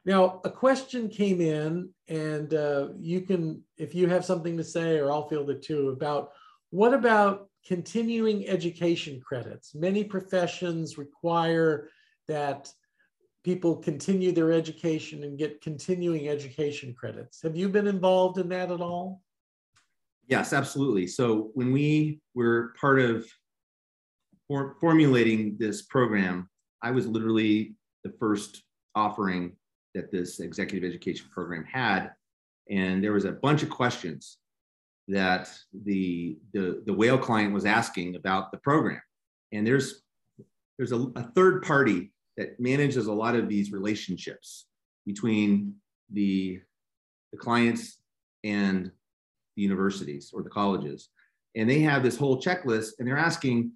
Now, 0.08 0.40
a 0.46 0.50
question 0.50 1.10
came 1.10 1.42
in, 1.42 1.90
and 2.08 2.54
uh, 2.54 2.88
you 2.98 3.20
can, 3.20 3.62
if 3.78 3.94
you 3.94 4.08
have 4.08 4.24
something 4.24 4.56
to 4.56 4.64
say, 4.64 4.98
or 5.00 5.12
I'll 5.12 5.28
field 5.28 5.50
it 5.50 5.62
too, 5.62 5.90
about 5.90 6.30
what 6.70 6.94
about 6.94 7.50
continuing 7.68 8.48
education 8.48 9.20
credits. 9.20 9.76
Many 9.76 10.06
professions 10.06 10.98
require 10.98 11.90
that 12.30 12.72
people 13.44 13.76
continue 13.76 14.32
their 14.32 14.54
education 14.54 15.24
and 15.24 15.38
get 15.38 15.60
continuing 15.60 16.30
education 16.30 16.96
credits. 16.98 17.42
Have 17.42 17.58
you 17.58 17.68
been 17.68 17.88
involved 17.88 18.38
in 18.38 18.48
that 18.48 18.72
at 18.72 18.80
all? 18.80 19.22
Yes, 20.30 20.54
absolutely. 20.54 21.08
So 21.08 21.52
when 21.54 21.74
we 21.74 22.22
were 22.34 22.74
part 22.80 23.02
of 23.02 23.28
for 24.48 24.78
formulating 24.80 25.58
this 25.60 25.82
program, 25.82 26.50
I 26.82 26.92
was 26.92 27.08
literally 27.08 27.76
the 28.06 28.14
first 28.18 28.64
offering 28.96 29.58
that 29.98 30.12
this 30.12 30.40
executive 30.40 30.88
education 30.88 31.28
program 31.32 31.66
had. 31.66 32.12
And 32.70 33.04
there 33.04 33.14
was 33.14 33.26
a 33.26 33.32
bunch 33.32 33.64
of 33.64 33.70
questions 33.70 34.38
that 35.08 35.50
the, 35.74 36.38
the, 36.54 36.84
the 36.86 36.94
whale 36.94 37.18
client 37.18 37.54
was 37.54 37.66
asking 37.66 38.16
about 38.16 38.52
the 38.52 38.58
program. 38.60 39.02
And 39.52 39.66
there's, 39.66 40.04
there's 40.78 40.92
a, 40.92 41.08
a 41.16 41.24
third 41.36 41.64
party 41.64 42.12
that 42.36 42.60
manages 42.60 43.08
a 43.08 43.14
lot 43.14 43.36
of 43.36 43.50
these 43.50 43.72
relationships 43.72 44.68
between 45.06 45.74
the, 46.12 46.62
the 47.32 47.38
clients 47.38 48.00
and 48.44 48.92
the 49.56 49.64
universities 49.64 50.32
or 50.34 50.44
the 50.44 50.50
colleges. 50.50 51.10
And 51.56 51.68
they 51.68 51.80
have 51.80 52.04
this 52.04 52.18
whole 52.18 52.40
checklist 52.40 52.92
and 53.00 53.08
they're 53.08 53.18
asking, 53.18 53.72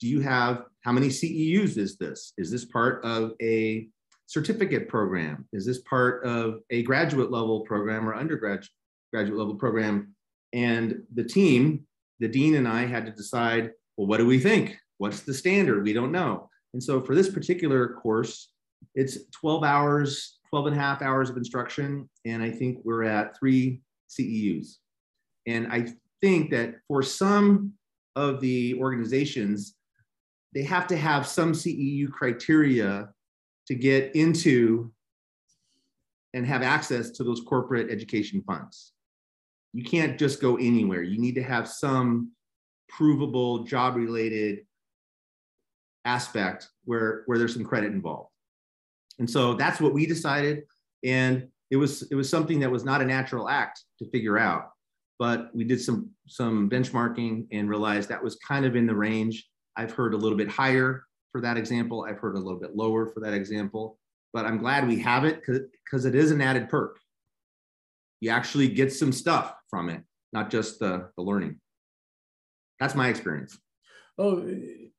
do 0.00 0.08
you 0.08 0.20
have, 0.20 0.64
how 0.80 0.92
many 0.92 1.08
CEUs 1.08 1.76
is 1.76 1.96
this? 1.98 2.32
Is 2.38 2.50
this 2.50 2.64
part 2.64 3.04
of 3.04 3.32
a 3.40 3.88
certificate 4.30 4.88
program? 4.88 5.44
Is 5.52 5.66
this 5.66 5.80
part 5.80 6.24
of 6.24 6.60
a 6.70 6.84
graduate 6.84 7.32
level 7.32 7.62
program 7.62 8.08
or 8.08 8.14
undergraduate 8.14 8.70
graduate 9.12 9.36
level 9.36 9.56
program? 9.56 10.14
And 10.52 11.02
the 11.12 11.24
team, 11.24 11.84
the 12.20 12.28
dean 12.28 12.54
and 12.54 12.68
I 12.68 12.86
had 12.86 13.06
to 13.06 13.12
decide, 13.12 13.72
well, 13.96 14.06
what 14.06 14.18
do 14.18 14.26
we 14.26 14.38
think? 14.38 14.78
What's 14.98 15.22
the 15.22 15.34
standard? 15.34 15.82
We 15.82 15.92
don't 15.92 16.12
know. 16.12 16.48
And 16.74 16.82
so 16.82 17.00
for 17.00 17.16
this 17.16 17.28
particular 17.28 17.88
course, 17.88 18.52
it's 18.94 19.18
12 19.32 19.64
hours, 19.64 20.38
12 20.50 20.66
and 20.68 20.76
a 20.76 20.78
half 20.78 21.02
hours 21.02 21.28
of 21.28 21.36
instruction. 21.36 22.08
And 22.24 22.40
I 22.40 22.52
think 22.52 22.78
we're 22.84 23.02
at 23.02 23.36
three 23.36 23.82
CEUs. 24.08 24.76
And 25.48 25.72
I 25.72 25.88
think 26.20 26.52
that 26.52 26.76
for 26.86 27.02
some 27.02 27.72
of 28.14 28.40
the 28.40 28.78
organizations, 28.78 29.74
they 30.54 30.62
have 30.62 30.86
to 30.86 30.96
have 30.96 31.26
some 31.26 31.52
CEU 31.52 32.12
criteria 32.12 33.08
to 33.70 33.74
get 33.74 34.14
into 34.14 34.92
and 36.34 36.46
have 36.46 36.62
access 36.62 37.10
to 37.10 37.24
those 37.24 37.40
corporate 37.40 37.90
education 37.90 38.42
funds 38.46 38.92
you 39.72 39.84
can't 39.84 40.18
just 40.18 40.40
go 40.40 40.56
anywhere. 40.56 41.02
You 41.02 41.18
need 41.18 41.34
to 41.36 41.42
have 41.42 41.68
some 41.68 42.32
provable 42.88 43.64
job 43.64 43.96
related 43.96 44.60
aspect 46.04 46.68
where 46.84 47.22
where 47.26 47.38
there's 47.38 47.54
some 47.54 47.64
credit 47.64 47.92
involved. 47.92 48.30
And 49.18 49.30
so 49.30 49.54
that's 49.54 49.80
what 49.80 49.92
we 49.92 50.06
decided 50.06 50.62
and 51.04 51.46
it 51.70 51.76
was 51.76 52.02
it 52.10 52.14
was 52.14 52.28
something 52.28 52.60
that 52.60 52.70
was 52.70 52.84
not 52.84 53.02
a 53.02 53.04
natural 53.04 53.48
act 53.48 53.84
to 53.98 54.10
figure 54.10 54.38
out 54.38 54.70
but 55.18 55.54
we 55.54 55.64
did 55.64 55.80
some 55.80 56.10
some 56.26 56.68
benchmarking 56.68 57.46
and 57.52 57.68
realized 57.68 58.08
that 58.08 58.22
was 58.22 58.36
kind 58.36 58.64
of 58.64 58.76
in 58.76 58.86
the 58.86 58.94
range 58.94 59.46
i've 59.76 59.92
heard 59.92 60.14
a 60.14 60.16
little 60.16 60.36
bit 60.36 60.48
higher 60.48 61.04
for 61.32 61.40
that 61.40 61.56
example 61.56 62.06
i've 62.08 62.18
heard 62.18 62.36
a 62.36 62.38
little 62.38 62.60
bit 62.60 62.76
lower 62.76 63.06
for 63.06 63.20
that 63.20 63.34
example 63.34 63.98
but 64.32 64.46
I'm 64.46 64.58
glad 64.58 64.86
we 64.86 65.00
have 65.00 65.24
it 65.24 65.42
because 65.84 66.04
it 66.04 66.14
is 66.14 66.30
an 66.30 66.40
added 66.40 66.68
perk. 66.68 66.98
You 68.20 68.30
actually 68.30 68.68
get 68.68 68.92
some 68.92 69.12
stuff 69.12 69.54
from 69.68 69.88
it, 69.88 70.02
not 70.32 70.50
just 70.50 70.78
the, 70.78 71.10
the 71.16 71.22
learning. 71.22 71.58
That's 72.78 72.94
my 72.94 73.08
experience. 73.08 73.58
Oh, 74.18 74.46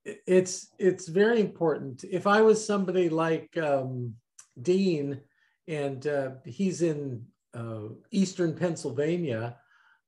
it's 0.04 0.70
it's 0.80 1.08
very 1.08 1.40
important. 1.40 2.04
If 2.04 2.26
I 2.26 2.42
was 2.42 2.66
somebody 2.66 3.10
like 3.10 3.56
um, 3.58 4.16
Dean, 4.62 5.22
and 5.68 6.06
uh, 6.08 6.32
he's 6.46 6.82
in 6.82 7.26
uh, 7.54 7.90
Eastern 8.10 8.56
Pennsylvania, 8.56 9.58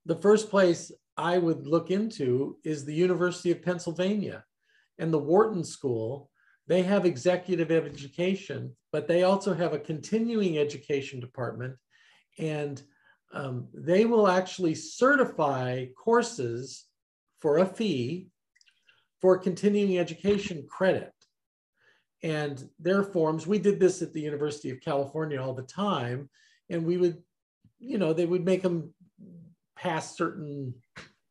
the 0.06 0.16
first 0.16 0.50
place 0.50 0.92
I 1.16 1.38
would 1.38 1.68
look 1.68 1.92
into 1.92 2.58
is 2.64 2.84
the 2.84 2.94
University 2.94 3.52
of 3.52 3.62
Pennsylvania 3.62 4.44
and 5.04 5.14
the 5.14 5.20
Wharton 5.20 5.66
School. 5.66 6.30
They 6.68 6.82
have 6.84 7.06
executive 7.06 7.72
education, 7.72 8.74
but 8.94 9.06
they 9.06 9.24
also 9.24 9.54
have 9.54 9.74
a 9.74 9.80
continuing 9.80 10.58
education 10.58 11.20
department, 11.20 11.76
and 12.40 12.82
um, 13.34 13.68
they 13.74 14.06
will 14.06 14.30
actually 14.30 14.76
certify 14.76 15.88
courses 16.02 16.86
for 17.42 17.58
a 17.58 17.66
fee 17.66 18.30
for 19.20 19.38
continuing 19.38 20.00
education 20.00 20.66
credit. 20.70 21.12
And 22.24 22.64
their 22.80 23.04
forms, 23.04 23.46
we 23.46 23.60
did 23.60 23.82
this 23.82 24.02
at 24.02 24.14
the 24.14 24.22
University 24.22 24.70
of 24.70 24.80
California 24.80 25.42
all 25.42 25.54
the 25.54 25.64
time, 25.64 26.30
and 26.70 26.86
we 26.86 26.96
would, 26.96 27.22
you 27.80 27.98
know, 27.98 28.14
they 28.14 28.26
would 28.26 28.46
make 28.46 28.62
them 28.62 28.94
pass 29.76 30.16
certain 30.16 30.76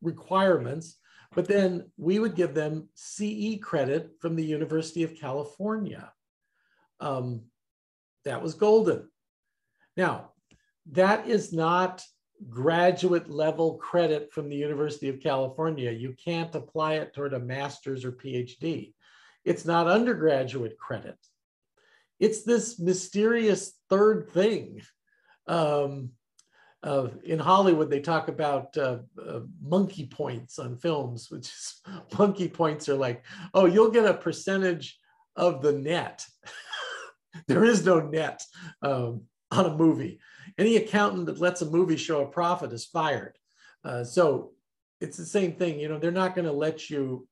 requirements, 0.02 0.98
but 1.34 1.48
then 1.48 1.90
we 1.96 2.18
would 2.18 2.34
give 2.34 2.54
them 2.54 2.88
CE 2.94 3.58
credit 3.60 4.10
from 4.20 4.36
the 4.36 4.44
University 4.44 5.02
of 5.02 5.16
California. 5.16 6.12
Um, 7.00 7.42
that 8.24 8.42
was 8.42 8.54
golden. 8.54 9.08
Now, 9.96 10.30
that 10.92 11.26
is 11.28 11.52
not 11.52 12.04
graduate 12.48 13.30
level 13.30 13.74
credit 13.74 14.32
from 14.32 14.48
the 14.48 14.56
University 14.56 15.08
of 15.08 15.20
California. 15.20 15.90
You 15.90 16.14
can't 16.22 16.54
apply 16.54 16.94
it 16.94 17.14
toward 17.14 17.34
a 17.34 17.38
master's 17.38 18.04
or 18.04 18.12
PhD. 18.12 18.94
It's 19.44 19.64
not 19.64 19.88
undergraduate 19.88 20.78
credit. 20.78 21.16
It's 22.20 22.42
this 22.42 22.78
mysterious 22.78 23.72
third 23.90 24.30
thing. 24.30 24.82
Um, 25.46 26.10
uh, 26.82 27.08
in 27.24 27.38
Hollywood, 27.38 27.90
they 27.90 28.00
talk 28.00 28.28
about 28.28 28.76
uh, 28.76 28.98
uh, 29.24 29.40
monkey 29.62 30.06
points 30.06 30.58
on 30.58 30.76
films, 30.76 31.30
which 31.30 31.46
is 31.46 31.80
monkey 32.18 32.48
points 32.48 32.88
are 32.88 32.96
like, 32.96 33.24
oh, 33.54 33.66
you'll 33.66 33.90
get 33.90 34.04
a 34.04 34.14
percentage 34.14 34.98
of 35.36 35.62
the 35.62 35.72
net. 35.72 36.26
there 37.46 37.64
is 37.64 37.84
no 37.84 38.00
net 38.00 38.42
um, 38.82 39.22
on 39.50 39.66
a 39.66 39.76
movie. 39.76 40.18
Any 40.58 40.76
accountant 40.76 41.26
that 41.26 41.40
lets 41.40 41.62
a 41.62 41.70
movie 41.70 41.96
show 41.96 42.22
a 42.22 42.26
profit 42.26 42.72
is 42.72 42.84
fired. 42.84 43.38
Uh, 43.84 44.04
so 44.04 44.52
it's 45.00 45.16
the 45.16 45.24
same 45.24 45.52
thing. 45.52 45.78
You 45.78 45.88
know, 45.88 45.98
they're 45.98 46.10
not 46.10 46.34
going 46.34 46.46
to 46.46 46.52
let 46.52 46.90
you 46.90 47.26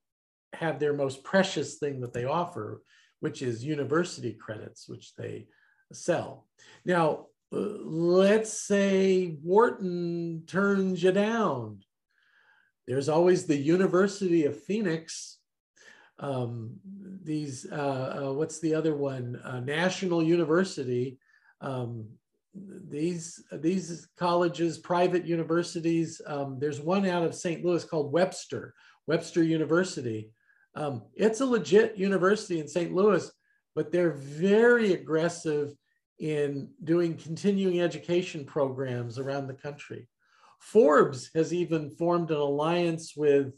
have 0.53 0.79
their 0.79 0.93
most 0.93 1.23
precious 1.25 1.77
thing 1.77 2.01
that 2.01 2.13
they 2.13 2.25
offer, 2.25 2.83
which 3.21 3.43
is 3.43 3.65
university 3.65 4.33
credits, 4.33 4.89
which 4.89 5.15
they 5.17 5.47
sell. 5.93 6.47
Now, 6.85 7.27
let's 7.51 8.53
say 8.53 9.37
Wharton 9.43 10.45
turns 10.47 11.03
you 11.03 11.13
down. 11.13 11.81
There's 12.87 13.09
always 13.09 13.47
the 13.47 13.57
University 13.57 14.45
of 14.45 14.63
Phoenix. 14.63 15.39
Um, 16.19 16.75
these, 17.23 17.67
uh, 17.71 18.25
uh, 18.29 18.33
what's 18.33 18.61
the 18.61 18.75
other 18.75 18.95
one? 18.95 19.37
Uh, 19.45 19.61
National 19.61 20.23
University. 20.23 21.19
Um, 21.61 22.07
these 22.55 23.45
these 23.53 24.09
colleges, 24.17 24.79
private 24.79 25.25
universities. 25.25 26.21
Um, 26.27 26.59
there's 26.59 26.81
one 26.81 27.07
out 27.07 27.23
of 27.23 27.35
St. 27.35 27.65
Louis 27.65 27.85
called 27.85 28.13
Webster, 28.13 28.75
Webster 29.07 29.45
University. 29.45 30.31
Um, 30.75 31.03
it's 31.15 31.41
a 31.41 31.47
legit 31.47 31.97
university 31.97 32.59
in 32.59 32.67
St. 32.67 32.93
Louis, 32.93 33.31
but 33.75 33.93
they're 33.93 34.13
very 34.13 34.95
aggressive 34.95 35.73
in 36.21 36.69
doing 36.85 37.17
continuing 37.17 37.81
education 37.81 38.45
programs 38.45 39.19
around 39.19 39.47
the 39.47 39.55
country. 39.55 40.07
Forbes 40.61 41.31
has 41.35 41.53
even 41.55 41.91
formed 41.91 42.31
an 42.31 42.37
alliance 42.37 43.17
with, 43.17 43.55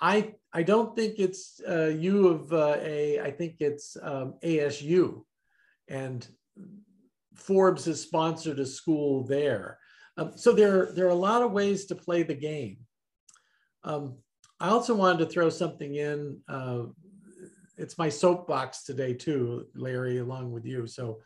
I, 0.00 0.34
I 0.52 0.62
don't 0.62 0.94
think 0.94 1.16
it's 1.18 1.60
uh, 1.68 1.86
U 1.98 2.28
of 2.28 2.52
uh, 2.52 2.76
A, 2.80 3.18
I 3.20 3.32
think 3.32 3.56
it's 3.58 3.96
um, 4.00 4.34
ASU. 4.44 5.24
And 5.88 6.26
Forbes 7.34 7.86
has 7.86 8.00
sponsored 8.00 8.60
a 8.60 8.66
school 8.66 9.24
there. 9.24 9.78
Um, 10.16 10.32
so 10.36 10.52
there, 10.52 10.92
there 10.92 11.06
are 11.06 11.10
a 11.10 11.14
lot 11.16 11.42
of 11.42 11.50
ways 11.50 11.86
to 11.86 11.96
play 11.96 12.22
the 12.22 12.34
game. 12.34 12.78
Um, 13.82 14.18
I 14.60 14.68
also 14.68 14.94
wanted 14.94 15.18
to 15.18 15.26
throw 15.26 15.50
something 15.50 15.96
in. 15.96 16.38
Uh, 16.48 16.84
it's 17.76 17.98
my 17.98 18.08
soapbox 18.08 18.84
today 18.84 19.12
too, 19.12 19.66
Larry, 19.74 20.18
along 20.18 20.52
with 20.52 20.64
you. 20.64 20.86
So 20.86 21.18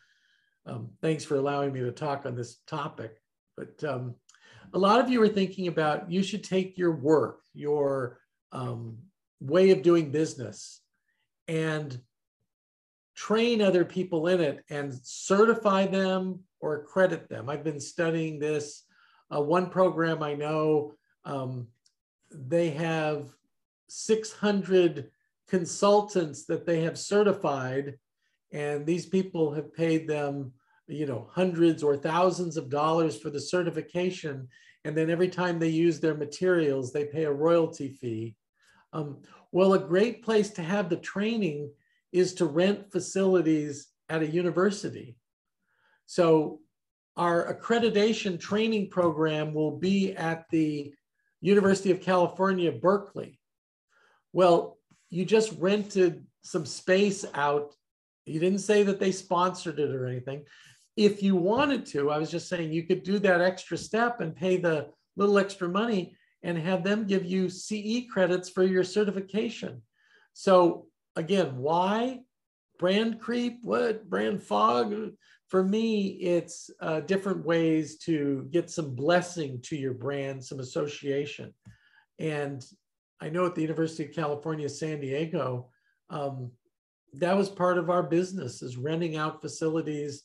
um, 0.68 0.90
thanks 1.00 1.24
for 1.24 1.36
allowing 1.36 1.72
me 1.72 1.80
to 1.80 1.90
talk 1.90 2.26
on 2.26 2.36
this 2.36 2.58
topic. 2.66 3.20
But 3.56 3.82
um, 3.84 4.14
a 4.74 4.78
lot 4.78 5.00
of 5.00 5.08
you 5.08 5.22
are 5.22 5.28
thinking 5.28 5.68
about 5.68 6.10
you 6.10 6.22
should 6.22 6.44
take 6.44 6.76
your 6.76 6.92
work, 6.92 7.40
your 7.54 8.20
um, 8.52 8.98
way 9.40 9.70
of 9.70 9.82
doing 9.82 10.10
business, 10.10 10.82
and 11.48 11.98
train 13.16 13.62
other 13.62 13.84
people 13.84 14.28
in 14.28 14.40
it 14.40 14.64
and 14.70 14.94
certify 15.02 15.86
them 15.86 16.40
or 16.60 16.84
credit 16.84 17.28
them. 17.28 17.48
I've 17.48 17.64
been 17.64 17.80
studying 17.80 18.38
this. 18.38 18.84
Uh, 19.34 19.40
one 19.40 19.70
program 19.70 20.22
I 20.22 20.34
know, 20.34 20.94
um, 21.24 21.68
they 22.30 22.70
have 22.70 23.28
600 23.88 25.10
consultants 25.48 26.44
that 26.44 26.66
they 26.66 26.82
have 26.82 26.98
certified, 26.98 27.98
and 28.52 28.86
these 28.86 29.06
people 29.06 29.52
have 29.54 29.74
paid 29.74 30.06
them, 30.06 30.52
you 30.88 31.06
know, 31.06 31.28
hundreds 31.32 31.82
or 31.82 31.96
thousands 31.96 32.56
of 32.56 32.70
dollars 32.70 33.20
for 33.20 33.30
the 33.30 33.40
certification. 33.40 34.48
And 34.84 34.96
then 34.96 35.10
every 35.10 35.28
time 35.28 35.58
they 35.58 35.68
use 35.68 36.00
their 36.00 36.14
materials, 36.14 36.92
they 36.92 37.04
pay 37.04 37.24
a 37.24 37.32
royalty 37.32 37.90
fee. 37.90 38.36
Um, 38.92 39.18
well, 39.52 39.74
a 39.74 39.78
great 39.78 40.24
place 40.24 40.50
to 40.50 40.62
have 40.62 40.88
the 40.88 40.96
training 40.96 41.70
is 42.12 42.34
to 42.34 42.46
rent 42.46 42.90
facilities 42.90 43.88
at 44.08 44.22
a 44.22 44.26
university. 44.26 45.16
So 46.06 46.60
our 47.16 47.52
accreditation 47.52 48.40
training 48.40 48.88
program 48.88 49.52
will 49.52 49.76
be 49.78 50.16
at 50.16 50.46
the 50.50 50.94
University 51.40 51.90
of 51.90 52.00
California, 52.00 52.72
Berkeley. 52.72 53.38
Well, 54.32 54.78
you 55.10 55.24
just 55.24 55.52
rented 55.58 56.24
some 56.42 56.64
space 56.64 57.24
out. 57.34 57.74
You 58.24 58.40
didn't 58.40 58.60
say 58.60 58.82
that 58.84 59.00
they 59.00 59.12
sponsored 59.12 59.78
it 59.78 59.94
or 59.94 60.06
anything. 60.06 60.44
If 60.98 61.22
you 61.22 61.36
wanted 61.36 61.86
to, 61.86 62.10
I 62.10 62.18
was 62.18 62.28
just 62.28 62.48
saying 62.48 62.72
you 62.72 62.82
could 62.82 63.04
do 63.04 63.20
that 63.20 63.40
extra 63.40 63.78
step 63.78 64.20
and 64.20 64.34
pay 64.34 64.56
the 64.56 64.88
little 65.14 65.38
extra 65.38 65.68
money 65.68 66.16
and 66.42 66.58
have 66.58 66.82
them 66.82 67.06
give 67.06 67.24
you 67.24 67.48
CE 67.48 68.08
credits 68.10 68.50
for 68.50 68.64
your 68.64 68.82
certification. 68.82 69.80
So 70.32 70.86
again, 71.14 71.56
why? 71.56 72.22
Brand 72.80 73.20
creep? 73.20 73.60
What? 73.62 74.10
Brand 74.10 74.42
fog? 74.42 75.12
For 75.46 75.62
me, 75.62 76.08
it's 76.20 76.68
uh, 76.80 76.98
different 77.00 77.46
ways 77.46 77.98
to 77.98 78.48
get 78.50 78.68
some 78.68 78.96
blessing 78.96 79.60
to 79.66 79.76
your 79.76 79.94
brand, 79.94 80.44
some 80.44 80.58
association. 80.58 81.54
And 82.18 82.64
I 83.20 83.28
know 83.28 83.46
at 83.46 83.54
the 83.54 83.62
University 83.62 84.04
of 84.04 84.16
California, 84.16 84.68
San 84.68 84.98
Diego, 84.98 85.70
um, 86.10 86.50
that 87.12 87.36
was 87.36 87.48
part 87.48 87.78
of 87.78 87.88
our 87.88 88.02
business 88.02 88.62
is 88.62 88.76
renting 88.76 89.16
out 89.16 89.40
facilities 89.40 90.24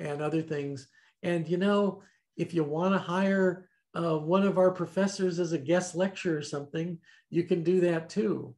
and 0.00 0.20
other 0.20 0.42
things. 0.42 0.88
And 1.22 1.48
you 1.48 1.58
know, 1.58 2.02
if 2.36 2.54
you 2.54 2.64
want 2.64 2.94
to 2.94 2.98
hire 2.98 3.68
uh, 3.94 4.16
one 4.16 4.46
of 4.46 4.58
our 4.58 4.70
professors 4.70 5.38
as 5.38 5.52
a 5.52 5.58
guest 5.58 5.94
lecturer 5.94 6.38
or 6.38 6.42
something, 6.42 6.98
you 7.28 7.44
can 7.44 7.62
do 7.62 7.80
that 7.80 8.08
too. 8.08 8.54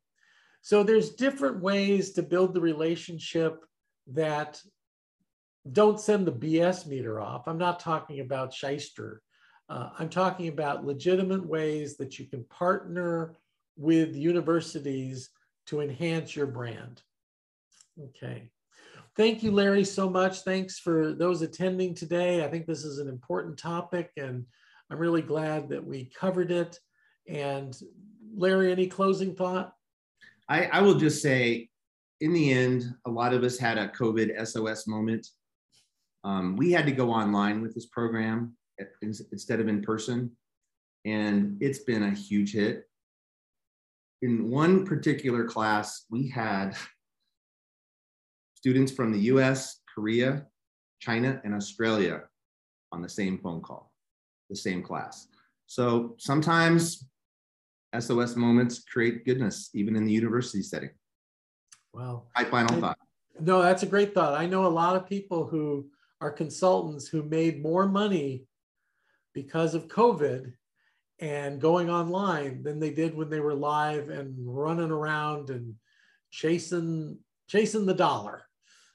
So 0.62 0.82
there's 0.82 1.14
different 1.14 1.60
ways 1.60 2.12
to 2.12 2.22
build 2.22 2.54
the 2.54 2.60
relationship 2.60 3.64
that 4.08 4.60
don't 5.70 6.00
send 6.00 6.26
the 6.26 6.32
BS 6.32 6.86
meter 6.86 7.20
off. 7.20 7.48
I'm 7.48 7.58
not 7.58 7.80
talking 7.80 8.20
about 8.20 8.54
shyster. 8.54 9.22
Uh, 9.68 9.90
I'm 9.98 10.08
talking 10.08 10.48
about 10.48 10.84
legitimate 10.84 11.46
ways 11.46 11.96
that 11.96 12.18
you 12.18 12.26
can 12.26 12.44
partner 12.44 13.36
with 13.76 14.14
universities 14.14 15.30
to 15.66 15.80
enhance 15.80 16.36
your 16.36 16.46
brand. 16.46 17.02
Okay. 18.00 18.50
Thank 19.14 19.42
you, 19.42 19.50
Larry, 19.50 19.84
so 19.84 20.08
much. 20.08 20.40
Thanks 20.40 20.78
for 20.78 21.12
those 21.12 21.42
attending 21.42 21.94
today. 21.94 22.42
I 22.42 22.48
think 22.48 22.66
this 22.66 22.82
is 22.82 22.98
an 22.98 23.08
important 23.08 23.58
topic, 23.58 24.10
and 24.16 24.46
I'm 24.90 24.98
really 24.98 25.20
glad 25.20 25.68
that 25.68 25.84
we 25.84 26.06
covered 26.18 26.50
it. 26.50 26.78
And 27.28 27.76
Larry, 28.34 28.72
any 28.72 28.86
closing 28.86 29.34
thought? 29.34 29.74
I, 30.48 30.64
I 30.64 30.80
will 30.80 30.94
just 30.94 31.20
say, 31.20 31.68
in 32.22 32.32
the 32.32 32.52
end, 32.52 32.84
a 33.06 33.10
lot 33.10 33.34
of 33.34 33.44
us 33.44 33.58
had 33.58 33.76
a 33.76 33.88
COVID 33.88 34.46
SOS 34.46 34.86
moment. 34.86 35.26
Um, 36.24 36.56
we 36.56 36.72
had 36.72 36.86
to 36.86 36.92
go 36.92 37.10
online 37.10 37.60
with 37.60 37.74
this 37.74 37.86
program 37.86 38.56
instead 39.02 39.60
of 39.60 39.68
in 39.68 39.82
person, 39.82 40.30
and 41.04 41.58
it's 41.60 41.80
been 41.80 42.04
a 42.04 42.14
huge 42.14 42.54
hit. 42.54 42.84
In 44.22 44.48
one 44.48 44.86
particular 44.86 45.44
class, 45.44 46.06
we 46.10 46.28
had 46.28 46.76
students 48.62 48.92
from 48.92 49.10
the 49.10 49.18
US, 49.32 49.80
Korea, 49.92 50.46
China, 51.00 51.40
and 51.42 51.52
Australia 51.52 52.22
on 52.92 53.02
the 53.02 53.08
same 53.08 53.36
phone 53.38 53.60
call, 53.60 53.92
the 54.50 54.54
same 54.54 54.84
class. 54.84 55.26
So 55.66 56.14
sometimes 56.18 57.08
SOS 57.98 58.36
moments 58.36 58.84
create 58.84 59.24
goodness, 59.24 59.70
even 59.74 59.96
in 59.96 60.04
the 60.04 60.12
university 60.12 60.62
setting. 60.62 60.90
Well, 61.92 62.28
my 62.36 62.44
final 62.44 62.80
thought. 62.80 62.98
No, 63.40 63.60
that's 63.60 63.82
a 63.82 63.86
great 63.86 64.14
thought. 64.14 64.40
I 64.40 64.46
know 64.46 64.64
a 64.64 64.78
lot 64.82 64.94
of 64.94 65.08
people 65.08 65.44
who 65.44 65.88
are 66.20 66.30
consultants 66.30 67.08
who 67.08 67.24
made 67.24 67.64
more 67.64 67.88
money 67.88 68.46
because 69.34 69.74
of 69.74 69.88
COVID 69.88 70.52
and 71.18 71.60
going 71.60 71.90
online 71.90 72.62
than 72.62 72.78
they 72.78 72.90
did 72.90 73.16
when 73.16 73.28
they 73.28 73.40
were 73.40 73.54
live 73.54 74.08
and 74.08 74.36
running 74.38 74.92
around 74.92 75.50
and 75.50 75.74
chasing 76.30 77.18
chasing 77.48 77.86
the 77.86 77.94
dollar. 77.94 78.44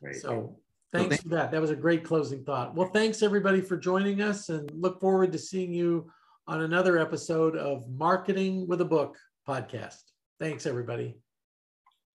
Right. 0.01 0.15
So 0.15 0.57
thanks 0.91 1.09
well, 1.09 1.17
for 1.17 1.29
that. 1.29 1.51
That 1.51 1.61
was 1.61 1.71
a 1.71 1.75
great 1.75 2.03
closing 2.03 2.43
thought. 2.43 2.75
Well, 2.75 2.89
thanks 2.93 3.21
everybody 3.21 3.61
for 3.61 3.77
joining 3.77 4.21
us 4.21 4.49
and 4.49 4.69
look 4.73 4.99
forward 4.99 5.31
to 5.31 5.39
seeing 5.39 5.73
you 5.73 6.09
on 6.47 6.61
another 6.61 6.97
episode 6.97 7.57
of 7.57 7.89
Marketing 7.89 8.67
with 8.67 8.81
a 8.81 8.85
Book 8.85 9.17
podcast. 9.47 10.01
Thanks, 10.39 10.65
everybody. 10.65 11.17